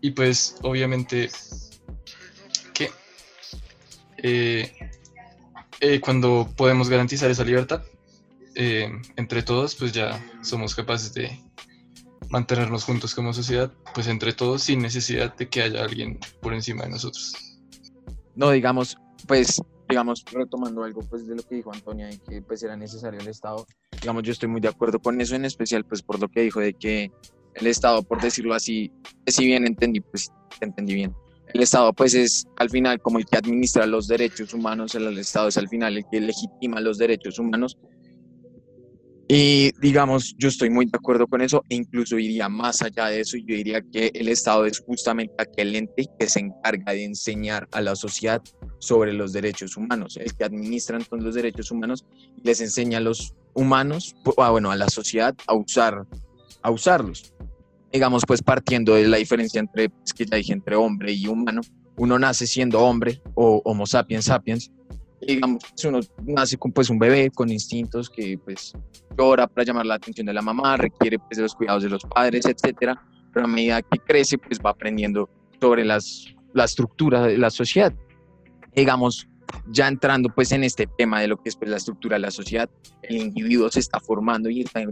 Y 0.00 0.10
pues 0.10 0.56
obviamente 0.62 1.30
que 2.74 2.90
eh, 4.18 4.72
eh, 5.80 6.00
cuando 6.00 6.48
podemos 6.56 6.88
garantizar 6.88 7.30
esa 7.30 7.44
libertad 7.44 7.82
eh, 8.54 8.90
entre 9.16 9.42
todos, 9.42 9.74
pues 9.74 9.92
ya 9.92 10.24
somos 10.42 10.74
capaces 10.74 11.14
de 11.14 11.42
mantenernos 12.28 12.84
juntos 12.84 13.14
como 13.14 13.32
sociedad, 13.32 13.72
pues 13.94 14.06
entre 14.06 14.32
todos 14.32 14.62
sin 14.62 14.80
necesidad 14.80 15.36
de 15.36 15.48
que 15.48 15.62
haya 15.62 15.84
alguien 15.84 16.18
por 16.40 16.54
encima 16.54 16.84
de 16.84 16.90
nosotros. 16.90 17.34
No, 18.34 18.50
digamos, 18.50 18.96
pues, 19.26 19.60
digamos, 19.92 20.24
retomando 20.32 20.84
algo 20.84 21.02
pues 21.02 21.26
de 21.26 21.36
lo 21.36 21.42
que 21.42 21.56
dijo 21.56 21.72
Antonia, 21.72 22.06
de 22.06 22.18
que 22.18 22.42
pues 22.42 22.62
era 22.62 22.76
necesario 22.76 23.20
el 23.20 23.28
Estado, 23.28 23.66
digamos, 24.00 24.22
yo 24.24 24.32
estoy 24.32 24.48
muy 24.48 24.60
de 24.60 24.68
acuerdo 24.68 24.98
con 24.98 25.20
eso, 25.20 25.36
en 25.36 25.44
especial 25.44 25.84
pues 25.84 26.02
por 26.02 26.20
lo 26.20 26.28
que 26.28 26.40
dijo 26.40 26.60
de 26.60 26.74
que 26.74 27.10
el 27.54 27.66
Estado, 27.66 28.02
por 28.02 28.20
decirlo 28.20 28.54
así, 28.54 28.90
si 29.26 29.46
bien 29.46 29.66
entendí, 29.66 30.00
pues 30.00 30.32
entendí 30.60 30.94
bien. 30.94 31.14
El 31.54 31.62
Estado 31.62 31.92
pues 31.92 32.14
es 32.14 32.46
al 32.56 32.70
final 32.70 33.00
como 33.00 33.18
el 33.18 33.26
que 33.26 33.36
administra 33.36 33.86
los 33.86 34.08
derechos 34.08 34.54
humanos, 34.54 34.94
el, 34.94 35.06
el 35.06 35.18
Estado 35.18 35.48
es 35.48 35.58
al 35.58 35.68
final 35.68 35.96
el 35.96 36.04
que 36.10 36.20
legitima 36.20 36.80
los 36.80 36.98
derechos 36.98 37.38
humanos. 37.38 37.78
Y 39.34 39.72
digamos, 39.80 40.34
yo 40.36 40.48
estoy 40.48 40.68
muy 40.68 40.84
de 40.84 40.98
acuerdo 40.98 41.26
con 41.26 41.40
eso 41.40 41.64
e 41.70 41.76
incluso 41.76 42.18
iría 42.18 42.50
más 42.50 42.82
allá 42.82 43.06
de 43.06 43.20
eso. 43.20 43.38
Yo 43.38 43.56
diría 43.56 43.80
que 43.80 44.10
el 44.12 44.28
Estado 44.28 44.66
es 44.66 44.80
justamente 44.80 45.32
aquel 45.38 45.74
ente 45.74 46.04
que 46.18 46.28
se 46.28 46.40
encarga 46.40 46.92
de 46.92 47.04
enseñar 47.04 47.66
a 47.72 47.80
la 47.80 47.96
sociedad 47.96 48.42
sobre 48.78 49.14
los 49.14 49.32
derechos 49.32 49.78
humanos, 49.78 50.18
el 50.18 50.36
que 50.36 50.44
administra 50.44 50.98
entonces 50.98 51.24
los 51.24 51.34
derechos 51.34 51.70
humanos 51.70 52.04
y 52.36 52.46
les 52.46 52.60
enseña 52.60 52.98
a 52.98 53.00
los 53.00 53.34
humanos, 53.54 54.14
ah, 54.36 54.50
bueno, 54.50 54.70
a 54.70 54.76
la 54.76 54.90
sociedad 54.90 55.34
a 55.46 55.54
usar, 55.54 56.04
a 56.60 56.70
usarlos. 56.70 57.32
Digamos, 57.90 58.24
pues 58.26 58.42
partiendo 58.42 58.96
de 58.96 59.08
la 59.08 59.16
diferencia 59.16 59.60
entre, 59.60 59.84
es 60.04 60.12
que 60.12 60.26
ya 60.26 60.36
dije, 60.36 60.52
entre 60.52 60.76
hombre 60.76 61.10
y 61.10 61.26
humano, 61.26 61.62
uno 61.96 62.18
nace 62.18 62.46
siendo 62.46 62.80
hombre 62.80 63.22
o 63.34 63.62
Homo 63.64 63.86
sapiens 63.86 64.26
sapiens, 64.26 64.70
digamos, 65.26 65.62
pues, 65.70 65.84
uno 65.84 66.00
nace 66.24 66.56
con 66.56 66.72
pues 66.72 66.90
un 66.90 66.98
bebé 66.98 67.30
con 67.30 67.50
instintos 67.50 68.10
que 68.10 68.38
pues 68.44 68.72
llora 69.16 69.46
para 69.46 69.64
llamar 69.64 69.86
la 69.86 69.94
atención 69.94 70.26
de 70.26 70.32
la 70.32 70.42
mamá, 70.42 70.76
requiere 70.76 71.18
pues 71.18 71.36
de 71.36 71.42
los 71.42 71.54
cuidados 71.54 71.82
de 71.82 71.90
los 71.90 72.04
padres, 72.04 72.46
etcétera, 72.46 73.00
pero 73.32 73.46
a 73.46 73.48
medida 73.48 73.82
que 73.82 73.98
crece 73.98 74.38
pues 74.38 74.58
va 74.58 74.70
aprendiendo 74.70 75.28
sobre 75.60 75.84
las, 75.84 76.26
la 76.52 76.64
estructura 76.64 77.22
de 77.22 77.38
la 77.38 77.50
sociedad. 77.50 77.94
Digamos, 78.74 79.28
ya 79.68 79.88
entrando 79.88 80.28
pues 80.34 80.52
en 80.52 80.64
este 80.64 80.86
tema 80.86 81.20
de 81.20 81.28
lo 81.28 81.36
que 81.36 81.48
es 81.48 81.56
pues, 81.56 81.70
la 81.70 81.76
estructura 81.76 82.16
de 82.16 82.20
la 82.20 82.30
sociedad, 82.30 82.68
el 83.02 83.16
individuo 83.16 83.70
se 83.70 83.80
está 83.80 84.00
formando 84.00 84.48
y 84.50 84.62
está 84.62 84.82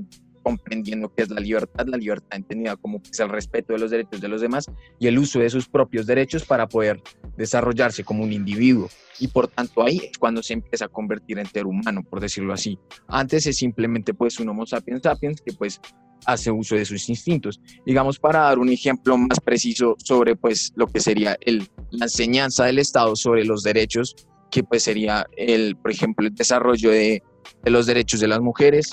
comprendiendo 0.51 1.12
qué 1.14 1.22
es 1.22 1.30
la 1.30 1.40
libertad, 1.40 1.86
la 1.86 1.96
libertad 1.96 2.36
entendida 2.36 2.76
como 2.76 3.01
pues, 3.01 3.20
el 3.20 3.28
respeto 3.28 3.72
de 3.72 3.78
los 3.78 3.90
derechos 3.92 4.20
de 4.20 4.26
los 4.26 4.40
demás 4.40 4.66
y 4.98 5.07
el 5.07 5.16
uso 5.16 5.38
de 5.38 5.48
sus 5.48 5.68
propios 5.68 6.07
derechos 6.07 6.44
para 6.44 6.68
poder 6.68 7.01
desarrollarse 7.36 8.03
como 8.03 8.24
un 8.24 8.32
individuo. 8.32 8.88
Y 9.20 9.28
por 9.28 9.46
tanto 9.46 9.84
ahí 9.84 10.01
es 10.11 10.18
cuando 10.18 10.42
se 10.42 10.55
empieza 10.55 10.86
a 10.86 10.88
convertir 10.88 11.38
en 11.38 11.46
ser 11.46 11.66
humano, 11.66 12.03
por 12.03 12.18
decirlo 12.18 12.53
así. 12.53 12.78
Antes 13.07 13.46
es 13.46 13.57
simplemente 13.57 14.12
pues 14.12 14.40
un 14.40 14.48
Homo 14.48 14.66
sapiens 14.66 15.03
sapiens 15.03 15.40
que 15.40 15.53
pues 15.53 15.80
hace 16.26 16.51
uso 16.51 16.74
de 16.74 16.84
sus 16.84 17.09
instintos. 17.09 17.61
Digamos, 17.86 18.18
para 18.18 18.40
dar 18.40 18.59
un 18.59 18.70
ejemplo 18.70 19.16
más 19.16 19.38
preciso 19.38 19.94
sobre 19.98 20.34
pues 20.34 20.72
lo 20.74 20.88
que 20.88 20.98
sería 20.98 21.36
el, 21.42 21.68
la 21.90 22.07
enseñanza 22.07 22.64
del 22.64 22.80
Estado 22.80 23.14
sobre 23.14 23.44
los 23.44 23.62
derechos, 23.62 24.16
que 24.51 24.64
pues 24.64 24.82
sería 24.82 25.26
el, 25.36 25.76
por 25.76 25.92
ejemplo, 25.92 26.26
el 26.26 26.34
desarrollo 26.34 26.90
de, 26.90 27.22
de 27.62 27.70
los 27.70 27.86
derechos 27.86 28.18
de 28.18 28.26
las 28.26 28.40
mujeres, 28.40 28.90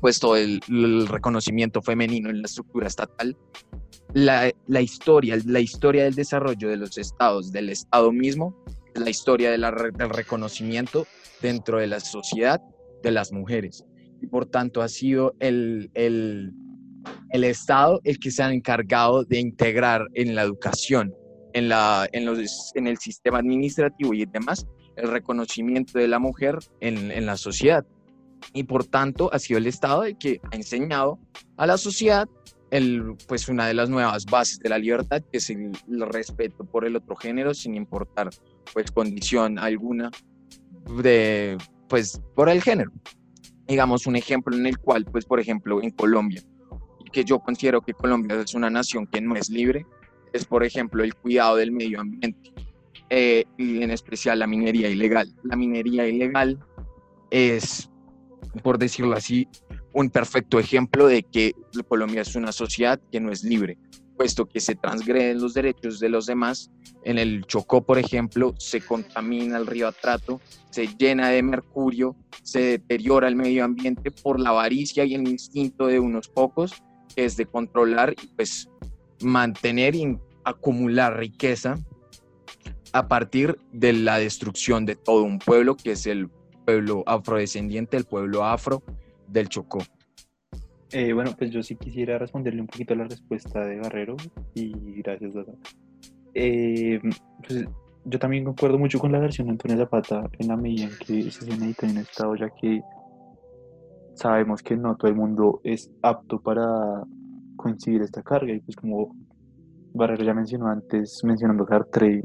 pues 0.00 0.18
todo 0.18 0.36
el, 0.36 0.60
el 0.68 1.06
reconocimiento 1.06 1.82
femenino 1.82 2.30
en 2.30 2.42
la 2.42 2.46
estructura 2.46 2.86
estatal, 2.86 3.36
la, 4.12 4.50
la 4.66 4.80
historia, 4.80 5.38
la 5.44 5.60
historia 5.60 6.04
del 6.04 6.14
desarrollo 6.14 6.68
de 6.68 6.76
los 6.76 6.98
estados, 6.98 7.52
del 7.52 7.68
Estado 7.70 8.12
mismo, 8.12 8.56
la 8.94 9.10
historia 9.10 9.50
de 9.50 9.58
la 9.58 9.72
del 9.72 10.10
reconocimiento 10.10 11.06
dentro 11.42 11.78
de 11.78 11.88
la 11.88 12.00
sociedad 12.00 12.60
de 13.02 13.10
las 13.10 13.32
mujeres. 13.32 13.84
Y 14.22 14.26
por 14.26 14.46
tanto 14.46 14.82
ha 14.82 14.88
sido 14.88 15.34
el, 15.40 15.90
el, 15.94 16.52
el 17.30 17.44
Estado 17.44 18.00
el 18.04 18.18
que 18.18 18.30
se 18.30 18.42
ha 18.42 18.52
encargado 18.52 19.24
de 19.24 19.40
integrar 19.40 20.06
en 20.14 20.34
la 20.34 20.42
educación, 20.42 21.12
en, 21.52 21.68
la, 21.68 22.06
en, 22.12 22.24
los, 22.24 22.72
en 22.74 22.86
el 22.86 22.98
sistema 22.98 23.38
administrativo 23.38 24.14
y 24.14 24.24
demás, 24.26 24.66
el 24.96 25.10
reconocimiento 25.10 25.98
de 25.98 26.08
la 26.08 26.20
mujer 26.20 26.58
en, 26.80 27.10
en 27.10 27.26
la 27.26 27.36
sociedad. 27.36 27.84
Y 28.52 28.64
por 28.64 28.84
tanto 28.84 29.32
ha 29.32 29.38
sido 29.38 29.58
el 29.58 29.66
Estado 29.66 30.04
el 30.04 30.16
que 30.18 30.40
ha 30.50 30.56
enseñado 30.56 31.18
a 31.56 31.66
la 31.66 31.76
sociedad 31.78 32.28
el, 32.70 33.16
pues 33.28 33.48
una 33.48 33.66
de 33.66 33.74
las 33.74 33.88
nuevas 33.88 34.26
bases 34.26 34.58
de 34.58 34.68
la 34.68 34.78
libertad, 34.78 35.22
que 35.30 35.38
es 35.38 35.48
el, 35.50 35.70
el 35.88 36.00
respeto 36.08 36.64
por 36.64 36.84
el 36.84 36.96
otro 36.96 37.14
género, 37.14 37.54
sin 37.54 37.74
importar 37.76 38.30
pues 38.72 38.90
condición 38.90 39.58
alguna 39.58 40.10
de, 41.02 41.56
pues, 41.88 42.20
por 42.34 42.48
el 42.48 42.62
género. 42.62 42.90
Digamos 43.66 44.06
un 44.06 44.16
ejemplo 44.16 44.56
en 44.56 44.66
el 44.66 44.78
cual, 44.78 45.04
pues, 45.04 45.24
por 45.24 45.40
ejemplo, 45.40 45.82
en 45.82 45.90
Colombia, 45.90 46.42
que 47.12 47.24
yo 47.24 47.38
considero 47.38 47.80
que 47.80 47.94
Colombia 47.94 48.40
es 48.40 48.54
una 48.54 48.70
nación 48.70 49.06
que 49.06 49.20
no 49.20 49.36
es 49.36 49.48
libre, 49.48 49.86
es, 50.32 50.44
por 50.44 50.64
ejemplo, 50.64 51.04
el 51.04 51.14
cuidado 51.14 51.56
del 51.56 51.70
medio 51.70 52.00
ambiente, 52.00 52.52
eh, 53.08 53.44
y 53.56 53.82
en 53.82 53.90
especial 53.90 54.40
la 54.40 54.46
minería 54.46 54.88
ilegal. 54.88 55.32
La 55.44 55.56
minería 55.56 56.06
ilegal 56.08 56.58
es, 57.30 57.88
por 58.62 58.78
decirlo 58.78 59.14
así, 59.14 59.48
un 59.92 60.10
perfecto 60.10 60.58
ejemplo 60.58 61.06
de 61.06 61.22
que 61.22 61.54
Colombia 61.88 62.22
es 62.22 62.34
una 62.36 62.52
sociedad 62.52 63.00
que 63.10 63.20
no 63.20 63.30
es 63.30 63.44
libre, 63.44 63.78
puesto 64.16 64.46
que 64.46 64.60
se 64.60 64.74
transgreden 64.74 65.40
los 65.40 65.54
derechos 65.54 66.00
de 66.00 66.08
los 66.08 66.26
demás. 66.26 66.70
En 67.04 67.18
el 67.18 67.44
Chocó, 67.46 67.84
por 67.84 67.98
ejemplo, 67.98 68.54
se 68.58 68.80
contamina 68.80 69.56
el 69.56 69.66
río 69.66 69.88
Atrato, 69.88 70.40
se 70.70 70.86
llena 70.86 71.28
de 71.28 71.42
mercurio, 71.42 72.16
se 72.42 72.60
deteriora 72.60 73.28
el 73.28 73.36
medio 73.36 73.64
ambiente 73.64 74.10
por 74.10 74.40
la 74.40 74.50
avaricia 74.50 75.04
y 75.04 75.14
el 75.14 75.28
instinto 75.28 75.86
de 75.86 76.00
unos 76.00 76.28
pocos, 76.28 76.82
que 77.14 77.24
es 77.24 77.36
de 77.36 77.46
controlar 77.46 78.14
y 78.22 78.26
pues 78.28 78.68
mantener 79.22 79.94
y 79.94 80.18
acumular 80.44 81.18
riqueza 81.18 81.78
a 82.92 83.08
partir 83.08 83.58
de 83.72 83.92
la 83.92 84.18
destrucción 84.18 84.86
de 84.86 84.94
todo 84.94 85.24
un 85.24 85.38
pueblo, 85.38 85.76
que 85.76 85.92
es 85.92 86.06
el 86.06 86.28
pueblo 86.64 87.02
afrodescendiente, 87.06 87.96
el 87.96 88.04
pueblo 88.04 88.44
afro 88.44 88.82
del 89.28 89.48
Chocó. 89.48 89.78
Eh, 90.92 91.12
bueno, 91.12 91.32
pues 91.36 91.50
yo 91.50 91.62
sí 91.62 91.76
quisiera 91.76 92.18
responderle 92.18 92.60
un 92.60 92.68
poquito 92.68 92.94
a 92.94 92.98
la 92.98 93.04
respuesta 93.04 93.64
de 93.64 93.80
Barrero 93.80 94.16
y 94.54 95.02
gracias. 95.02 95.34
Eh, 96.34 97.00
pues 97.46 97.64
yo 98.04 98.18
también 98.18 98.44
concuerdo 98.44 98.78
mucho 98.78 98.98
con 98.98 99.10
la 99.10 99.18
versión 99.18 99.46
de 99.46 99.52
Antonio 99.52 99.78
Zapata 99.78 100.28
en 100.38 100.48
la 100.48 100.56
medida 100.56 100.84
en 100.84 100.96
que 100.98 101.30
se 101.30 101.46
necesita 101.46 101.88
en 101.88 101.98
estado, 101.98 102.36
ya 102.36 102.50
que 102.50 102.80
sabemos 104.14 104.62
que 104.62 104.76
no 104.76 104.96
todo 104.96 105.10
el 105.10 105.16
mundo 105.16 105.60
es 105.64 105.90
apto 106.02 106.40
para 106.40 107.02
coincidir 107.56 108.02
esta 108.02 108.22
carga 108.22 108.52
y 108.52 108.60
pues 108.60 108.76
como 108.76 109.16
Barrero 109.94 110.24
ya 110.24 110.34
mencionó 110.34 110.68
antes, 110.68 111.22
mencionando 111.24 111.66
Sartre, 111.66 112.24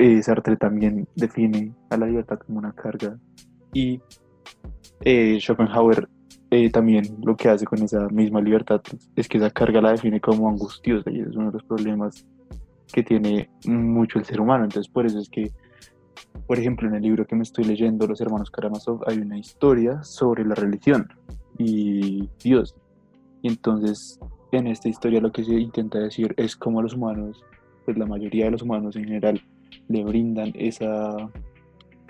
eh, 0.00 0.22
Sartre 0.22 0.56
también 0.56 1.06
define 1.14 1.74
a 1.90 1.98
la 1.98 2.06
libertad 2.06 2.38
como 2.38 2.58
una 2.58 2.72
carga 2.72 3.18
y 3.74 4.00
eh, 5.02 5.38
Schopenhauer 5.38 6.08
eh, 6.50 6.70
también 6.70 7.04
lo 7.22 7.36
que 7.36 7.50
hace 7.50 7.66
con 7.66 7.82
esa 7.82 8.08
misma 8.08 8.40
libertad 8.40 8.80
es 9.14 9.28
que 9.28 9.36
esa 9.36 9.50
carga 9.50 9.82
la 9.82 9.92
define 9.92 10.18
como 10.18 10.48
angustiosa 10.48 11.10
y 11.10 11.20
es 11.20 11.36
uno 11.36 11.48
de 11.48 11.52
los 11.52 11.64
problemas 11.64 12.26
que 12.90 13.02
tiene 13.02 13.50
mucho 13.66 14.18
el 14.18 14.24
ser 14.24 14.40
humano. 14.40 14.64
Entonces, 14.64 14.90
por 14.90 15.04
eso 15.04 15.18
es 15.18 15.28
que, 15.28 15.52
por 16.46 16.58
ejemplo, 16.58 16.88
en 16.88 16.94
el 16.94 17.02
libro 17.02 17.26
que 17.26 17.36
me 17.36 17.42
estoy 17.42 17.64
leyendo, 17.64 18.06
Los 18.06 18.22
Hermanos 18.22 18.50
Karamazov, 18.50 19.02
hay 19.06 19.18
una 19.18 19.38
historia 19.38 20.02
sobre 20.02 20.46
la 20.46 20.54
religión 20.54 21.08
y 21.58 22.26
Dios. 22.42 22.74
Y 23.42 23.48
entonces, 23.48 24.18
en 24.50 24.66
esta 24.66 24.88
historia 24.88 25.20
lo 25.20 25.30
que 25.30 25.44
se 25.44 25.54
intenta 25.54 25.98
decir 25.98 26.34
es 26.38 26.56
cómo 26.56 26.80
los 26.80 26.94
humanos, 26.94 27.44
pues 27.84 27.98
la 27.98 28.06
mayoría 28.06 28.46
de 28.46 28.52
los 28.52 28.62
humanos 28.62 28.96
en 28.96 29.04
general, 29.04 29.40
le 29.88 30.04
brindan 30.04 30.52
esa, 30.54 31.16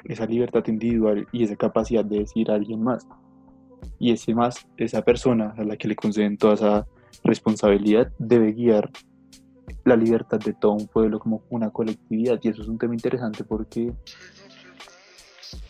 esa 0.05 0.27
libertad 0.27 0.67
individual 0.67 1.27
y 1.33 1.45
esa 1.45 1.57
capacidad 1.57 2.05
de 2.05 2.21
decir 2.21 2.51
a 2.51 2.55
alguien 2.55 2.83
más 2.83 3.07
y 3.99 4.13
ese 4.13 4.35
más, 4.35 4.67
esa 4.77 5.03
persona 5.03 5.55
a 5.57 5.65
la 5.65 5.77
que 5.77 5.89
le 5.89 5.97
conceden 5.97 6.37
toda 6.37 6.55
esa 6.55 6.87
responsabilidad 7.25 8.13
debe 8.19 8.53
guiar 8.53 8.91
la 9.85 9.97
libertad 9.97 10.39
de 10.39 10.53
todo 10.53 10.73
un 10.73 10.87
pueblo 10.87 11.19
como 11.19 11.43
una 11.51 11.71
colectividad 11.71 12.39
y 12.43 12.49
eso 12.49 12.63
es 12.63 12.69
un 12.69 12.79
tema 12.79 12.95
interesante 12.95 13.45
porque 13.45 13.93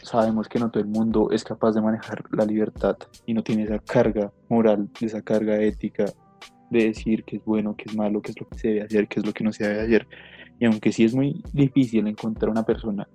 sabemos 0.02 0.48
que 0.48 0.58
no 0.58 0.70
todo 0.70 0.82
el 0.82 0.88
mundo 0.88 1.30
es 1.30 1.44
capaz 1.44 1.72
de 1.72 1.80
manejar 1.80 2.24
la 2.32 2.44
libertad 2.44 2.96
y 3.26 3.34
no 3.34 3.42
tiene 3.42 3.64
esa 3.64 3.78
carga 3.78 4.32
moral, 4.48 4.88
esa 5.00 5.22
carga 5.22 5.60
ética 5.60 6.06
de 6.70 6.84
decir 6.86 7.24
qué 7.24 7.36
es 7.36 7.44
bueno, 7.44 7.74
qué 7.76 7.84
es 7.88 7.96
malo, 7.96 8.22
qué 8.22 8.30
es 8.30 8.40
lo 8.40 8.48
que 8.48 8.58
se 8.58 8.68
debe 8.68 8.82
hacer, 8.82 9.08
qué 9.08 9.20
es 9.20 9.26
lo 9.26 9.32
que 9.32 9.44
no 9.44 9.52
se 9.52 9.66
debe 9.66 9.80
hacer. 9.80 10.06
Y 10.60 10.66
aunque 10.66 10.92
sí 10.92 11.04
es 11.04 11.14
muy 11.14 11.42
difícil 11.52 12.06
encontrar 12.06 12.50
una 12.50 12.62
persona 12.62 13.08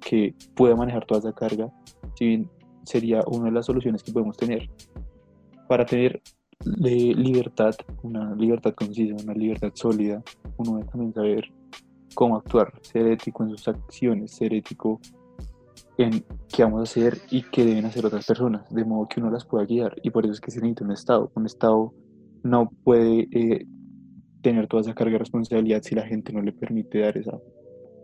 que 0.00 0.34
pueda 0.54 0.76
manejar 0.76 1.06
toda 1.06 1.20
esa 1.20 1.32
carga, 1.32 1.72
si 2.16 2.26
bien 2.26 2.50
sería 2.82 3.22
una 3.26 3.46
de 3.46 3.52
las 3.52 3.66
soluciones 3.66 4.02
que 4.02 4.12
podemos 4.12 4.36
tener 4.36 4.68
para 5.68 5.86
tener 5.86 6.20
libertad, 6.64 7.74
una 8.02 8.34
libertad 8.34 8.74
concisa, 8.74 9.14
una 9.22 9.34
libertad 9.34 9.70
sólida, 9.74 10.22
uno 10.56 10.78
debe 10.78 10.90
también 10.90 11.14
saber 11.14 11.44
cómo 12.14 12.36
actuar, 12.36 12.72
ser 12.82 13.06
ético 13.06 13.44
en 13.44 13.50
sus 13.50 13.68
acciones, 13.68 14.32
ser 14.32 14.52
ético 14.52 15.00
en 15.98 16.24
qué 16.48 16.64
vamos 16.64 16.80
a 16.80 16.82
hacer 16.82 17.18
y 17.30 17.42
qué 17.42 17.64
deben 17.64 17.84
hacer 17.84 18.04
otras 18.06 18.26
personas, 18.26 18.68
de 18.74 18.84
modo 18.84 19.08
que 19.08 19.20
uno 19.20 19.30
las 19.30 19.44
pueda 19.44 19.64
guiar. 19.64 19.94
Y 20.02 20.10
por 20.10 20.24
eso 20.24 20.32
es 20.32 20.40
que 20.40 20.50
se 20.50 20.60
necesita 20.60 20.84
un 20.84 20.92
Estado. 20.92 21.30
Un 21.34 21.46
Estado 21.46 21.92
no 22.42 22.70
puede 22.82 23.28
eh, 23.32 23.66
tener 24.42 24.66
toda 24.66 24.82
esa 24.82 24.94
carga 24.94 25.12
de 25.12 25.18
responsabilidad 25.18 25.82
si 25.82 25.94
la 25.94 26.06
gente 26.06 26.32
no 26.32 26.42
le 26.42 26.52
permite 26.52 27.00
dar 27.00 27.16
esa 27.16 27.38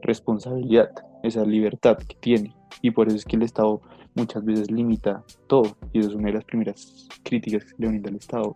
responsabilidad, 0.03 0.91
esa 1.23 1.45
libertad 1.45 1.99
que 1.99 2.17
tiene. 2.21 2.55
Y 2.83 2.91
por 2.91 3.09
eso 3.09 3.17
es 3.17 3.25
que 3.25 3.37
el 3.37 3.43
Estado 3.43 3.81
muchas 4.15 4.45
veces 4.45 4.71
limita 4.71 5.25
todo. 5.47 5.77
Y 5.93 6.01
eso 6.01 6.11
es 6.11 6.15
una 6.15 6.27
de 6.27 6.35
las 6.35 6.45
primeras 6.45 7.09
críticas 7.23 7.65
que 7.65 7.71
se 7.71 7.77
le 7.79 7.89
brinda 7.89 8.11
al 8.11 8.17
Estado. 8.17 8.55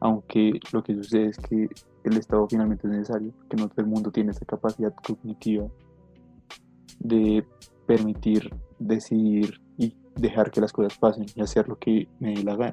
Aunque 0.00 0.58
lo 0.72 0.82
que 0.82 0.94
sucede 0.94 1.26
es 1.26 1.38
que 1.38 1.68
el 2.04 2.16
Estado 2.16 2.46
finalmente 2.48 2.86
es 2.86 2.92
necesario, 2.92 3.32
que 3.48 3.56
no 3.56 3.68
todo 3.68 3.80
el 3.80 3.86
mundo 3.86 4.10
tiene 4.10 4.30
esa 4.30 4.44
capacidad 4.44 4.94
cognitiva 4.94 5.66
de 6.98 7.44
permitir, 7.86 8.50
decidir 8.78 9.60
y 9.78 9.94
dejar 10.16 10.50
que 10.50 10.60
las 10.60 10.72
cosas 10.72 10.98
pasen 10.98 11.26
y 11.34 11.40
hacer 11.40 11.68
lo 11.68 11.78
que 11.78 12.08
me 12.20 12.34
dé 12.34 12.42
la 12.42 12.56
gana. 12.56 12.72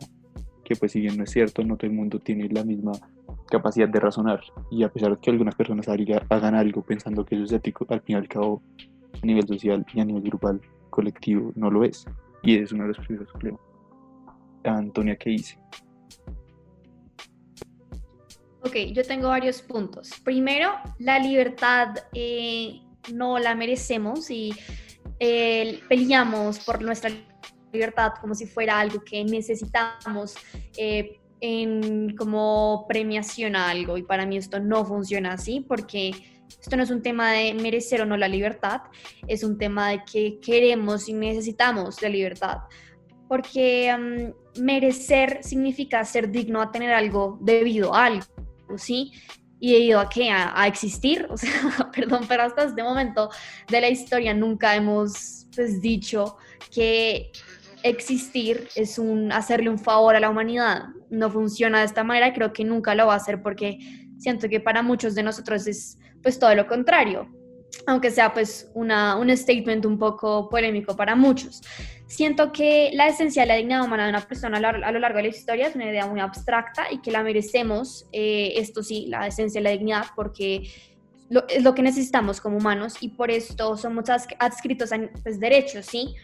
Que 0.63 0.75
pues 0.75 0.93
si 0.93 1.01
bien 1.01 1.17
no 1.17 1.23
es 1.23 1.31
cierto, 1.31 1.63
no 1.63 1.77
todo 1.77 1.89
el 1.89 1.95
mundo 1.95 2.19
tiene 2.19 2.47
la 2.49 2.63
misma 2.63 2.93
capacidad 3.53 3.87
de 3.87 3.99
razonar. 3.99 4.41
Y 4.71 4.83
a 4.83 4.89
pesar 4.89 5.11
de 5.11 5.21
que 5.21 5.29
algunas 5.29 5.53
personas 5.53 5.87
hagan 5.87 6.55
algo 6.55 6.81
pensando 6.81 7.23
que 7.23 7.35
eso 7.35 7.43
es 7.45 7.51
ético, 7.51 7.85
al 7.89 8.01
fin 8.01 8.15
y 8.15 8.19
al 8.19 8.27
cabo, 8.27 8.63
a 9.21 9.25
nivel 9.25 9.47
social 9.47 9.85
y 9.93 9.99
a 9.99 10.05
nivel 10.05 10.23
grupal, 10.23 10.59
colectivo, 10.89 11.51
no 11.55 11.69
lo 11.69 11.83
es. 11.83 12.05
Y 12.41 12.57
es 12.57 12.71
uno 12.71 12.83
de 12.83 12.89
los 12.89 12.97
primeros 13.05 13.31
problemas. 13.31 13.61
Antonia, 14.63 15.15
¿qué 15.17 15.29
dice? 15.29 15.59
Ok, 18.61 18.75
yo 18.91 19.03
tengo 19.03 19.27
varios 19.27 19.61
puntos. 19.61 20.09
Primero, 20.23 20.71
la 20.97 21.19
libertad 21.19 21.89
eh, 22.13 22.81
no 23.13 23.37
la 23.37 23.53
merecemos 23.53 24.31
y 24.31 24.55
eh, 25.19 25.79
peleamos 25.87 26.59
por 26.59 26.81
nuestra 26.81 27.11
libertad 27.71 28.13
como 28.19 28.33
si 28.33 28.47
fuera 28.47 28.79
algo 28.79 29.03
que 29.03 29.23
necesitamos 29.25 30.35
eh, 30.77 31.19
en, 31.43 32.15
como 32.15 32.85
premiación 32.87 33.57
a 33.57 33.69
algo. 33.69 33.97
Y 33.97 34.03
para 34.03 34.25
mí 34.25 34.37
esto 34.37 34.61
no 34.61 34.85
funciona 34.85 35.33
así 35.33 35.59
porque 35.59 36.11
esto 36.47 36.77
no 36.77 36.83
es 36.83 36.89
un 36.89 37.01
tema 37.01 37.33
de 37.33 37.53
merecer 37.53 38.01
o 38.01 38.05
no 38.05 38.15
la 38.15 38.29
libertad, 38.29 38.81
es 39.27 39.43
un 39.43 39.57
tema 39.57 39.89
de 39.89 40.03
que 40.09 40.39
queremos 40.39 41.09
y 41.09 41.13
necesitamos 41.13 42.01
la 42.01 42.07
libertad. 42.07 42.59
Porque 43.27 43.93
mm, 43.93 44.61
merecer 44.63 45.39
significa 45.43 46.05
ser 46.05 46.31
digno 46.31 46.61
a 46.61 46.71
tener 46.71 46.93
algo 46.93 47.37
debido 47.41 47.93
a 47.93 48.05
algo, 48.05 48.25
¿sí? 48.77 49.11
y 49.59 49.73
debido 49.73 49.99
a 49.99 50.09
qué? 50.09 50.29
A, 50.29 50.65
existir. 50.67 51.27
O 51.29 51.37
sea, 51.37 51.51
perdón, 51.95 52.25
pero 52.27 52.43
hasta 52.43 52.63
este 52.63 52.83
momento 52.83 53.29
de 53.69 53.81
la 53.81 53.89
historia 53.89 54.33
nunca 54.33 54.75
hemos 54.75 55.47
pues, 55.53 55.81
dicho 55.81 56.37
que 56.71 57.31
existir 57.83 58.67
es 58.75 58.97
un 58.97 59.31
hacerle 59.31 59.69
un 59.69 59.79
favor 59.79 60.15
a 60.15 60.19
la 60.19 60.29
humanidad. 60.29 60.85
No 61.09 61.29
funciona 61.29 61.79
de 61.79 61.85
esta 61.85 62.03
manera 62.03 62.33
creo 62.33 62.53
que 62.53 62.63
nunca 62.63 62.95
lo 62.95 63.07
va 63.07 63.13
a 63.13 63.17
hacer 63.17 63.41
porque 63.41 63.77
siento 64.17 64.49
que 64.49 64.59
para 64.59 64.81
muchos 64.81 65.15
de 65.15 65.23
nosotros 65.23 65.67
es 65.67 65.99
pues 66.21 66.39
todo 66.39 66.55
lo 66.55 66.65
contrario, 66.65 67.27
aunque 67.85 68.09
sea 68.09 68.33
pues 68.33 68.71
una, 68.73 69.17
un 69.17 69.35
statement 69.35 69.85
un 69.85 69.99
poco 69.99 70.49
polémico 70.49 70.95
para 70.95 71.15
muchos. 71.15 71.61
Siento 72.07 72.51
que 72.51 72.91
la 72.93 73.07
esencia 73.07 73.41
de 73.41 73.47
la 73.47 73.55
dignidad 73.55 73.83
humana 73.83 74.03
de 74.03 74.09
una 74.09 74.21
persona 74.21 74.57
a 74.57 74.91
lo 74.91 74.99
largo 74.99 75.17
de 75.17 75.23
la 75.23 75.29
historia 75.29 75.67
es 75.67 75.75
una 75.75 75.89
idea 75.89 76.05
muy 76.07 76.19
abstracta 76.19 76.85
y 76.91 77.01
que 77.01 77.11
la 77.11 77.23
merecemos, 77.23 78.07
eh, 78.11 78.53
esto 78.55 78.83
sí, 78.83 79.07
la 79.09 79.27
esencia 79.27 79.59
de 79.59 79.63
la 79.63 79.71
dignidad, 79.71 80.05
porque 80.15 80.69
es 81.49 81.63
lo 81.63 81.73
que 81.73 81.81
necesitamos 81.81 82.39
como 82.41 82.57
humanos 82.57 82.95
y 83.01 83.09
por 83.09 83.31
esto 83.31 83.77
somos 83.77 84.05
adscritos 84.09 84.91
a 84.91 84.99
pues, 85.23 85.39
derechos, 85.39 85.85
¿sí? 85.85 86.15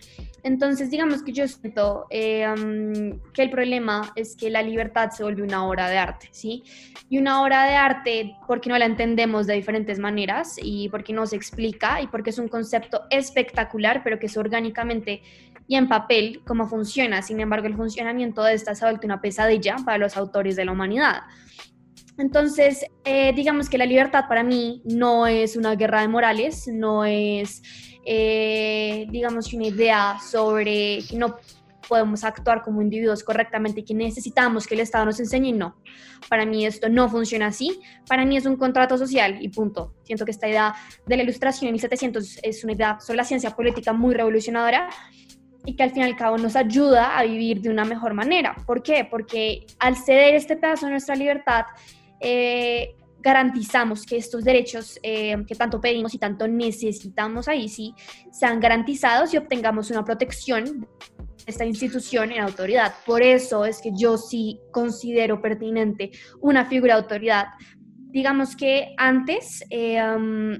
Entonces, 0.43 0.89
digamos 0.89 1.23
que 1.23 1.33
yo 1.33 1.47
siento 1.47 2.05
eh, 2.09 2.47
que 3.33 3.41
el 3.41 3.49
problema 3.49 4.11
es 4.15 4.35
que 4.35 4.49
la 4.49 4.61
libertad 4.61 5.11
se 5.11 5.23
vuelve 5.23 5.43
una 5.43 5.67
obra 5.67 5.89
de 5.89 5.97
arte, 5.97 6.29
¿sí? 6.31 6.63
Y 7.09 7.17
una 7.17 7.41
obra 7.41 7.65
de 7.65 7.75
arte 7.75 8.35
porque 8.47 8.69
no 8.69 8.77
la 8.77 8.85
entendemos 8.85 9.47
de 9.47 9.55
diferentes 9.55 9.99
maneras 9.99 10.55
y 10.61 10.89
porque 10.89 11.13
no 11.13 11.25
se 11.25 11.35
explica 11.35 12.01
y 12.01 12.07
porque 12.07 12.29
es 12.29 12.39
un 12.39 12.47
concepto 12.47 13.01
espectacular, 13.09 14.01
pero 14.03 14.19
que 14.19 14.27
es 14.27 14.37
orgánicamente 14.37 15.21
y 15.67 15.75
en 15.75 15.87
papel 15.87 16.41
cómo 16.45 16.67
funciona. 16.67 17.21
Sin 17.21 17.39
embargo, 17.39 17.67
el 17.67 17.75
funcionamiento 17.75 18.43
de 18.43 18.53
esta 18.53 18.75
se 18.75 18.85
ha 18.85 18.89
vuelto 18.89 19.07
una 19.07 19.21
pesadilla 19.21 19.75
para 19.85 19.97
los 19.97 20.17
autores 20.17 20.55
de 20.55 20.65
la 20.65 20.71
humanidad. 20.71 21.21
Entonces, 22.19 22.85
eh, 23.05 23.31
digamos 23.33 23.69
que 23.69 23.77
la 23.77 23.85
libertad 23.85 24.25
para 24.27 24.43
mí 24.43 24.81
no 24.83 25.25
es 25.25 25.55
una 25.55 25.75
guerra 25.75 26.01
de 26.01 26.09
morales, 26.09 26.67
no 26.67 27.05
es, 27.05 27.61
eh, 28.05 29.07
digamos, 29.09 29.53
una 29.53 29.67
idea 29.67 30.17
sobre 30.19 30.99
que 31.09 31.15
no 31.17 31.37
podemos 31.87 32.23
actuar 32.23 32.61
como 32.61 32.81
individuos 32.81 33.23
correctamente 33.23 33.83
que 33.83 33.93
necesitamos 33.93 34.67
que 34.67 34.75
el 34.75 34.81
Estado 34.81 35.05
nos 35.05 35.19
enseñe, 35.19 35.53
no. 35.53 35.77
Para 36.27 36.45
mí 36.45 36.65
esto 36.65 36.89
no 36.89 37.09
funciona 37.09 37.47
así. 37.47 37.79
Para 38.07 38.25
mí 38.25 38.37
es 38.37 38.45
un 38.45 38.57
contrato 38.57 38.97
social 38.97 39.37
y 39.41 39.47
punto. 39.49 39.95
Siento 40.03 40.25
que 40.25 40.31
esta 40.31 40.47
idea 40.47 40.75
de 41.07 41.17
la 41.17 41.23
ilustración 41.23 41.69
en 41.69 41.73
1700 41.73 42.39
es 42.43 42.63
una 42.63 42.73
idea 42.73 42.99
sobre 42.99 43.17
la 43.17 43.23
ciencia 43.23 43.55
política 43.55 43.93
muy 43.93 44.13
revolucionadora 44.13 44.89
y 45.65 45.75
que 45.75 45.83
al 45.83 45.91
fin 45.91 46.03
y 46.03 46.05
al 46.05 46.15
cabo 46.15 46.37
nos 46.37 46.55
ayuda 46.55 47.17
a 47.17 47.23
vivir 47.23 47.61
de 47.61 47.69
una 47.69 47.85
mejor 47.85 48.13
manera. 48.13 48.55
¿Por 48.65 48.83
qué? 48.83 49.07
Porque 49.09 49.65
al 49.79 49.95
ceder 49.95 50.35
este 50.35 50.55
pedazo 50.57 50.85
de 50.85 50.91
nuestra 50.91 51.15
libertad, 51.15 51.65
eh, 52.19 52.95
garantizamos 53.21 54.05
que 54.05 54.17
estos 54.17 54.43
derechos 54.43 54.99
eh, 55.03 55.35
que 55.47 55.55
tanto 55.55 55.81
pedimos 55.81 56.13
y 56.13 56.17
tanto 56.17 56.47
necesitamos 56.47 57.47
ahí 57.47 57.67
sí 57.67 57.93
sean 58.31 58.59
garantizados 58.59 59.33
y 59.33 59.37
obtengamos 59.37 59.91
una 59.91 60.03
protección 60.03 60.81
de 60.81 60.87
esta 61.45 61.65
institución 61.65 62.31
en 62.31 62.41
autoridad. 62.41 62.93
Por 63.05 63.21
eso 63.21 63.65
es 63.65 63.81
que 63.81 63.91
yo 63.95 64.17
sí 64.17 64.59
considero 64.71 65.41
pertinente 65.41 66.11
una 66.41 66.65
figura 66.65 66.95
de 66.95 67.01
autoridad. 67.01 67.45
Digamos 68.11 68.55
que 68.55 68.93
antes 68.97 69.63
eh, 69.69 70.01
um, 70.01 70.57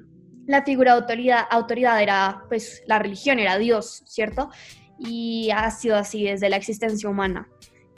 la 0.47 0.63
figura 0.63 0.93
de 0.93 1.01
autoridad, 1.01 1.45
autoridad 1.49 2.01
era 2.01 2.43
pues 2.49 2.83
la 2.87 2.99
religión, 2.99 3.39
era 3.39 3.57
Dios, 3.57 4.03
¿cierto? 4.05 4.49
Y 4.97 5.49
ha 5.51 5.69
sido 5.71 5.95
así 5.95 6.25
desde 6.25 6.49
la 6.49 6.57
existencia 6.57 7.09
humana. 7.09 7.47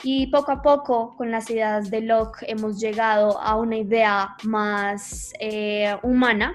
Y 0.04 0.26
poco 0.26 0.50
a 0.50 0.62
poco, 0.62 1.14
con 1.16 1.30
las 1.30 1.48
ideas 1.48 1.90
de 1.90 2.00
Locke, 2.00 2.44
hemos 2.48 2.80
llegado 2.80 3.40
a 3.40 3.56
una 3.56 3.76
idea 3.76 4.36
más 4.42 5.32
eh, 5.38 5.94
humana, 6.02 6.54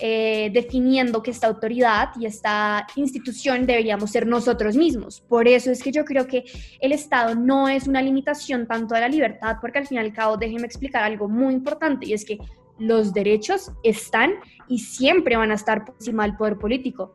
eh, 0.00 0.50
definiendo 0.52 1.22
que 1.22 1.30
esta 1.30 1.46
autoridad 1.46 2.10
y 2.18 2.26
esta 2.26 2.86
institución 2.96 3.66
deberíamos 3.66 4.10
ser 4.10 4.26
nosotros 4.26 4.76
mismos. 4.76 5.20
Por 5.20 5.46
eso 5.46 5.70
es 5.70 5.80
que 5.82 5.92
yo 5.92 6.04
creo 6.04 6.26
que 6.26 6.44
el 6.80 6.92
Estado 6.92 7.36
no 7.36 7.68
es 7.68 7.86
una 7.86 8.02
limitación 8.02 8.66
tanto 8.66 8.94
de 8.94 9.00
la 9.00 9.08
libertad, 9.08 9.56
porque 9.60 9.78
al 9.78 9.86
fin 9.86 9.98
y 9.98 10.00
al 10.00 10.12
cabo, 10.12 10.36
déjenme 10.36 10.66
explicar 10.66 11.04
algo 11.04 11.28
muy 11.28 11.54
importante, 11.54 12.06
y 12.06 12.14
es 12.14 12.24
que 12.24 12.38
los 12.78 13.14
derechos 13.14 13.72
están 13.84 14.32
y 14.68 14.80
siempre 14.80 15.36
van 15.36 15.52
a 15.52 15.54
estar 15.54 15.84
por 15.84 15.94
encima 15.94 16.24
del 16.24 16.36
poder 16.36 16.58
político. 16.58 17.14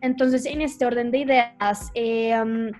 Entonces, 0.00 0.46
en 0.46 0.62
este 0.62 0.86
orden 0.86 1.10
de 1.10 1.18
ideas, 1.18 1.90
eh, 1.94 2.70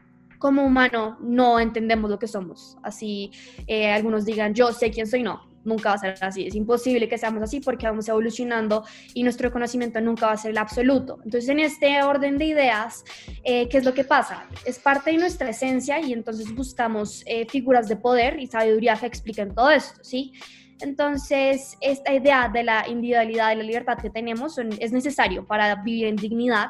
como 0.44 0.62
humano 0.62 1.16
no 1.22 1.58
entendemos 1.58 2.10
lo 2.10 2.18
que 2.18 2.28
somos. 2.28 2.76
Así 2.82 3.30
eh, 3.66 3.90
algunos 3.90 4.26
digan, 4.26 4.52
yo 4.52 4.74
sé 4.74 4.90
quién 4.90 5.06
soy, 5.06 5.22
no, 5.22 5.40
nunca 5.64 5.88
va 5.88 5.94
a 5.94 5.98
ser 5.98 6.18
así. 6.20 6.46
Es 6.46 6.54
imposible 6.54 7.08
que 7.08 7.16
seamos 7.16 7.42
así 7.42 7.60
porque 7.60 7.86
vamos 7.86 8.06
evolucionando 8.10 8.84
y 9.14 9.22
nuestro 9.22 9.50
conocimiento 9.50 10.02
nunca 10.02 10.26
va 10.26 10.32
a 10.32 10.36
ser 10.36 10.50
el 10.50 10.58
absoluto. 10.58 11.18
Entonces, 11.24 11.48
en 11.48 11.60
este 11.60 12.02
orden 12.02 12.36
de 12.36 12.44
ideas, 12.44 13.06
eh, 13.42 13.70
¿qué 13.70 13.78
es 13.78 13.86
lo 13.86 13.94
que 13.94 14.04
pasa? 14.04 14.46
Es 14.66 14.78
parte 14.78 15.12
de 15.12 15.16
nuestra 15.16 15.48
esencia 15.48 15.98
y 15.98 16.12
entonces 16.12 16.54
buscamos 16.54 17.22
eh, 17.24 17.46
figuras 17.48 17.88
de 17.88 17.96
poder 17.96 18.38
y 18.38 18.46
sabiduría 18.46 18.96
que 18.96 19.06
expliquen 19.06 19.54
todo 19.54 19.70
esto, 19.70 20.04
¿sí? 20.04 20.34
Entonces, 20.80 21.78
esta 21.80 22.12
idea 22.12 22.50
de 22.52 22.64
la 22.64 22.86
individualidad 22.86 23.52
y 23.52 23.56
la 23.56 23.62
libertad 23.62 23.96
que 23.96 24.10
tenemos 24.10 24.58
es 24.58 24.92
necesario 24.92 25.46
para 25.46 25.76
vivir 25.76 26.04
en 26.04 26.16
dignidad 26.16 26.66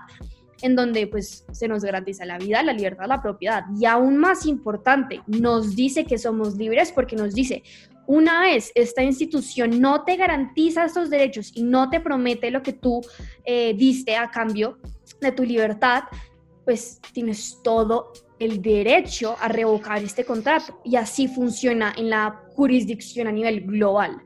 en 0.65 0.75
donde 0.77 1.07
pues 1.07 1.45
se 1.53 1.69
nos 1.69 1.85
garantiza 1.85 2.25
la 2.25 2.39
vida, 2.39 2.63
la 2.63 2.73
libertad, 2.73 3.05
la 3.07 3.21
propiedad. 3.21 3.65
Y 3.79 3.85
aún 3.85 4.17
más 4.17 4.47
importante, 4.47 5.21
nos 5.27 5.77
dice 5.77 6.07
que 6.07 6.17
somos 6.17 6.57
libres 6.57 6.91
porque 6.91 7.17
nos 7.17 7.35
dice, 7.35 7.63
una 8.07 8.41
vez 8.41 8.73
esta 8.75 9.03
institución 9.03 9.79
no 9.79 10.05
te 10.05 10.17
garantiza 10.17 10.87
estos 10.87 11.11
derechos 11.11 11.53
y 11.55 11.65
no 11.65 11.91
te 11.91 12.01
promete 12.01 12.51
lo 12.51 12.63
que 12.63 12.73
tú 12.73 13.03
eh, 13.45 13.75
diste 13.77 14.17
a 14.17 14.31
cambio 14.31 14.79
de 15.21 15.33
tu 15.33 15.45
libertad, 15.45 16.05
pues 16.65 16.99
tienes 17.13 17.59
todo 17.63 18.15
el 18.39 18.63
derecho 18.63 19.37
a 19.43 19.49
revocar 19.49 20.03
este 20.03 20.25
contrato. 20.25 20.81
Y 20.83 20.97
así 20.97 21.29
funciona 21.29 21.93
en 21.95 22.09
la 22.09 22.43
jurisdicción 22.55 23.27
a 23.27 23.33
nivel 23.33 23.67
global. 23.67 24.23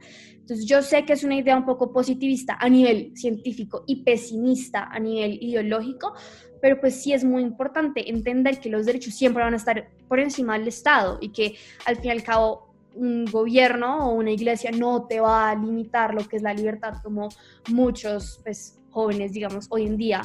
Entonces 0.48 0.64
yo 0.64 0.80
sé 0.80 1.04
que 1.04 1.12
es 1.12 1.24
una 1.24 1.34
idea 1.34 1.58
un 1.58 1.66
poco 1.66 1.92
positivista 1.92 2.56
a 2.58 2.70
nivel 2.70 3.12
científico 3.14 3.84
y 3.86 3.96
pesimista 3.96 4.84
a 4.84 4.98
nivel 4.98 5.36
ideológico, 5.42 6.14
pero 6.62 6.80
pues 6.80 7.02
sí 7.02 7.12
es 7.12 7.22
muy 7.22 7.42
importante 7.42 8.08
entender 8.08 8.58
que 8.58 8.70
los 8.70 8.86
derechos 8.86 9.12
siempre 9.12 9.44
van 9.44 9.52
a 9.52 9.58
estar 9.58 9.90
por 10.08 10.20
encima 10.20 10.58
del 10.58 10.68
Estado 10.68 11.18
y 11.20 11.32
que 11.32 11.56
al 11.84 11.96
fin 11.96 12.06
y 12.06 12.10
al 12.12 12.22
cabo 12.22 12.72
un 12.94 13.26
gobierno 13.26 14.08
o 14.08 14.14
una 14.14 14.30
iglesia 14.30 14.70
no 14.70 15.06
te 15.06 15.20
va 15.20 15.50
a 15.50 15.54
limitar 15.54 16.14
lo 16.14 16.26
que 16.26 16.36
es 16.36 16.42
la 16.42 16.54
libertad 16.54 16.94
como 17.02 17.28
muchos 17.68 18.40
pues, 18.42 18.80
jóvenes, 18.88 19.34
digamos, 19.34 19.66
hoy 19.68 19.84
en 19.84 19.98
día 19.98 20.22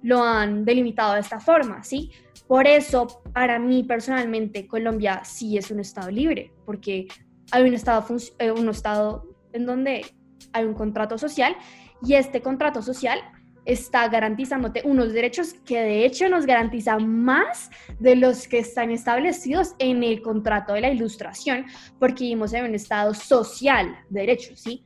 lo 0.00 0.22
han 0.22 0.64
delimitado 0.64 1.12
de 1.12 1.20
esta 1.20 1.40
forma, 1.40 1.84
¿sí? 1.84 2.10
Por 2.46 2.66
eso, 2.66 3.20
para 3.34 3.58
mí 3.58 3.84
personalmente, 3.84 4.66
Colombia 4.66 5.20
sí 5.26 5.58
es 5.58 5.70
un 5.70 5.80
Estado 5.80 6.10
libre, 6.10 6.52
porque 6.64 7.06
hay 7.50 7.68
un 7.68 7.74
Estado, 7.74 8.06
eh, 8.38 8.50
un 8.50 8.70
estado 8.70 9.37
en 9.58 9.66
donde 9.66 10.06
hay 10.52 10.64
un 10.64 10.74
contrato 10.74 11.18
social 11.18 11.56
y 12.02 12.14
este 12.14 12.40
contrato 12.40 12.80
social 12.82 13.20
está 13.64 14.08
garantizándote 14.08 14.80
unos 14.84 15.12
derechos 15.12 15.52
que 15.66 15.78
de 15.78 16.06
hecho 16.06 16.28
nos 16.30 16.46
garantiza 16.46 16.98
más 16.98 17.70
de 17.98 18.16
los 18.16 18.48
que 18.48 18.60
están 18.60 18.90
establecidos 18.90 19.74
en 19.78 20.02
el 20.02 20.22
contrato 20.22 20.72
de 20.72 20.80
la 20.80 20.90
ilustración, 20.90 21.66
porque 21.98 22.24
vivimos 22.24 22.54
en 22.54 22.64
un 22.64 22.74
estado 22.74 23.12
social 23.12 23.94
de 24.08 24.20
derechos, 24.20 24.60
¿sí? 24.60 24.84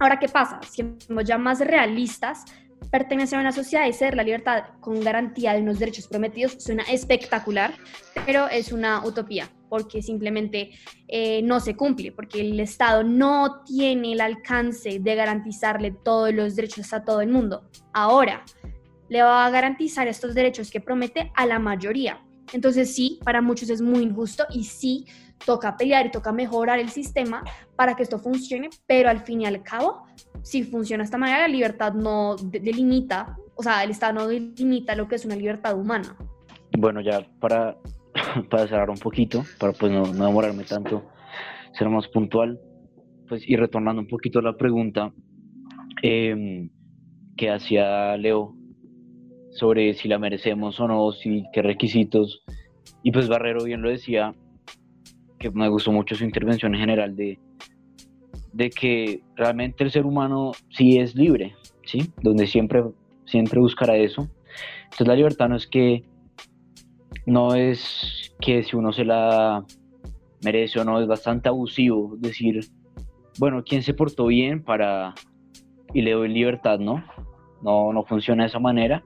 Ahora, 0.00 0.18
¿qué 0.18 0.28
pasa? 0.28 0.58
Siendo 0.68 1.20
ya 1.20 1.38
más 1.38 1.60
realistas, 1.60 2.44
pertenecer 2.90 3.38
a 3.38 3.42
una 3.42 3.52
sociedad 3.52 3.86
y 3.86 3.92
ser 3.92 4.16
la 4.16 4.24
libertad 4.24 4.64
con 4.80 5.00
garantía 5.00 5.52
de 5.52 5.62
unos 5.62 5.78
derechos 5.78 6.08
prometidos 6.08 6.56
suena 6.58 6.82
espectacular, 6.90 7.72
pero 8.26 8.48
es 8.48 8.72
una 8.72 9.04
utopía 9.04 9.48
porque 9.68 10.02
simplemente 10.02 10.70
eh, 11.06 11.42
no 11.42 11.60
se 11.60 11.76
cumple, 11.76 12.12
porque 12.12 12.40
el 12.40 12.58
Estado 12.60 13.02
no 13.02 13.62
tiene 13.64 14.12
el 14.12 14.20
alcance 14.20 14.98
de 14.98 15.14
garantizarle 15.14 15.90
todos 15.90 16.32
los 16.32 16.56
derechos 16.56 16.92
a 16.92 17.04
todo 17.04 17.20
el 17.20 17.28
mundo. 17.28 17.68
Ahora, 17.92 18.44
le 19.08 19.22
va 19.22 19.46
a 19.46 19.50
garantizar 19.50 20.06
estos 20.08 20.34
derechos 20.34 20.70
que 20.70 20.80
promete 20.80 21.32
a 21.34 21.46
la 21.46 21.58
mayoría. 21.58 22.22
Entonces 22.52 22.94
sí, 22.94 23.20
para 23.24 23.40
muchos 23.40 23.68
es 23.70 23.82
muy 23.82 24.02
injusto 24.02 24.46
y 24.50 24.64
sí, 24.64 25.06
toca 25.44 25.76
pelear 25.76 26.06
y 26.06 26.10
toca 26.10 26.32
mejorar 26.32 26.78
el 26.78 26.88
sistema 26.88 27.42
para 27.76 27.94
que 27.94 28.02
esto 28.02 28.18
funcione, 28.18 28.70
pero 28.86 29.08
al 29.08 29.20
fin 29.20 29.42
y 29.42 29.46
al 29.46 29.62
cabo, 29.62 30.04
si 30.42 30.64
funciona 30.64 31.02
de 31.02 31.06
esta 31.06 31.18
manera, 31.18 31.40
la 31.40 31.48
libertad 31.48 31.92
no 31.92 32.36
delimita, 32.36 33.36
o 33.54 33.62
sea, 33.62 33.84
el 33.84 33.90
Estado 33.90 34.14
no 34.14 34.26
delimita 34.26 34.94
lo 34.94 35.08
que 35.08 35.16
es 35.16 35.24
una 35.24 35.36
libertad 35.36 35.78
humana. 35.78 36.16
Bueno, 36.76 37.00
ya 37.00 37.26
para, 37.40 37.76
para 38.50 38.66
cerrar 38.66 38.90
un 38.90 38.98
poquito, 38.98 39.44
para 39.58 39.72
pues 39.72 39.92
no, 39.92 40.12
no 40.12 40.26
demorarme 40.26 40.64
tanto, 40.64 41.04
ser 41.72 41.88
más 41.88 42.08
puntual, 42.08 42.58
pues 43.28 43.48
y 43.48 43.56
retornando 43.56 44.00
un 44.00 44.08
poquito 44.08 44.38
a 44.38 44.42
la 44.42 44.56
pregunta 44.56 45.12
eh, 46.02 46.68
que 47.36 47.50
hacía 47.50 48.16
Leo 48.16 48.54
sobre 49.50 49.94
si 49.94 50.08
la 50.08 50.18
merecemos 50.18 50.78
o 50.80 50.88
no, 50.88 51.10
si 51.12 51.44
qué 51.52 51.62
requisitos, 51.62 52.42
y 53.02 53.12
pues 53.12 53.28
Barrero 53.28 53.64
bien 53.64 53.82
lo 53.82 53.90
decía, 53.90 54.34
que 55.38 55.50
me 55.50 55.68
gustó 55.68 55.92
mucho 55.92 56.14
su 56.14 56.24
intervención 56.24 56.74
en 56.74 56.80
general 56.80 57.16
de, 57.16 57.38
de 58.52 58.70
que 58.70 59.22
realmente 59.36 59.84
el 59.84 59.90
ser 59.90 60.04
humano 60.04 60.52
sí 60.70 60.98
es 60.98 61.14
libre, 61.14 61.54
¿sí? 61.84 62.10
Donde 62.22 62.46
siempre, 62.46 62.82
siempre 63.24 63.60
buscará 63.60 63.96
eso. 63.96 64.28
Entonces 64.84 65.06
la 65.06 65.14
libertad 65.14 65.48
no 65.48 65.56
es 65.56 65.66
que, 65.66 66.02
no 67.26 67.54
es 67.54 68.34
que 68.40 68.62
si 68.62 68.76
uno 68.76 68.92
se 68.92 69.04
la 69.04 69.64
merece 70.44 70.80
o 70.80 70.84
no, 70.84 71.00
es 71.00 71.06
bastante 71.06 71.48
abusivo 71.48 72.16
decir, 72.18 72.60
bueno, 73.38 73.62
¿quién 73.64 73.82
se 73.82 73.94
portó 73.94 74.26
bien 74.26 74.62
para 74.62 75.14
y 75.92 76.02
le 76.02 76.12
doy 76.12 76.28
libertad? 76.28 76.78
No, 76.78 77.04
no, 77.62 77.92
no 77.92 78.04
funciona 78.04 78.44
de 78.44 78.48
esa 78.48 78.58
manera, 78.58 79.04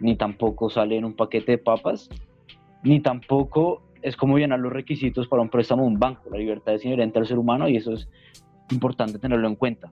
ni 0.00 0.16
tampoco 0.16 0.70
sale 0.70 0.96
en 0.96 1.04
un 1.04 1.14
paquete 1.14 1.52
de 1.52 1.58
papas, 1.58 2.08
ni 2.82 3.00
tampoco 3.00 3.82
es 4.02 4.16
como 4.16 4.36
llenar 4.36 4.60
los 4.60 4.72
requisitos 4.72 5.28
para 5.28 5.42
un 5.42 5.48
préstamo 5.48 5.82
de 5.82 5.88
un 5.88 5.98
banco. 5.98 6.28
La 6.30 6.38
libertad 6.38 6.74
es 6.74 6.84
inherente 6.84 7.18
al 7.18 7.26
ser 7.26 7.38
humano 7.38 7.68
y 7.68 7.76
eso 7.76 7.92
es 7.92 8.08
importante 8.70 9.18
tenerlo 9.18 9.48
en 9.48 9.56
cuenta. 9.56 9.90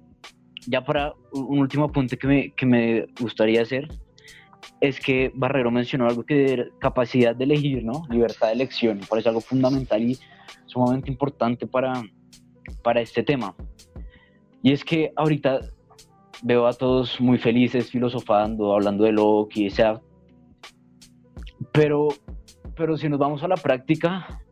Ya 0.67 0.85
para 0.85 1.15
un 1.33 1.59
último 1.59 1.85
apunte 1.85 2.19
que 2.19 2.27
me, 2.27 2.53
que 2.53 2.67
me 2.67 3.07
gustaría 3.19 3.63
hacer 3.63 3.89
es 4.83 4.99
que 4.99 5.31
Barrero 5.33 5.71
mencionó 5.71 6.09
algo 6.09 6.25
que 6.25 6.71
capacidad 6.81 7.37
de 7.37 7.45
elegir, 7.45 7.85
¿no? 7.85 8.03
Libertad 8.11 8.49
de 8.49 8.55
elección, 8.55 8.99
me 8.99 9.07
parece 9.07 9.29
algo 9.29 9.41
fundamental 9.41 10.03
y 10.03 10.19
sumamente 10.67 11.09
importante 11.09 11.69
para, 11.69 12.03
para 12.83 13.01
este 13.01 13.23
tema. 13.23 13.55
Y 14.61 14.73
es 14.73 14.85
que 14.85 15.13
ahorita 15.15 15.61
veo 16.43 16.67
a 16.67 16.73
todos 16.73 17.21
muy 17.21 17.39
felices 17.39 17.93
filosofando, 17.93 18.75
hablando 18.75 19.05
de 19.05 19.13
Locke, 19.13 19.71
sea, 19.71 20.01
pero 21.71 22.09
pero 22.75 22.97
si 22.97 23.09
nos 23.09 23.21
vamos 23.21 23.45
a 23.45 23.49
la 23.49 23.57
práctica, 23.57 24.43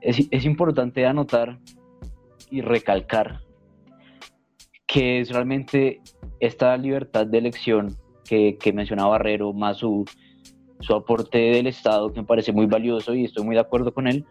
es, 0.00 0.26
es 0.28 0.44
importante 0.44 1.06
anotar 1.06 1.60
y 2.50 2.62
recalcar 2.62 3.42
que 4.88 5.20
es 5.20 5.30
realmente 5.30 6.00
esta 6.40 6.76
libertad 6.76 7.28
de 7.28 7.38
elección 7.38 8.01
que, 8.58 8.72
mencionaba 8.72 9.10
Barrero, 9.10 9.52
más 9.52 9.78
su, 9.78 10.04
su 10.80 10.94
aporte 10.94 11.38
del 11.38 11.66
Estado, 11.66 12.12
que 12.12 12.20
me 12.20 12.26
parece 12.26 12.52
muy 12.52 12.66
valioso 12.66 13.14
y 13.14 13.24
estoy 13.24 13.44
muy 13.44 13.54
de 13.54 13.60
acuerdo 13.60 13.92
con 13.92 14.06
él, 14.06 14.24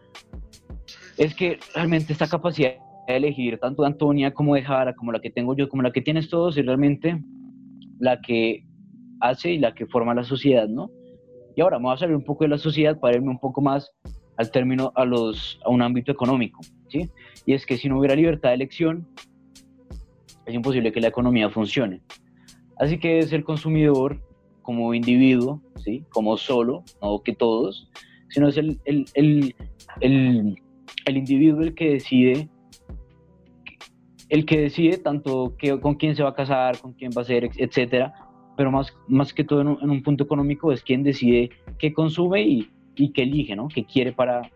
es 1.18 1.36
que 1.36 1.60
realmente 1.76 2.14
esta 2.14 2.28
capacidad 2.28 2.74
de 3.08 3.16
elegir 3.16 3.60
tanto 3.60 3.84
de 3.84 3.90
Antonia 3.90 4.34
como 4.34 4.56
de 4.56 4.64
Jara, 4.64 4.96
como 4.96 5.12
la 5.12 5.20
que 5.20 5.30
tengo 5.30 5.56
yo, 5.56 5.70
como 5.70 5.84
la 5.84 5.92
que 5.92 6.02
tienes 6.02 6.30
todos, 6.30 6.58
es 6.58 6.66
realmente 6.66 7.22
la 8.00 8.20
que 8.22 8.66
hace 9.20 9.52
y 9.52 9.60
la 9.60 9.74
que 9.76 9.86
forma 9.86 10.16
la 10.16 10.24
sociedad, 10.24 10.68
¿no? 10.68 10.90
Y 11.56 11.62
ahora 11.62 11.78
vamos 11.78 11.96
a 11.96 11.98
salir 12.00 12.16
un 12.16 12.24
poco 12.24 12.44
de 12.44 12.50
la 12.50 12.58
sociedad 12.58 13.00
para 13.00 13.18
irme 13.18 13.30
un 13.30 13.40
poco 13.40 13.62
más 13.62 13.92
al 14.38 14.50
término 14.50 14.92
a, 14.96 15.06
los, 15.06 15.60
a 15.64 15.70
un 15.70 15.82
ámbito 15.82 16.12
económico, 16.12 16.62
¿sí? 16.90 17.10
Y 17.46 17.54
es 17.54 17.66
que 17.66 17.78
si 17.78 17.88
no 17.88 18.00
hubiera 18.00 18.16
libertad 18.16 18.50
de 18.50 18.56
elección, 18.56 19.08
es 20.46 20.56
imposible 20.56 20.92
que 20.92 21.02
la 21.02 21.10
economía 21.10 21.50
funcione. 21.50 22.02
Así 22.82 22.98
que 22.98 23.20
es 23.20 23.32
el 23.32 23.44
consumidor 23.44 24.20
como 24.64 24.96
individuo, 24.96 25.62
¿sí? 25.78 26.04
Como 26.10 26.36
solo, 26.36 26.84
no 27.00 27.22
que 27.22 27.36
todos, 27.36 27.88
sino 28.30 28.48
es 28.48 28.58
el, 28.58 28.80
el, 28.86 29.06
el, 29.14 29.56
el, 31.06 31.18
individuo 31.18 31.62
el 31.62 31.76
que 31.76 31.92
decide 31.92 32.50
el 34.30 34.48
que 34.48 34.62
decide 34.62 34.98
tanto 34.98 35.56
que, 35.60 35.80
con 35.80 35.94
quién 35.94 36.16
se 36.16 36.24
va 36.24 36.30
a 36.30 36.34
casar, 36.34 36.80
con 36.80 36.94
quién 36.94 37.12
va 37.16 37.22
a 37.22 37.26
ser, 37.26 37.52
etcétera, 37.56 38.16
pero 38.58 38.72
más, 38.72 38.92
más 39.08 39.32
que 39.32 39.44
todo 39.44 39.62
en 39.62 39.68
un, 39.68 40.02
punto 40.02 40.24
económico 40.24 40.72
es 40.72 40.82
quien 40.82 41.04
decide 41.04 41.52
qué 41.78 41.94
consume 41.94 42.42
y, 42.42 42.72
y 42.96 43.12
qué 43.12 43.22
elige, 43.24 43.56
¿no? 43.56 43.68
qué 43.68 43.86
quiere 43.86 44.12
para, 44.12 44.50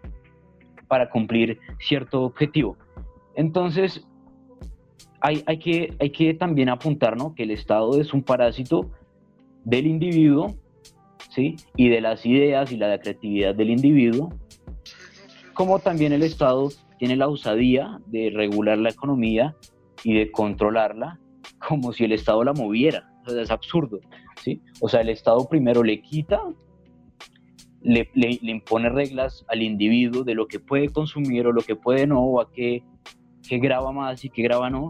para 0.88 1.12
cumplir 1.12 1.60
cierto 1.78 2.24
objetivo. 2.24 2.76
Entonces, 3.36 4.08
hay, 5.26 5.44
hay, 5.48 5.58
que, 5.58 5.96
hay 6.00 6.12
que 6.12 6.36
también 6.36 6.70
apuntar 6.70 7.18
¿no? 7.18 7.34
que 7.34 7.44
el 7.44 7.52
Estado 7.52 8.00
es 8.00 8.14
un 8.14 8.22
parásito 8.22 8.92
del 9.64 9.88
individuo 9.88 10.54
¿sí? 11.32 11.56
y 11.76 11.90
de 11.90 12.00
las 12.00 12.28
ideas 12.28 12.72
y 12.72 12.78
la 12.78 13.00
creatividad 13.00 13.56
del 13.56 13.72
individuo, 13.72 14.30
como 15.56 15.80
también 15.80 16.14
el 16.14 16.22
Estado 16.22 16.70
tiene 17.00 17.16
la 17.16 17.28
osadía 17.28 18.00
de 18.06 18.32
regular 18.36 18.78
la 18.78 18.90
economía 18.90 19.56
y 20.04 20.14
de 20.14 20.32
controlarla 20.32 21.20
como 21.68 21.92
si 21.92 22.04
el 22.04 22.12
Estado 22.12 22.44
la 22.44 22.54
moviera 22.54 23.10
es 23.26 23.50
absurdo, 23.50 24.02
¿sí? 24.44 24.62
O 24.80 24.88
sea, 24.88 25.02
el 25.02 25.10
Estado 25.10 25.50
primero 25.50 25.82
le 25.82 26.04
quita, 26.04 26.40
le, 27.82 28.12
le, 28.14 28.38
impone 28.44 28.90
reglas 28.90 29.44
al 29.48 29.64
individuo 29.64 30.24
de 30.24 30.36
lo 30.36 30.48
que 30.48 30.60
puede 30.60 30.90
consumir 30.90 31.48
o 31.48 31.52
lo 31.52 31.62
que 31.62 31.76
puede 31.76 32.06
no, 32.06 32.22
o 32.22 32.40
a 32.40 32.52
qué, 32.52 32.84
qué 33.48 33.60
graba 33.60 33.92
más 33.92 34.24
y 34.26 34.30
qué 34.30 34.44
graba 34.44 34.70
no, 34.70 34.90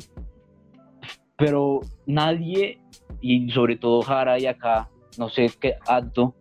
pero 1.37 1.81
nadie, 2.05 2.79
y 3.21 3.49
sobre 3.49 3.77
todo 3.77 4.01
Jara 4.01 4.39
y 4.39 4.45
acá, 4.45 4.89
no 5.17 5.29
sé 5.29 5.49
qué 5.59 5.75
acto, 5.87 6.35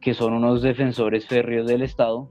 que 0.00 0.14
son 0.14 0.34
unos 0.34 0.62
defensores 0.62 1.26
férreos 1.26 1.66
del 1.66 1.82
Estado, 1.82 2.30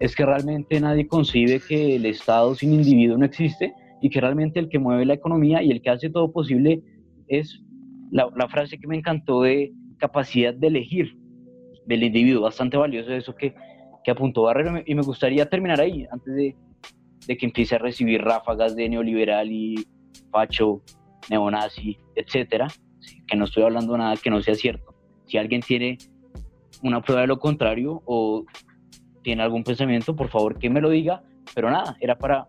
es 0.00 0.14
que 0.14 0.26
realmente 0.26 0.80
nadie 0.80 1.06
concibe 1.06 1.60
que 1.66 1.96
el 1.96 2.06
Estado 2.06 2.54
sin 2.54 2.74
individuo 2.74 3.16
no 3.16 3.24
existe 3.24 3.72
y 4.02 4.10
que 4.10 4.20
realmente 4.20 4.60
el 4.60 4.68
que 4.68 4.78
mueve 4.78 5.06
la 5.06 5.14
economía 5.14 5.62
y 5.62 5.70
el 5.70 5.80
que 5.80 5.90
hace 5.90 6.10
todo 6.10 6.30
posible 6.32 6.82
es 7.28 7.62
la, 8.10 8.30
frase 8.48 8.78
que 8.78 8.86
me 8.86 8.96
encantó 8.96 9.42
de 9.42 9.72
capacidad 9.98 10.52
de 10.52 10.66
elegir 10.66 11.16
del 11.86 12.02
individuo, 12.02 12.42
bastante 12.42 12.76
valioso 12.76 13.12
eso 13.12 13.34
que, 13.34 13.54
que 14.04 14.10
apuntó 14.10 14.42
Barrero 14.42 14.82
y 14.84 14.94
me 14.94 15.02
gustaría 15.02 15.48
terminar 15.48 15.80
ahí, 15.80 16.06
antes 16.10 16.34
de, 16.34 16.56
de 17.26 17.36
que 17.36 17.46
empiece 17.46 17.74
a 17.74 17.78
recibir 17.78 18.22
ráfagas 18.22 18.76
de 18.76 18.88
neoliberal 18.88 19.50
y 19.50 19.86
facho, 20.30 20.82
neonazi, 21.30 21.98
etcétera, 22.14 22.68
que 23.26 23.36
no 23.36 23.44
estoy 23.44 23.64
hablando 23.64 23.96
nada 23.96 24.16
que 24.16 24.30
no 24.30 24.42
sea 24.42 24.54
cierto. 24.54 24.94
Si 25.26 25.38
alguien 25.38 25.60
tiene 25.60 25.98
una 26.82 27.00
prueba 27.00 27.22
de 27.22 27.26
lo 27.26 27.38
contrario 27.38 28.02
o 28.04 28.44
tiene 29.22 29.42
algún 29.42 29.64
pensamiento, 29.64 30.14
por 30.14 30.28
favor 30.28 30.58
que 30.58 30.70
me 30.70 30.80
lo 30.80 30.90
diga, 30.90 31.22
pero 31.54 31.70
nada, 31.70 31.96
era 32.00 32.18
para, 32.18 32.46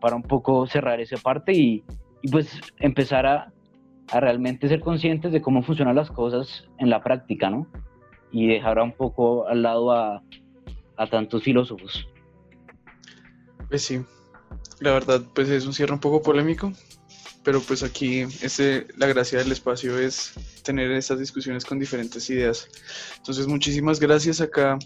para 0.00 0.16
un 0.16 0.22
poco 0.22 0.66
cerrar 0.66 1.00
esa 1.00 1.16
parte 1.16 1.52
y, 1.52 1.84
y 2.22 2.30
pues 2.30 2.60
empezar 2.80 3.26
a, 3.26 3.52
a 4.10 4.20
realmente 4.20 4.68
ser 4.68 4.80
conscientes 4.80 5.32
de 5.32 5.40
cómo 5.40 5.62
funcionan 5.62 5.96
las 5.96 6.10
cosas 6.10 6.68
en 6.78 6.90
la 6.90 7.02
práctica, 7.02 7.50
¿no? 7.50 7.66
Y 8.30 8.46
dejar 8.46 8.80
un 8.80 8.92
poco 8.92 9.46
al 9.46 9.62
lado 9.62 9.92
a, 9.92 10.22
a 10.96 11.06
tantos 11.06 11.42
filósofos. 11.42 12.08
Pues 13.72 13.84
sí, 13.84 14.04
la 14.80 14.92
verdad, 14.92 15.22
pues 15.34 15.48
es 15.48 15.64
un 15.64 15.72
cierre 15.72 15.94
un 15.94 15.98
poco 15.98 16.20
polémico, 16.20 16.74
pero 17.42 17.58
pues 17.62 17.82
aquí 17.82 18.20
este, 18.42 18.86
la 18.98 19.06
gracia 19.06 19.38
del 19.38 19.50
espacio 19.50 19.98
es 19.98 20.34
tener 20.62 20.90
estas 20.90 21.18
discusiones 21.18 21.64
con 21.64 21.78
diferentes 21.78 22.28
ideas. 22.28 22.68
Entonces, 23.16 23.46
muchísimas 23.46 23.98
gracias 23.98 24.42
acá 24.42 24.78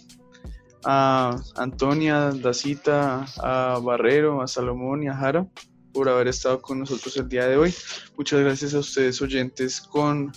a 0.84 1.36
Antonia, 1.56 2.30
Dacita, 2.30 3.26
a 3.42 3.80
Barrero, 3.82 4.40
a 4.40 4.46
Salomón 4.46 5.02
y 5.02 5.08
a 5.08 5.16
Jara 5.16 5.48
por 5.92 6.08
haber 6.08 6.28
estado 6.28 6.62
con 6.62 6.78
nosotros 6.78 7.16
el 7.16 7.28
día 7.28 7.48
de 7.48 7.56
hoy. 7.56 7.74
Muchas 8.16 8.38
gracias 8.38 8.72
a 8.72 8.78
ustedes 8.78 9.20
oyentes 9.20 9.80
con 9.80 10.30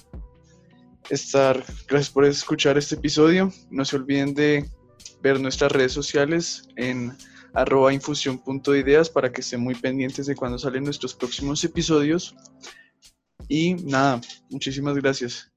estar, 1.11 1.63
gracias 1.87 2.09
por 2.09 2.25
escuchar 2.25 2.79
este 2.79 2.95
episodio. 2.95 3.53
No 3.69 3.85
se 3.85 3.97
olviden 3.97 4.33
de 4.33 4.67
ver 5.21 5.39
nuestras 5.39 5.71
redes 5.71 5.91
sociales 5.91 6.67
en 6.77 7.15
arroba 7.53 7.93
infusión.ideas 7.93 9.09
para 9.09 9.31
que 9.31 9.41
estén 9.41 9.61
muy 9.61 9.75
pendientes 9.75 10.25
de 10.27 10.35
cuando 10.35 10.57
salen 10.57 10.83
nuestros 10.83 11.13
próximos 11.13 11.63
episodios. 11.63 12.35
Y 13.47 13.73
nada, 13.75 14.21
muchísimas 14.49 14.95
gracias. 14.95 15.51